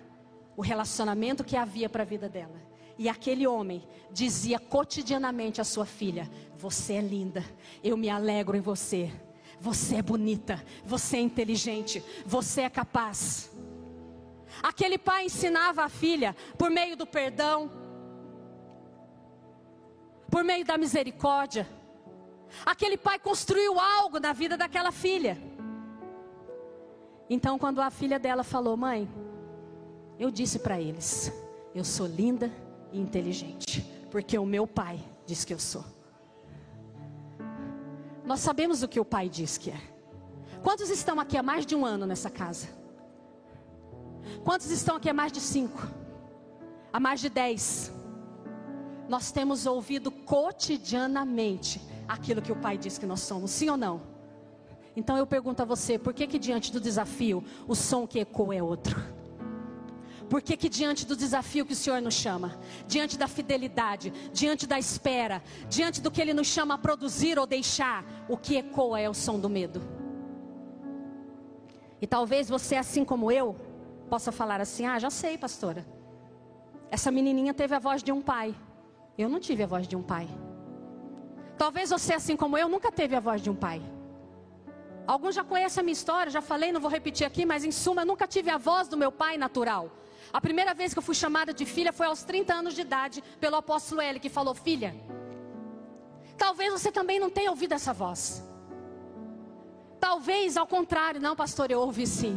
o 0.58 0.62
relacionamento 0.62 1.43
que 1.43 1.56
havia 1.56 1.89
para 1.89 2.04
a 2.04 2.06
vida 2.06 2.28
dela. 2.28 2.62
E 2.98 3.10
aquele 3.10 3.46
homem 3.46 3.86
dizia 4.12 4.58
cotidianamente 4.60 5.60
à 5.60 5.64
sua 5.64 5.86
filha: 5.86 6.30
Você 6.58 6.93
é 6.93 7.02
linda, 7.02 7.43
eu 7.84 7.98
me 7.98 8.10
alegro 8.10 8.56
em 8.56 8.62
você. 8.62 9.12
Você 9.60 9.96
é 9.96 10.02
bonita, 10.02 10.64
você 10.84 11.18
é 11.18 11.22
inteligente, 11.22 12.04
você 12.26 12.62
é 12.62 12.70
capaz. 12.70 13.52
Aquele 14.62 14.98
pai 14.98 15.26
ensinava 15.26 15.84
a 15.84 15.89
filha 15.89 16.36
por 16.58 16.70
meio 16.70 16.96
do 16.96 17.06
perdão, 17.06 17.72
por 20.30 20.43
meio 20.43 20.66
da 20.66 20.78
misericórdia. 20.78 21.68
Aquele 22.66 22.98
pai 22.98 23.18
construiu 23.18 23.80
algo 23.80 24.20
na 24.20 24.34
vida 24.34 24.56
daquela 24.56 24.91
filha. 24.91 25.38
Então, 27.30 27.58
quando 27.58 27.82
a 27.82 27.89
filha 27.89 28.20
dela 28.20 28.43
falou, 28.43 28.78
mãe, 28.78 29.10
eu 30.20 30.30
disse 30.30 30.60
para 30.60 30.80
eles: 30.80 31.32
eu 31.74 31.84
sou 31.84 32.08
linda 32.08 32.52
e 32.96 33.00
inteligente, 33.00 33.82
porque 34.10 34.38
o 34.38 34.46
meu 34.46 34.66
pai 34.66 35.00
diz 35.26 35.43
que 35.43 35.54
eu 35.54 35.60
sou. 35.60 35.84
Nós 38.24 38.39
sabemos 38.39 38.82
o 38.82 38.88
que 38.88 39.00
o 39.00 39.06
pai 39.06 39.30
diz 39.30 39.58
que 39.58 39.70
é. 39.70 39.80
Quantos 40.64 40.89
estão 40.89 41.20
aqui 41.20 41.38
há 41.38 41.43
mais 41.43 41.66
de 41.66 41.76
um 41.76 41.86
ano 41.86 42.06
nessa 42.06 42.30
casa? 42.30 42.68
Quantos 44.43 44.72
estão 44.72 44.96
aqui 44.96 45.10
há 45.10 45.14
mais 45.14 45.32
de 45.32 45.39
cinco? 45.39 45.88
Há 46.91 47.00
mais 47.00 47.20
de 47.20 47.30
dez? 47.30 47.91
Nós 49.08 49.32
temos 49.32 49.66
ouvido 49.66 50.10
cotidianamente 50.10 51.82
aquilo 52.08 52.41
que 52.41 52.52
o 52.52 52.56
pai 52.56 52.78
diz 52.78 52.98
que 52.98 53.06
nós 53.06 53.20
somos, 53.20 53.52
sim 53.52 53.70
ou 53.70 53.78
não? 53.78 54.02
Então 54.96 55.18
eu 55.18 55.28
pergunto 55.28 55.62
a 55.62 55.66
você, 55.66 56.00
por 56.00 56.14
que 56.14 56.26
que 56.26 56.39
diante 56.39 56.72
do 56.72 56.80
desafio 56.80 57.43
o 57.68 57.76
som 57.76 58.08
que 58.08 58.20
ecoa 58.20 58.56
é 58.56 58.64
outro? 58.64 59.14
Por 60.30 60.41
que 60.41 60.57
que 60.57 60.67
diante 60.67 61.05
do 61.05 61.15
desafio 61.15 61.65
que 61.65 61.73
o 61.73 61.76
Senhor 61.76 62.01
nos 62.01 62.15
chama, 62.15 62.59
diante 62.88 63.17
da 63.17 63.28
fidelidade, 63.28 64.11
diante 64.34 64.65
da 64.65 64.80
espera, 64.80 65.41
diante 65.69 66.01
do 66.01 66.09
que 66.09 66.21
Ele 66.21 66.34
nos 66.34 66.47
chama 66.47 66.73
a 66.73 66.78
produzir 66.78 67.38
ou 67.38 67.45
deixar, 67.45 68.03
o 68.28 68.36
que 68.36 68.57
ecoa 68.57 68.99
é 68.99 69.09
o 69.09 69.13
som 69.13 69.39
do 69.39 69.49
medo? 69.49 69.82
E 72.01 72.07
talvez 72.07 72.49
você, 72.49 72.76
assim 72.76 73.05
como 73.05 73.32
eu, 73.32 73.55
possa 74.09 74.32
falar 74.32 74.59
assim: 74.61 74.86
Ah, 74.86 74.99
já 74.99 75.09
sei, 75.09 75.38
pastora. 75.38 75.86
Essa 76.89 77.11
menininha 77.11 77.53
teve 77.53 77.76
a 77.76 77.80
voz 77.80 78.03
de 78.03 78.11
um 78.11 78.21
pai. 78.21 78.55
Eu 79.17 79.30
não 79.30 79.39
tive 79.39 79.63
a 79.63 79.67
voz 79.67 79.88
de 79.88 79.95
um 79.95 80.03
pai. 80.03 80.28
Talvez 81.57 81.89
você, 81.89 82.13
assim 82.13 82.36
como 82.36 82.57
eu, 82.57 82.67
nunca 82.67 82.91
teve 82.91 83.15
a 83.15 83.19
voz 83.19 83.41
de 83.41 83.49
um 83.49 83.55
pai. 83.55 83.82
Alguns 85.07 85.36
já 85.36 85.43
conhecem 85.43 85.82
a 85.82 85.84
minha 85.84 85.93
história, 85.93 86.32
já 86.32 86.41
falei, 86.41 86.71
não 86.71 86.82
vou 86.82 86.89
repetir 86.89 87.26
aqui, 87.26 87.45
mas 87.45 87.63
em 87.63 87.71
suma, 87.71 88.01
eu 88.01 88.05
nunca 88.05 88.28
tive 88.28 88.49
a 88.49 88.57
voz 88.57 88.88
do 88.88 88.97
meu 88.97 89.11
pai 89.11 89.38
natural. 89.38 89.91
A 90.36 90.42
primeira 90.42 90.74
vez 90.74 90.92
que 90.92 91.00
eu 91.00 91.04
fui 91.08 91.16
chamada 91.16 91.54
de 91.54 91.66
filha 91.66 91.94
foi 91.94 92.08
aos 92.08 92.22
30 92.24 92.54
anos 92.54 92.74
de 92.74 92.82
idade, 92.82 93.24
pelo 93.40 93.56
apóstolo 93.56 94.02
L, 94.02 94.20
que 94.20 94.28
falou: 94.28 94.54
Filha, 94.54 94.94
talvez 96.38 96.74
você 96.74 96.92
também 96.92 97.22
não 97.22 97.30
tenha 97.30 97.50
ouvido 97.50 97.72
essa 97.72 97.94
voz. 97.94 98.44
Talvez 99.98 100.58
ao 100.58 100.68
contrário, 100.68 101.22
não, 101.22 101.38
pastor, 101.38 101.72
eu 101.72 101.80
ouvi 101.80 102.06
sim, 102.06 102.36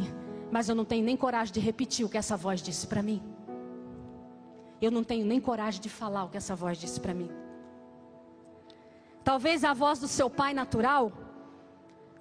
mas 0.49 0.69
eu 0.69 0.75
não 0.75 0.85
tenho 0.85 1.03
nem 1.03 1.17
coragem 1.17 1.53
de 1.53 1.59
repetir 1.59 2.05
o 2.05 2.09
que 2.09 2.17
essa 2.17 2.37
voz 2.37 2.61
disse 2.61 2.87
para 2.87 3.03
mim. 3.03 3.21
Eu 4.81 4.91
não 4.91 5.03
tenho 5.03 5.25
nem 5.25 5.41
coragem 5.41 5.81
de 5.81 5.89
falar 5.89 6.23
o 6.23 6.29
que 6.29 6.37
essa 6.37 6.55
voz 6.55 6.77
disse 6.77 7.01
para 7.01 7.13
mim. 7.13 7.29
Talvez 9.25 9.65
a 9.65 9.73
voz 9.73 9.99
do 9.99 10.07
seu 10.07 10.29
pai 10.29 10.53
natural 10.53 11.11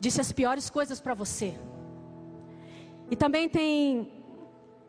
disse 0.00 0.20
as 0.20 0.32
piores 0.32 0.68
coisas 0.68 1.00
para 1.00 1.14
você. 1.14 1.56
E 3.08 3.14
também 3.14 3.48
tem 3.48 4.17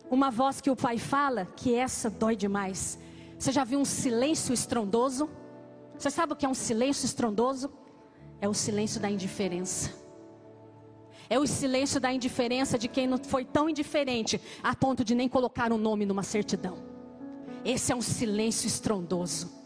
uma 0.10 0.32
voz 0.32 0.60
que 0.60 0.70
o 0.70 0.76
pai 0.76 0.98
fala, 0.98 1.46
que 1.56 1.76
essa 1.76 2.10
dói 2.10 2.36
demais. 2.36 3.00
Você 3.38 3.52
já 3.52 3.64
viu 3.64 3.80
um 3.80 3.86
silêncio 3.86 4.54
estrondoso? 4.54 5.30
Você 5.98 6.10
sabe 6.10 6.34
o 6.34 6.36
que 6.36 6.46
é 6.46 6.50
um 6.50 6.54
silêncio 6.54 7.06
estrondoso? 7.06 7.72
É 8.42 8.48
o 8.48 8.54
silêncio 8.54 9.00
da 9.00 9.10
indiferença. 9.10 9.94
É 11.30 11.38
o 11.38 11.46
silêncio 11.46 12.00
da 12.00 12.12
indiferença 12.12 12.78
de 12.78 12.88
quem 12.88 13.06
não 13.06 13.18
foi 13.18 13.46
tão 13.46 13.70
indiferente 13.70 14.42
a 14.64 14.76
ponto 14.76 15.04
de 15.04 15.14
nem 15.14 15.30
colocar 15.30 15.72
um 15.72 15.78
nome 15.78 16.06
numa 16.06 16.24
certidão. 16.24 16.78
Esse 17.64 17.92
é 17.92 17.96
um 17.96 18.02
silêncio 18.02 18.68
estrondoso. 18.68 19.60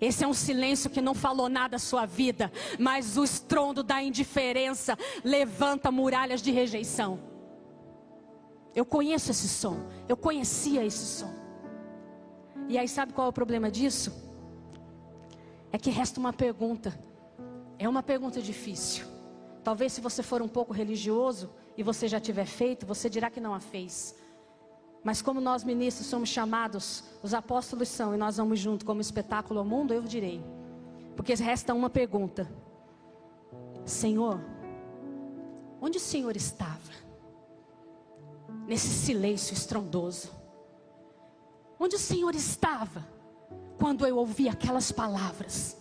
Esse 0.00 0.24
é 0.24 0.26
um 0.26 0.34
silêncio 0.34 0.90
que 0.90 1.00
não 1.00 1.14
falou 1.14 1.48
nada 1.48 1.76
à 1.76 1.78
sua 1.78 2.06
vida, 2.06 2.52
mas 2.78 3.16
o 3.16 3.24
estrondo 3.24 3.82
da 3.82 4.02
indiferença 4.02 4.96
levanta 5.24 5.90
muralhas 5.90 6.42
de 6.42 6.50
rejeição. 6.50 7.35
Eu 8.76 8.84
conheço 8.84 9.30
esse 9.30 9.48
som, 9.48 9.78
eu 10.06 10.18
conhecia 10.18 10.84
esse 10.84 11.06
som. 11.18 11.34
E 12.68 12.76
aí, 12.76 12.86
sabe 12.86 13.14
qual 13.14 13.28
é 13.28 13.30
o 13.30 13.32
problema 13.32 13.70
disso? 13.70 14.12
É 15.72 15.78
que 15.78 15.88
resta 15.88 16.20
uma 16.20 16.32
pergunta. 16.32 16.92
É 17.78 17.88
uma 17.88 18.02
pergunta 18.02 18.42
difícil. 18.42 19.06
Talvez 19.64 19.94
se 19.94 20.00
você 20.02 20.22
for 20.22 20.42
um 20.42 20.48
pouco 20.48 20.74
religioso 20.74 21.50
e 21.74 21.82
você 21.82 22.06
já 22.06 22.20
tiver 22.20 22.44
feito, 22.44 22.84
você 22.84 23.08
dirá 23.08 23.30
que 23.30 23.40
não 23.40 23.54
a 23.54 23.60
fez. 23.60 24.14
Mas 25.02 25.22
como 25.22 25.40
nós 25.40 25.64
ministros 25.64 26.06
somos 26.06 26.28
chamados, 26.28 27.02
os 27.22 27.32
apóstolos 27.32 27.88
são, 27.88 28.14
e 28.14 28.18
nós 28.18 28.36
vamos 28.36 28.58
junto 28.58 28.84
como 28.84 29.00
espetáculo 29.00 29.60
ao 29.60 29.64
mundo, 29.64 29.94
eu 29.94 30.02
direi. 30.02 30.44
Porque 31.16 31.32
resta 31.34 31.72
uma 31.72 31.88
pergunta: 31.88 32.46
Senhor, 33.86 34.38
onde 35.80 35.96
o 35.96 36.00
Senhor 36.00 36.36
estava? 36.36 37.05
Nesse 38.66 38.88
silêncio 38.88 39.54
estrondoso. 39.54 40.30
Onde 41.78 41.96
o 41.96 41.98
Senhor 41.98 42.34
estava 42.34 43.06
quando 43.78 44.06
eu 44.06 44.16
ouvi 44.16 44.48
aquelas 44.48 44.90
palavras? 44.90 45.76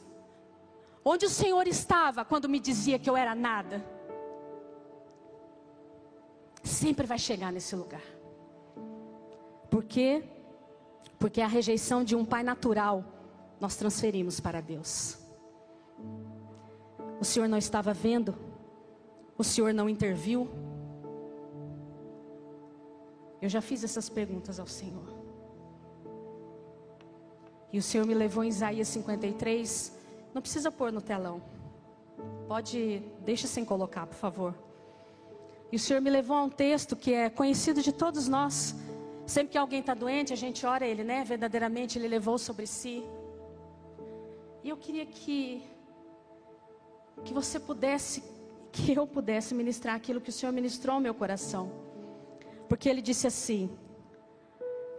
Onde 1.03 1.25
o 1.25 1.29
Senhor 1.29 1.67
estava 1.67 2.25
quando 2.25 2.49
me 2.49 2.59
dizia 2.59 2.99
que 2.99 3.09
eu 3.09 3.15
era 3.15 3.33
nada? 3.33 3.83
Sempre 6.63 7.05
vai 7.05 7.17
chegar 7.17 7.51
nesse 7.51 7.75
lugar. 7.75 8.01
Por 9.69 9.83
quê? 9.83 10.23
Porque 11.19 11.41
a 11.41 11.47
rejeição 11.47 12.03
de 12.03 12.15
um 12.15 12.25
pai 12.25 12.43
natural 12.43 13.03
nós 13.59 13.75
transferimos 13.75 14.39
para 14.39 14.61
Deus. 14.61 15.17
O 17.19 17.23
Senhor 17.23 17.47
não 17.47 17.57
estava 17.57 17.93
vendo, 17.93 18.35
o 19.37 19.43
Senhor 19.43 19.73
não 19.73 19.89
interviu. 19.89 20.49
Eu 23.45 23.49
já 23.49 23.61
fiz 23.61 23.83
essas 23.83 24.09
perguntas 24.09 24.59
ao 24.59 24.67
Senhor. 24.67 25.07
E 27.71 27.77
o 27.77 27.81
Senhor 27.81 28.05
me 28.05 28.13
levou 28.13 28.43
em 28.43 28.49
Isaías 28.49 28.87
53. 28.87 29.95
Não 30.33 30.41
precisa 30.41 30.71
pôr 30.71 30.91
no 30.91 31.01
telão. 31.01 31.41
Pode, 32.47 33.03
deixa 33.23 33.47
sem 33.47 33.63
colocar, 33.63 34.05
por 34.07 34.15
favor. 34.15 34.55
E 35.71 35.75
o 35.75 35.79
Senhor 35.79 36.01
me 36.01 36.09
levou 36.09 36.37
a 36.37 36.43
um 36.43 36.49
texto 36.49 36.95
que 36.95 37.13
é 37.13 37.29
conhecido 37.29 37.81
de 37.81 37.91
todos 37.91 38.27
nós, 38.27 38.75
Sempre 39.25 39.53
que 39.53 39.57
alguém 39.57 39.79
está 39.79 39.95
doente, 39.95 40.31
a 40.31 40.35
gente 40.35 40.65
ora 40.67 40.85
ele, 40.85 41.03
né? 41.03 41.23
Verdadeiramente 41.23 41.97
ele 41.97 42.07
levou 42.07 42.37
sobre 42.37 42.67
si. 42.67 43.03
E 44.63 44.69
eu 44.69 44.77
queria 44.77 45.05
que 45.05 45.63
que 47.23 47.33
você 47.33 47.59
pudesse, 47.59 48.23
que 48.71 48.93
eu 48.93 49.07
pudesse 49.07 49.55
ministrar 49.55 49.95
aquilo 49.95 50.21
que 50.21 50.29
o 50.29 50.33
Senhor 50.33 50.51
ministrou 50.51 50.95
ao 50.95 51.01
meu 51.01 51.13
coração. 51.13 51.84
Porque 52.67 52.89
ele 52.89 53.01
disse 53.01 53.27
assim: 53.27 53.69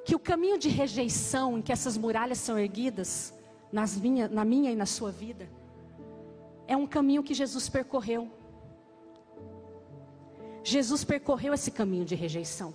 que 0.06 0.14
o 0.14 0.20
caminho 0.20 0.56
de 0.56 0.68
rejeição 0.68 1.58
em 1.58 1.62
que 1.62 1.72
essas 1.72 1.98
muralhas 1.98 2.38
são 2.38 2.56
erguidas, 2.56 3.34
nas 3.72 3.98
minha, 3.98 4.28
na 4.28 4.44
minha 4.44 4.70
e 4.70 4.76
na 4.76 4.86
sua 4.86 5.10
vida, 5.10 5.50
é 6.68 6.76
um 6.76 6.86
caminho 6.86 7.24
que 7.24 7.34
Jesus 7.34 7.68
percorreu. 7.68 8.30
Jesus 10.62 11.02
percorreu 11.04 11.52
esse 11.52 11.72
caminho 11.72 12.04
de 12.04 12.14
rejeição. 12.14 12.72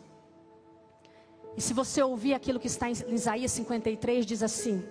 E 1.55 1.61
se 1.61 1.73
você 1.73 2.01
ouvir 2.01 2.33
aquilo 2.33 2.59
que 2.59 2.67
está 2.67 2.89
em 2.89 2.93
Isaías 3.13 3.51
53, 3.51 4.25
diz 4.25 4.43
assim: 4.43 4.83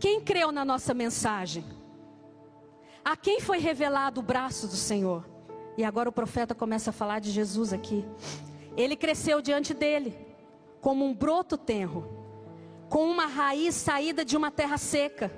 Quem 0.00 0.20
creu 0.20 0.50
na 0.50 0.64
nossa 0.64 0.92
mensagem? 0.92 1.64
A 3.04 3.16
quem 3.16 3.40
foi 3.40 3.58
revelado 3.58 4.20
o 4.20 4.22
braço 4.22 4.66
do 4.66 4.76
Senhor? 4.76 5.24
E 5.78 5.84
agora 5.84 6.08
o 6.08 6.12
profeta 6.12 6.56
começa 6.56 6.90
a 6.90 6.92
falar 6.92 7.20
de 7.20 7.30
Jesus 7.30 7.72
aqui. 7.72 8.04
Ele 8.76 8.96
cresceu 8.96 9.40
diante 9.40 9.72
dele, 9.72 10.18
como 10.80 11.04
um 11.04 11.14
broto 11.14 11.56
tenro, 11.56 12.04
com 12.88 13.08
uma 13.08 13.26
raiz 13.26 13.76
saída 13.76 14.24
de 14.24 14.36
uma 14.36 14.50
terra 14.50 14.76
seca. 14.76 15.30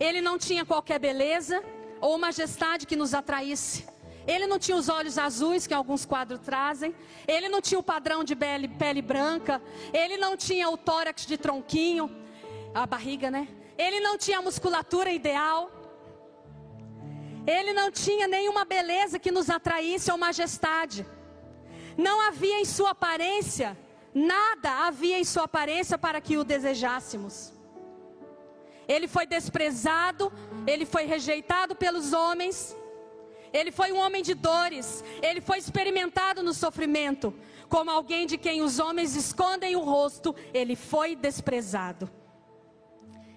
Ele 0.00 0.22
não 0.22 0.38
tinha 0.38 0.64
qualquer 0.64 0.98
beleza 0.98 1.62
ou 2.00 2.16
majestade 2.16 2.86
que 2.86 2.96
nos 2.96 3.12
atraísse. 3.12 3.86
Ele 4.26 4.46
não 4.46 4.58
tinha 4.58 4.78
os 4.78 4.88
olhos 4.88 5.18
azuis 5.18 5.66
que 5.66 5.74
alguns 5.74 6.06
quadros 6.06 6.40
trazem. 6.40 6.94
Ele 7.28 7.50
não 7.50 7.60
tinha 7.60 7.78
o 7.78 7.82
padrão 7.82 8.24
de 8.24 8.34
pele, 8.34 8.66
pele 8.66 9.02
branca. 9.02 9.60
Ele 9.92 10.16
não 10.16 10.38
tinha 10.38 10.70
o 10.70 10.76
tórax 10.78 11.26
de 11.26 11.36
tronquinho, 11.36 12.10
a 12.74 12.86
barriga, 12.86 13.30
né? 13.30 13.46
Ele 13.76 14.00
não 14.00 14.16
tinha 14.16 14.38
a 14.38 14.42
musculatura 14.42 15.12
ideal. 15.12 15.70
Ele 17.46 17.72
não 17.72 17.90
tinha 17.90 18.28
nenhuma 18.28 18.64
beleza 18.64 19.18
que 19.18 19.30
nos 19.30 19.48
atraísse 19.48 20.10
ou 20.10 20.18
majestade. 20.18 21.06
Não 21.96 22.20
havia 22.20 22.60
em 22.60 22.64
sua 22.64 22.90
aparência, 22.90 23.76
nada 24.14 24.86
havia 24.86 25.18
em 25.18 25.24
sua 25.24 25.44
aparência 25.44 25.98
para 25.98 26.20
que 26.20 26.36
o 26.36 26.44
desejássemos. 26.44 27.52
Ele 28.88 29.06
foi 29.06 29.26
desprezado, 29.26 30.32
ele 30.66 30.84
foi 30.84 31.04
rejeitado 31.04 31.74
pelos 31.74 32.12
homens. 32.12 32.76
Ele 33.52 33.72
foi 33.72 33.92
um 33.92 33.98
homem 33.98 34.22
de 34.22 34.34
dores, 34.34 35.02
ele 35.20 35.40
foi 35.40 35.58
experimentado 35.58 36.40
no 36.40 36.54
sofrimento, 36.54 37.34
como 37.68 37.90
alguém 37.90 38.24
de 38.24 38.38
quem 38.38 38.62
os 38.62 38.78
homens 38.78 39.16
escondem 39.16 39.74
o 39.74 39.80
rosto, 39.80 40.34
ele 40.54 40.76
foi 40.76 41.16
desprezado. 41.16 42.08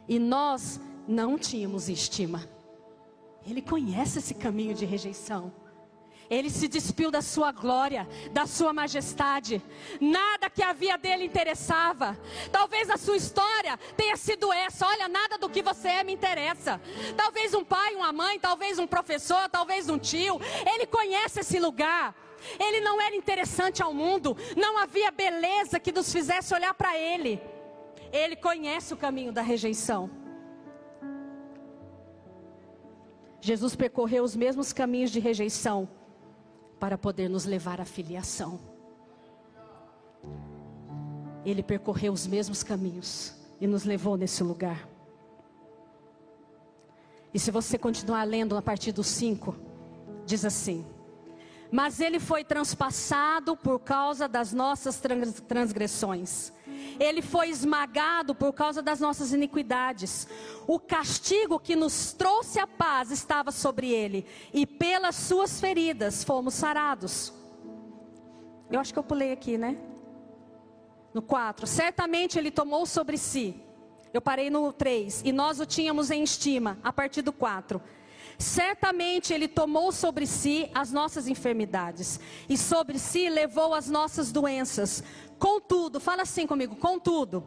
E 0.08 0.20
nós 0.20 0.80
não 1.08 1.38
tínhamos 1.38 1.90
estima. 1.90 2.48
Ele 3.46 3.62
conhece 3.62 4.20
esse 4.20 4.34
caminho 4.34 4.74
de 4.74 4.86
rejeição. 4.86 5.52
Ele 6.30 6.50
se 6.50 6.68
despiu 6.68 7.12
da 7.12 7.22
sua 7.22 7.52
glória, 7.52 8.08
da 8.32 8.48
sua 8.48 8.74
majestade. 8.74 9.62
Nada 10.00 10.50
que 10.50 10.64
havia 10.64 10.98
dele 10.98 11.26
interessava. 11.26 12.18
Talvez 12.52 12.90
a 12.90 12.98
sua 12.98 13.18
história 13.18 13.78
tenha 13.98 14.16
sido 14.16 14.52
essa: 14.52 14.88
olha, 14.88 15.08
nada 15.08 15.38
do 15.38 15.50
que 15.50 15.62
você 15.62 15.90
é 15.90 16.04
me 16.04 16.14
interessa. 16.14 16.82
Talvez 17.16 17.54
um 17.54 17.64
pai, 17.64 17.96
uma 17.96 18.12
mãe, 18.14 18.40
talvez 18.40 18.80
um 18.80 18.88
professor, 18.88 19.50
talvez 19.50 19.90
um 19.90 19.98
tio. 19.98 20.40
Ele 20.74 20.86
conhece 20.86 21.42
esse 21.42 21.60
lugar. 21.60 22.16
Ele 22.60 22.82
não 22.82 23.00
era 23.00 23.16
interessante 23.16 23.84
ao 23.84 23.94
mundo. 23.94 24.36
Não 24.56 24.78
havia 24.78 25.12
beleza 25.12 25.80
que 25.80 25.92
nos 25.92 26.12
fizesse 26.12 26.54
olhar 26.54 26.74
para 26.74 26.98
ele. 26.98 27.42
Ele 28.12 28.36
conhece 28.36 28.94
o 28.94 28.98
caminho 28.98 29.32
da 29.32 29.42
rejeição. 29.42 30.23
Jesus 33.44 33.76
percorreu 33.76 34.24
os 34.24 34.38
mesmos 34.38 34.72
caminhos 34.72 35.12
de 35.12 35.20
rejeição 35.20 35.90
para 36.80 36.98
poder 36.98 37.30
nos 37.30 37.44
levar 37.44 37.82
à 37.82 37.84
filiação. 37.84 38.58
Ele 41.44 41.62
percorreu 41.62 42.14
os 42.14 42.26
mesmos 42.26 42.64
caminhos 42.64 43.36
e 43.60 43.68
nos 43.68 43.84
levou 43.84 44.16
nesse 44.16 44.42
lugar. 44.44 44.88
E 47.34 47.38
se 47.38 47.52
você 47.52 47.78
continuar 47.78 48.24
lendo 48.24 48.56
a 48.56 48.62
partir 48.62 48.94
do 48.94 49.04
5, 49.04 49.54
diz 50.26 50.46
assim: 50.46 50.86
Mas 51.70 52.00
ele 52.00 52.22
foi 52.22 52.46
transpassado 52.46 53.58
por 53.58 53.78
causa 53.80 54.26
das 54.26 54.54
nossas 54.54 55.02
transgressões 55.50 56.54
ele 57.00 57.22
foi 57.22 57.50
esmagado 57.50 58.34
por 58.34 58.54
causa 58.54 58.82
das 58.82 59.00
nossas 59.00 59.34
iniquidades. 59.34 60.28
O 60.68 60.80
castigo 60.80 61.60
que 61.60 61.76
nos 61.76 62.14
trouxe 62.14 62.60
a 62.60 62.68
paz 62.68 63.12
estava 63.12 63.52
sobre 63.52 63.92
ele, 63.92 64.26
e 64.54 64.66
pelas 64.66 65.16
suas 65.16 65.60
feridas 65.60 66.24
fomos 66.24 66.54
sarados. 66.54 67.34
Eu 68.72 68.80
acho 68.80 68.92
que 68.92 69.00
eu 69.00 69.04
pulei 69.04 69.32
aqui, 69.32 69.58
né? 69.58 69.78
No 71.14 71.22
4. 71.22 71.68
Certamente 71.68 72.40
ele 72.40 72.50
tomou 72.50 72.86
sobre 72.86 73.18
si. 73.18 73.62
Eu 74.14 74.22
parei 74.22 74.50
no 74.50 74.74
3. 74.74 75.22
E 75.26 75.32
nós 75.32 75.60
o 75.60 75.66
tínhamos 75.66 76.10
em 76.10 76.24
estima, 76.24 76.78
a 76.84 76.92
partir 76.92 77.22
do 77.22 77.32
4. 77.32 77.82
Certamente 78.38 79.34
ele 79.34 79.48
tomou 79.48 79.92
sobre 79.92 80.26
si 80.26 80.70
as 80.74 80.92
nossas 80.92 81.28
enfermidades, 81.28 82.20
e 82.50 82.58
sobre 82.58 83.00
si 83.00 83.30
levou 83.30 83.74
as 83.74 83.90
nossas 83.90 84.32
doenças. 84.32 85.04
Contudo, 85.40 86.00
fala 86.00 86.24
assim 86.24 86.48
comigo: 86.48 86.76
contudo, 86.76 87.46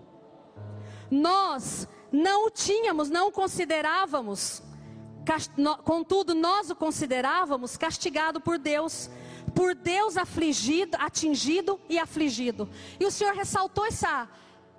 nós 1.10 1.88
não 2.12 2.46
o 2.46 2.50
tínhamos, 2.50 3.10
não 3.10 3.28
o 3.28 3.32
considerávamos, 3.32 4.62
contudo, 5.84 6.34
nós 6.34 6.70
o 6.70 6.76
considerávamos 6.76 7.76
castigado 7.76 8.40
por 8.40 8.58
Deus, 8.58 9.10
por 9.54 9.74
Deus 9.74 10.16
afligido, 10.16 10.96
atingido 11.00 11.80
e 11.88 11.98
afligido. 11.98 12.68
E 13.00 13.04
o 13.04 13.10
Senhor 13.10 13.34
ressaltou 13.34 13.84
essa, 13.86 14.28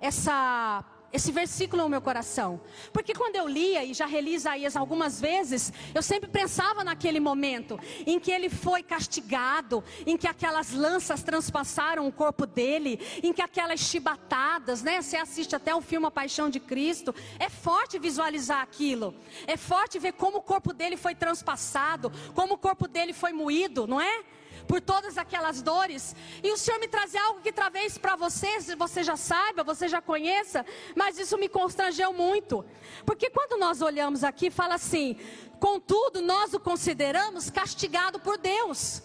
essa 0.00 0.84
esse 1.12 1.32
versículo 1.32 1.82
no 1.82 1.88
meu 1.88 2.00
coração. 2.00 2.60
Porque 2.92 3.14
quando 3.14 3.36
eu 3.36 3.48
lia 3.48 3.84
e 3.84 3.94
já 3.94 4.06
reli 4.06 4.34
Isaías 4.34 4.76
algumas 4.76 5.20
vezes, 5.20 5.72
eu 5.94 6.02
sempre 6.02 6.28
pensava 6.28 6.84
naquele 6.84 7.18
momento 7.20 7.78
em 8.06 8.20
que 8.20 8.30
ele 8.30 8.48
foi 8.48 8.82
castigado, 8.82 9.82
em 10.06 10.16
que 10.16 10.26
aquelas 10.26 10.72
lanças 10.72 11.22
transpassaram 11.22 12.06
o 12.06 12.12
corpo 12.12 12.46
dele, 12.46 13.00
em 13.22 13.32
que 13.32 13.42
aquelas 13.42 13.80
chibatadas, 13.80 14.82
né? 14.82 15.00
Você 15.00 15.16
assiste 15.16 15.56
até 15.56 15.74
o 15.74 15.80
filme 15.80 16.06
A 16.06 16.10
Paixão 16.10 16.50
de 16.50 16.60
Cristo. 16.60 17.14
É 17.38 17.48
forte 17.48 17.98
visualizar 17.98 18.60
aquilo. 18.60 19.14
É 19.46 19.56
forte 19.56 19.98
ver 19.98 20.12
como 20.12 20.38
o 20.38 20.42
corpo 20.42 20.72
dele 20.72 20.96
foi 20.96 21.14
transpassado, 21.14 22.12
como 22.34 22.54
o 22.54 22.58
corpo 22.58 22.86
dele 22.86 23.12
foi 23.12 23.32
moído, 23.32 23.86
não 23.86 24.00
é? 24.00 24.24
Por 24.68 24.80
todas 24.82 25.16
aquelas 25.16 25.62
dores. 25.62 26.14
E 26.44 26.52
o 26.52 26.56
Senhor 26.56 26.78
me 26.78 26.86
trazer 26.86 27.18
algo 27.18 27.40
que 27.40 27.50
talvez 27.50 27.96
para 27.96 28.14
você, 28.14 28.60
você 28.76 29.02
já 29.02 29.16
saiba, 29.16 29.64
você 29.64 29.88
já 29.88 30.00
conheça, 30.00 30.64
mas 30.94 31.18
isso 31.18 31.38
me 31.38 31.48
constrangeu 31.48 32.12
muito. 32.12 32.64
Porque 33.04 33.30
quando 33.30 33.58
nós 33.58 33.80
olhamos 33.80 34.22
aqui, 34.22 34.50
fala 34.50 34.74
assim: 34.74 35.16
contudo, 35.58 36.20
nós 36.20 36.52
o 36.52 36.60
consideramos 36.60 37.50
castigado 37.50 38.20
por 38.20 38.36
Deus. 38.36 39.02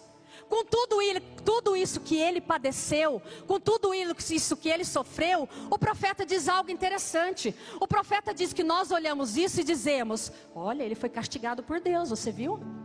Com 0.48 0.62
tudo, 0.62 1.00
ele, 1.00 1.20
tudo 1.20 1.74
isso 1.74 2.00
que 2.00 2.16
ele 2.16 2.38
padeceu, 2.38 3.22
com 3.46 3.58
tudo 3.58 3.94
isso 3.94 4.56
que 4.56 4.68
ele 4.68 4.84
sofreu, 4.84 5.48
o 5.70 5.78
profeta 5.78 6.26
diz 6.26 6.48
algo 6.48 6.70
interessante. 6.70 7.54
O 7.80 7.88
profeta 7.88 8.34
diz 8.34 8.52
que 8.52 8.62
nós 8.62 8.90
olhamos 8.90 9.38
isso 9.38 9.62
e 9.62 9.64
dizemos: 9.64 10.30
Olha, 10.54 10.82
ele 10.82 10.94
foi 10.94 11.08
castigado 11.08 11.62
por 11.62 11.80
Deus, 11.80 12.10
você 12.10 12.30
viu? 12.30 12.83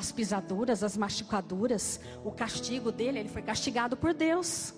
As 0.00 0.10
pisaduras, 0.10 0.82
as 0.82 0.96
machucaduras, 0.96 2.00
o 2.24 2.32
castigo 2.32 2.90
dele, 2.90 3.18
ele 3.18 3.28
foi 3.28 3.42
castigado 3.42 3.98
por 3.98 4.14
Deus. 4.14 4.72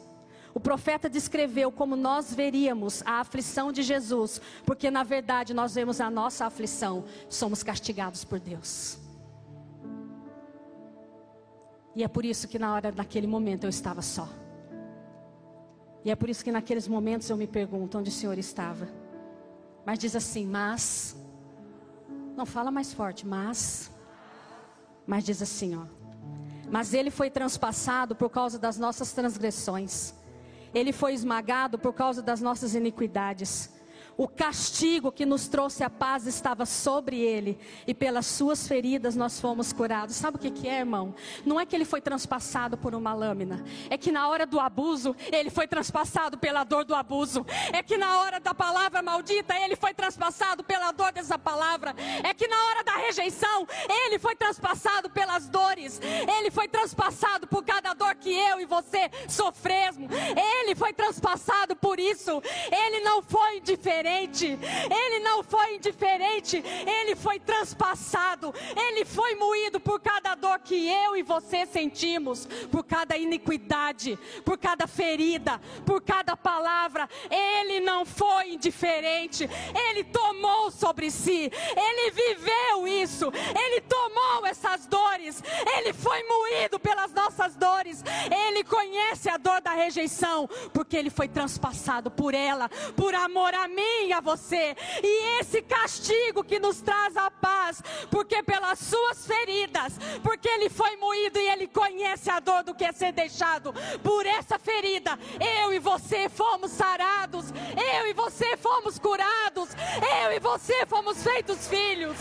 O 0.52 0.58
profeta 0.58 1.08
descreveu 1.08 1.70
como 1.70 1.94
nós 1.94 2.34
veríamos 2.34 3.02
a 3.06 3.20
aflição 3.20 3.70
de 3.70 3.84
Jesus, 3.84 4.40
porque 4.66 4.90
na 4.90 5.04
verdade 5.04 5.54
nós 5.54 5.76
vemos 5.76 6.00
a 6.00 6.10
nossa 6.10 6.44
aflição, 6.44 7.04
somos 7.28 7.62
castigados 7.62 8.24
por 8.24 8.40
Deus. 8.40 8.98
E 11.94 12.02
é 12.02 12.08
por 12.08 12.24
isso 12.24 12.48
que 12.48 12.58
na 12.58 12.74
hora 12.74 12.90
naquele 12.90 13.28
momento 13.28 13.62
eu 13.62 13.70
estava 13.70 14.02
só. 14.02 14.28
E 16.04 16.10
é 16.10 16.16
por 16.16 16.28
isso 16.28 16.42
que 16.42 16.50
naqueles 16.50 16.88
momentos 16.88 17.30
eu 17.30 17.36
me 17.36 17.46
pergunto 17.46 17.96
onde 17.96 18.10
o 18.10 18.12
Senhor 18.12 18.36
estava. 18.38 18.88
Mas 19.86 20.00
diz 20.00 20.16
assim, 20.16 20.44
mas 20.44 21.16
não 22.36 22.44
fala 22.44 22.72
mais 22.72 22.92
forte, 22.92 23.24
mas 23.24 23.91
mas 25.06 25.24
diz 25.24 25.42
assim, 25.42 25.76
ó. 25.76 25.84
Mas 26.70 26.94
ele 26.94 27.10
foi 27.10 27.30
transpassado 27.30 28.14
por 28.16 28.30
causa 28.30 28.58
das 28.58 28.78
nossas 28.78 29.12
transgressões. 29.12 30.14
Ele 30.74 30.92
foi 30.92 31.12
esmagado 31.12 31.78
por 31.78 31.92
causa 31.92 32.22
das 32.22 32.40
nossas 32.40 32.74
iniquidades. 32.74 33.70
O 34.16 34.28
castigo 34.28 35.10
que 35.10 35.24
nos 35.24 35.48
trouxe 35.48 35.82
a 35.82 35.90
paz 35.90 36.26
estava 36.26 36.66
sobre 36.66 37.18
ele, 37.20 37.58
e 37.86 37.94
pelas 37.94 38.26
suas 38.26 38.68
feridas 38.68 39.16
nós 39.16 39.40
fomos 39.40 39.72
curados. 39.72 40.16
Sabe 40.16 40.36
o 40.36 40.40
que, 40.40 40.50
que 40.50 40.68
é, 40.68 40.80
irmão? 40.80 41.14
Não 41.44 41.58
é 41.58 41.64
que 41.64 41.74
ele 41.74 41.84
foi 41.84 42.00
transpassado 42.00 42.76
por 42.76 42.94
uma 42.94 43.14
lâmina, 43.14 43.64
é 43.88 43.96
que 43.96 44.12
na 44.12 44.28
hora 44.28 44.46
do 44.46 44.60
abuso, 44.60 45.16
ele 45.30 45.50
foi 45.50 45.66
transpassado 45.66 46.36
pela 46.36 46.64
dor 46.64 46.84
do 46.84 46.94
abuso. 46.94 47.44
É 47.72 47.82
que 47.82 47.96
na 47.96 48.18
hora 48.18 48.38
da 48.38 48.54
palavra 48.54 49.02
maldita, 49.02 49.56
ele 49.56 49.76
foi 49.76 49.94
transpassado 49.94 50.62
pela 50.62 50.92
dor 50.92 51.12
dessa 51.12 51.38
palavra. 51.38 51.94
É 52.22 52.34
que 52.34 52.46
na 52.46 52.64
hora 52.66 52.84
da 52.84 52.96
rejeição, 52.96 53.66
ele 53.88 54.18
foi 54.18 54.36
transpassado 54.36 55.08
pelas 55.10 55.48
dores. 55.48 56.00
Ele 56.38 56.50
foi 56.50 56.68
transpassado 56.68 57.46
por 57.46 57.64
cada 57.64 57.94
dor 57.94 58.14
que 58.16 58.30
eu 58.30 58.60
e 58.60 58.66
você 58.66 59.10
sofremos. 59.28 60.10
Ele 60.62 60.74
foi 60.74 60.92
transpassado 60.92 61.74
por 61.76 61.98
isso. 61.98 62.42
Ele 62.70 63.00
não 63.00 63.22
foi 63.22 63.60
diferente 63.60 64.01
indiferente. 64.02 64.58
Ele 64.90 65.20
não 65.20 65.42
foi 65.42 65.76
indiferente, 65.76 66.62
ele 66.86 67.14
foi 67.14 67.38
transpassado, 67.38 68.52
ele 68.76 69.04
foi 69.04 69.34
moído 69.34 69.80
por 69.80 70.00
cada 70.00 70.34
dor 70.34 70.58
que 70.60 70.88
eu 70.88 71.16
e 71.16 71.22
você 71.22 71.64
sentimos, 71.66 72.46
por 72.70 72.84
cada 72.84 73.16
iniquidade, 73.16 74.18
por 74.44 74.58
cada 74.58 74.86
ferida, 74.86 75.60
por 75.86 76.02
cada 76.02 76.36
palavra. 76.36 77.08
Ele 77.30 77.80
não 77.80 78.04
foi 78.04 78.54
indiferente, 78.54 79.48
ele 79.88 80.04
tomou 80.04 80.70
sobre 80.70 81.10
si, 81.10 81.50
ele 81.76 82.10
viveu 82.10 82.86
isso, 82.86 83.32
ele 83.64 83.80
tomou 83.82 84.46
essas 84.46 84.86
dores, 84.86 85.42
ele 85.76 85.92
foi 85.92 86.22
moído 86.24 86.78
pelas 86.78 87.12
nossas 87.12 87.54
dores. 87.56 88.02
Ele 88.48 88.64
conhece 88.64 89.28
a 89.28 89.36
dor 89.36 89.60
da 89.60 89.72
rejeição, 89.72 90.48
porque 90.72 90.96
ele 90.96 91.10
foi 91.10 91.28
transpassado 91.28 92.10
por 92.10 92.34
ela, 92.34 92.68
por 92.96 93.14
amor 93.14 93.54
a 93.54 93.68
mim 93.68 93.91
e 94.04 94.12
a 94.12 94.20
você. 94.20 94.76
E 95.02 95.40
esse 95.40 95.62
castigo 95.62 96.44
que 96.44 96.58
nos 96.58 96.80
traz 96.80 97.16
a 97.16 97.30
paz, 97.30 97.82
porque 98.10 98.42
pelas 98.42 98.78
suas 98.78 99.26
feridas, 99.26 99.94
porque 100.22 100.48
ele 100.48 100.68
foi 100.68 100.96
moído 100.96 101.38
e 101.38 101.48
ele 101.48 101.66
conhece 101.66 102.30
a 102.30 102.40
dor 102.40 102.62
do 102.62 102.74
que 102.74 102.84
é 102.84 102.92
ser 102.92 103.12
deixado. 103.12 103.72
Por 104.02 104.26
essa 104.26 104.58
ferida, 104.58 105.18
eu 105.60 105.72
e 105.72 105.78
você 105.78 106.28
fomos 106.28 106.70
sarados, 106.72 107.46
eu 107.96 108.06
e 108.08 108.12
você 108.12 108.56
fomos 108.56 108.98
curados, 108.98 109.70
eu 110.22 110.32
e 110.32 110.38
você 110.38 110.86
fomos 110.86 111.22
feitos 111.22 111.68
filhos. 111.68 112.16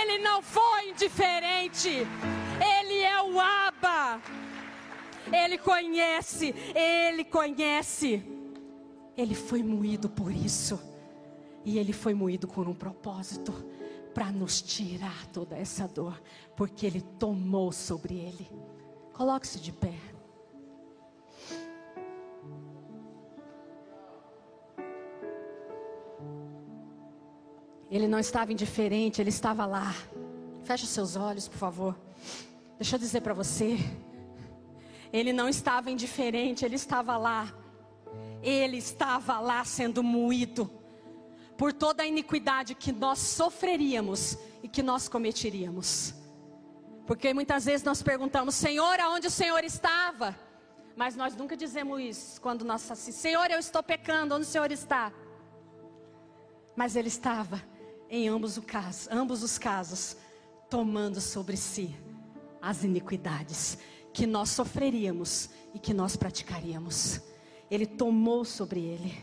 Ele 0.00 0.18
não 0.18 0.42
foi 0.42 0.90
indiferente. 0.90 2.06
Ele 2.60 3.00
é 3.00 3.22
o 3.22 3.38
Abba. 3.38 4.20
Ele 5.32 5.58
conhece, 5.58 6.54
ele 6.74 7.24
conhece. 7.24 8.37
Ele 9.18 9.34
foi 9.34 9.64
moído 9.64 10.08
por 10.08 10.30
isso. 10.30 10.80
E 11.64 11.76
ele 11.76 11.92
foi 11.92 12.14
moído 12.14 12.46
com 12.46 12.60
um 12.60 12.72
propósito 12.72 13.52
para 14.14 14.30
nos 14.30 14.62
tirar 14.62 15.26
toda 15.26 15.56
essa 15.56 15.88
dor, 15.88 16.22
porque 16.56 16.86
ele 16.86 17.00
tomou 17.18 17.72
sobre 17.72 18.14
ele. 18.14 18.48
Coloque-se 19.12 19.58
de 19.58 19.72
pé. 19.72 19.94
Ele 27.90 28.06
não 28.06 28.20
estava 28.20 28.52
indiferente, 28.52 29.20
ele 29.20 29.30
estava 29.30 29.66
lá. 29.66 29.96
Feche 30.62 30.86
seus 30.86 31.16
olhos, 31.16 31.48
por 31.48 31.58
favor. 31.58 31.98
Deixa 32.78 32.94
eu 32.94 33.00
dizer 33.00 33.22
para 33.22 33.34
você. 33.34 33.78
Ele 35.12 35.32
não 35.32 35.48
estava 35.48 35.90
indiferente, 35.90 36.64
ele 36.64 36.76
estava 36.76 37.16
lá. 37.16 37.52
Ele 38.42 38.76
estava 38.76 39.40
lá 39.40 39.64
sendo 39.64 40.02
moído 40.02 40.70
por 41.56 41.72
toda 41.72 42.02
a 42.02 42.06
iniquidade 42.06 42.74
que 42.74 42.92
nós 42.92 43.18
sofreríamos 43.18 44.38
e 44.62 44.68
que 44.68 44.82
nós 44.82 45.08
cometeríamos. 45.08 46.14
Porque 47.06 47.32
muitas 47.34 47.64
vezes 47.64 47.84
nós 47.84 48.02
perguntamos, 48.02 48.54
Senhor, 48.54 49.00
aonde 49.00 49.26
o 49.26 49.30
Senhor 49.30 49.64
estava? 49.64 50.38
Mas 50.94 51.16
nós 51.16 51.34
nunca 51.34 51.56
dizemos 51.56 52.00
isso 52.00 52.40
quando 52.40 52.64
nós 52.64 52.88
assim, 52.90 53.12
Senhor, 53.12 53.50
eu 53.50 53.58
estou 53.58 53.82
pecando, 53.82 54.34
onde 54.34 54.46
o 54.46 54.48
Senhor 54.48 54.70
está? 54.70 55.12
Mas 56.76 56.96
Ele 56.96 57.08
estava 57.08 57.62
em 58.10 58.28
ambos, 58.28 58.56
o 58.56 58.62
caso, 58.62 59.08
ambos 59.10 59.42
os 59.42 59.58
casos, 59.58 60.16
tomando 60.70 61.20
sobre 61.20 61.56
si 61.56 61.94
as 62.60 62.84
iniquidades 62.84 63.78
que 64.12 64.26
nós 64.26 64.50
sofreríamos 64.50 65.50
e 65.74 65.78
que 65.78 65.94
nós 65.94 66.16
praticaríamos. 66.16 67.20
Ele 67.70 67.86
tomou 67.86 68.44
sobre 68.44 68.80
ele. 68.80 69.14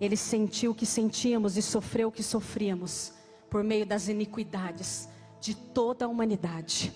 Ele 0.00 0.16
sentiu 0.16 0.72
o 0.72 0.74
que 0.74 0.86
sentíamos 0.86 1.56
e 1.56 1.62
sofreu 1.62 2.08
o 2.08 2.12
que 2.12 2.22
sofríamos 2.22 3.12
por 3.48 3.62
meio 3.62 3.84
das 3.84 4.08
iniquidades 4.08 5.08
de 5.40 5.54
toda 5.54 6.04
a 6.04 6.08
humanidade. 6.08 6.92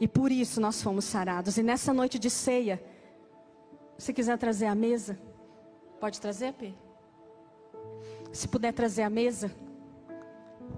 E 0.00 0.08
por 0.08 0.32
isso 0.32 0.60
nós 0.60 0.82
fomos 0.82 1.04
sarados. 1.04 1.56
E 1.56 1.62
nessa 1.62 1.92
noite 1.92 2.18
de 2.18 2.30
ceia, 2.30 2.82
se 3.98 4.12
quiser 4.12 4.38
trazer 4.38 4.66
a 4.66 4.74
mesa, 4.74 5.18
pode 6.00 6.20
trazer, 6.20 6.52
P? 6.54 6.74
Se 8.32 8.48
puder 8.48 8.72
trazer 8.72 9.02
a 9.02 9.10
mesa. 9.10 9.54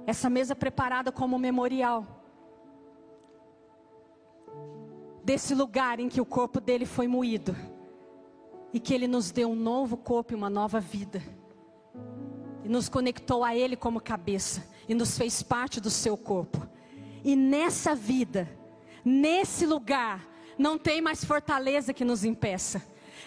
Essa 0.06 0.28
mesa 0.28 0.54
preparada 0.54 1.12
como 1.12 1.38
memorial 1.38 2.06
desse 5.24 5.54
lugar 5.54 5.98
em 5.98 6.08
que 6.08 6.20
o 6.20 6.26
corpo 6.26 6.60
dele 6.60 6.84
foi 6.84 7.08
moído 7.08 7.56
e 8.74 8.80
que 8.80 8.92
ele 8.92 9.06
nos 9.06 9.30
deu 9.30 9.52
um 9.52 9.54
novo 9.54 9.96
corpo 9.96 10.32
e 10.32 10.36
uma 10.36 10.50
nova 10.50 10.80
vida. 10.80 11.22
E 12.64 12.68
nos 12.68 12.88
conectou 12.88 13.44
a 13.44 13.54
ele 13.54 13.76
como 13.76 14.00
cabeça 14.00 14.66
e 14.88 14.94
nos 14.94 15.16
fez 15.16 15.44
parte 15.44 15.80
do 15.80 15.88
seu 15.88 16.16
corpo. 16.16 16.66
E 17.22 17.36
nessa 17.36 17.94
vida, 17.94 18.48
nesse 19.04 19.64
lugar, 19.64 20.28
não 20.58 20.76
tem 20.76 21.00
mais 21.00 21.24
fortaleza 21.24 21.94
que 21.94 22.04
nos 22.04 22.24
impeça. 22.24 22.82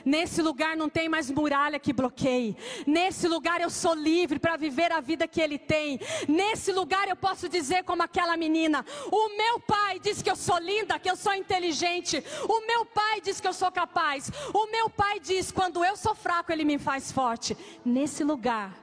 Nesse 0.06 0.42
lugar 0.42 0.76
não 0.76 0.90
tem 0.90 1.10
mais 1.10 1.30
muralha 1.30 1.80
que 1.80 1.94
bloqueie. 1.94 2.56
Nesse 2.86 3.28
lugar 3.28 3.62
eu 3.62 3.70
sou 3.70 3.94
livre 3.94 4.40
para 4.40 4.58
viver 4.58 4.92
a 4.92 5.00
vida 5.00 5.28
que 5.28 5.42
Ele 5.42 5.58
tem. 5.58 6.00
Nesse 6.28 6.72
lugar 6.72 7.08
eu 7.08 7.16
posso 7.16 7.50
dizer, 7.50 7.84
como 7.84 8.04
aquela 8.04 8.38
menina: 8.38 8.86
O 9.12 9.30
meu 9.38 9.60
pai 9.60 10.00
diz 10.00 10.22
que 10.22 10.30
eu 10.30 10.36
sou 10.36 10.58
linda, 10.60 11.00
que 11.00 11.10
eu 11.10 11.16
sou 11.16 11.34
inteligente. 11.34 12.24
O 12.48 12.66
meu 12.66 12.86
pai 12.86 13.22
diz 13.22 13.40
que 13.40 13.48
eu 13.48 13.54
sou 13.54 13.72
capaz. 13.72 14.32
O 14.54 14.68
meu 14.72 14.90
pai 14.90 15.20
diz: 15.20 15.52
quando 15.52 15.84
eu 15.84 15.96
sou 15.96 16.16
fraco, 16.16 16.52
Ele 16.52 16.66
me 16.66 16.78
faz 16.78 17.12
forte. 17.12 17.58
Nesse 17.84 18.24
lugar, 18.24 18.76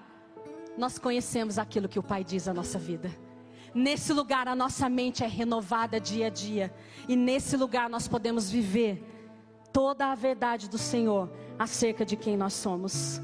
nós 0.77 0.99
conhecemos 0.99 1.59
aquilo 1.59 1.89
que 1.89 1.99
o 1.99 2.03
pai 2.03 2.25
diz 2.25 2.49
à 2.49 2.55
nossa 2.55 2.79
vida. 2.79 3.11
Nesse 3.75 4.13
lugar 4.13 4.47
a 4.47 4.55
nossa 4.55 4.89
mente 4.89 5.25
é 5.25 5.27
renovada 5.27 5.99
dia 5.99 6.29
a 6.29 6.31
dia. 6.31 6.73
E 7.09 7.17
nesse 7.17 7.57
lugar 7.57 7.91
nós 7.91 8.07
podemos 8.07 8.51
viver 8.51 9.14
toda 9.75 10.13
a 10.13 10.15
verdade 10.15 10.71
do 10.71 10.79
Senhor 10.79 11.29
acerca 11.59 12.07
de 12.07 12.17
quem 12.17 12.37
nós 12.37 12.53
somos. 12.53 13.21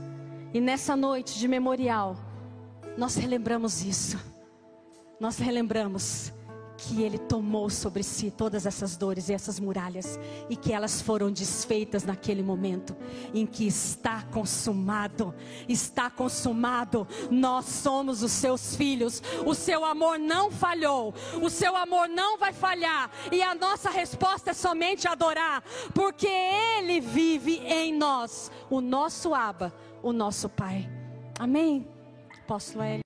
E 0.52 0.60
nessa 0.60 0.96
noite 0.96 1.38
de 1.38 1.46
memorial, 1.46 2.16
nós 2.98 3.14
relembramos 3.14 3.84
isso. 3.84 4.18
Nós 5.20 5.38
relembramos 5.38 6.32
que 6.80 7.02
Ele 7.02 7.18
tomou 7.18 7.68
sobre 7.68 8.02
si 8.02 8.30
todas 8.30 8.64
essas 8.64 8.96
dores 8.96 9.28
e 9.28 9.34
essas 9.34 9.60
muralhas, 9.60 10.18
e 10.48 10.56
que 10.56 10.72
elas 10.72 11.00
foram 11.02 11.30
desfeitas 11.30 12.04
naquele 12.04 12.42
momento 12.42 12.96
em 13.34 13.46
que 13.46 13.66
está 13.66 14.22
consumado, 14.22 15.34
está 15.68 16.08
consumado. 16.08 17.06
Nós 17.30 17.66
somos 17.66 18.22
os 18.22 18.32
seus 18.32 18.74
filhos, 18.74 19.22
o 19.44 19.54
seu 19.54 19.84
amor 19.84 20.18
não 20.18 20.50
falhou, 20.50 21.14
o 21.42 21.50
seu 21.50 21.76
amor 21.76 22.08
não 22.08 22.38
vai 22.38 22.52
falhar, 22.52 23.10
e 23.30 23.42
a 23.42 23.54
nossa 23.54 23.90
resposta 23.90 24.50
é 24.50 24.54
somente 24.54 25.06
adorar, 25.06 25.62
porque 25.94 26.28
Ele 26.28 27.00
vive 27.00 27.58
em 27.58 27.92
nós, 27.92 28.50
o 28.70 28.80
nosso 28.80 29.34
Aba, 29.34 29.74
o 30.02 30.12
nosso 30.12 30.48
Pai. 30.48 30.90
Amém? 31.38 31.86
Apóstolo 32.42 32.82
Hélio. 32.82 33.04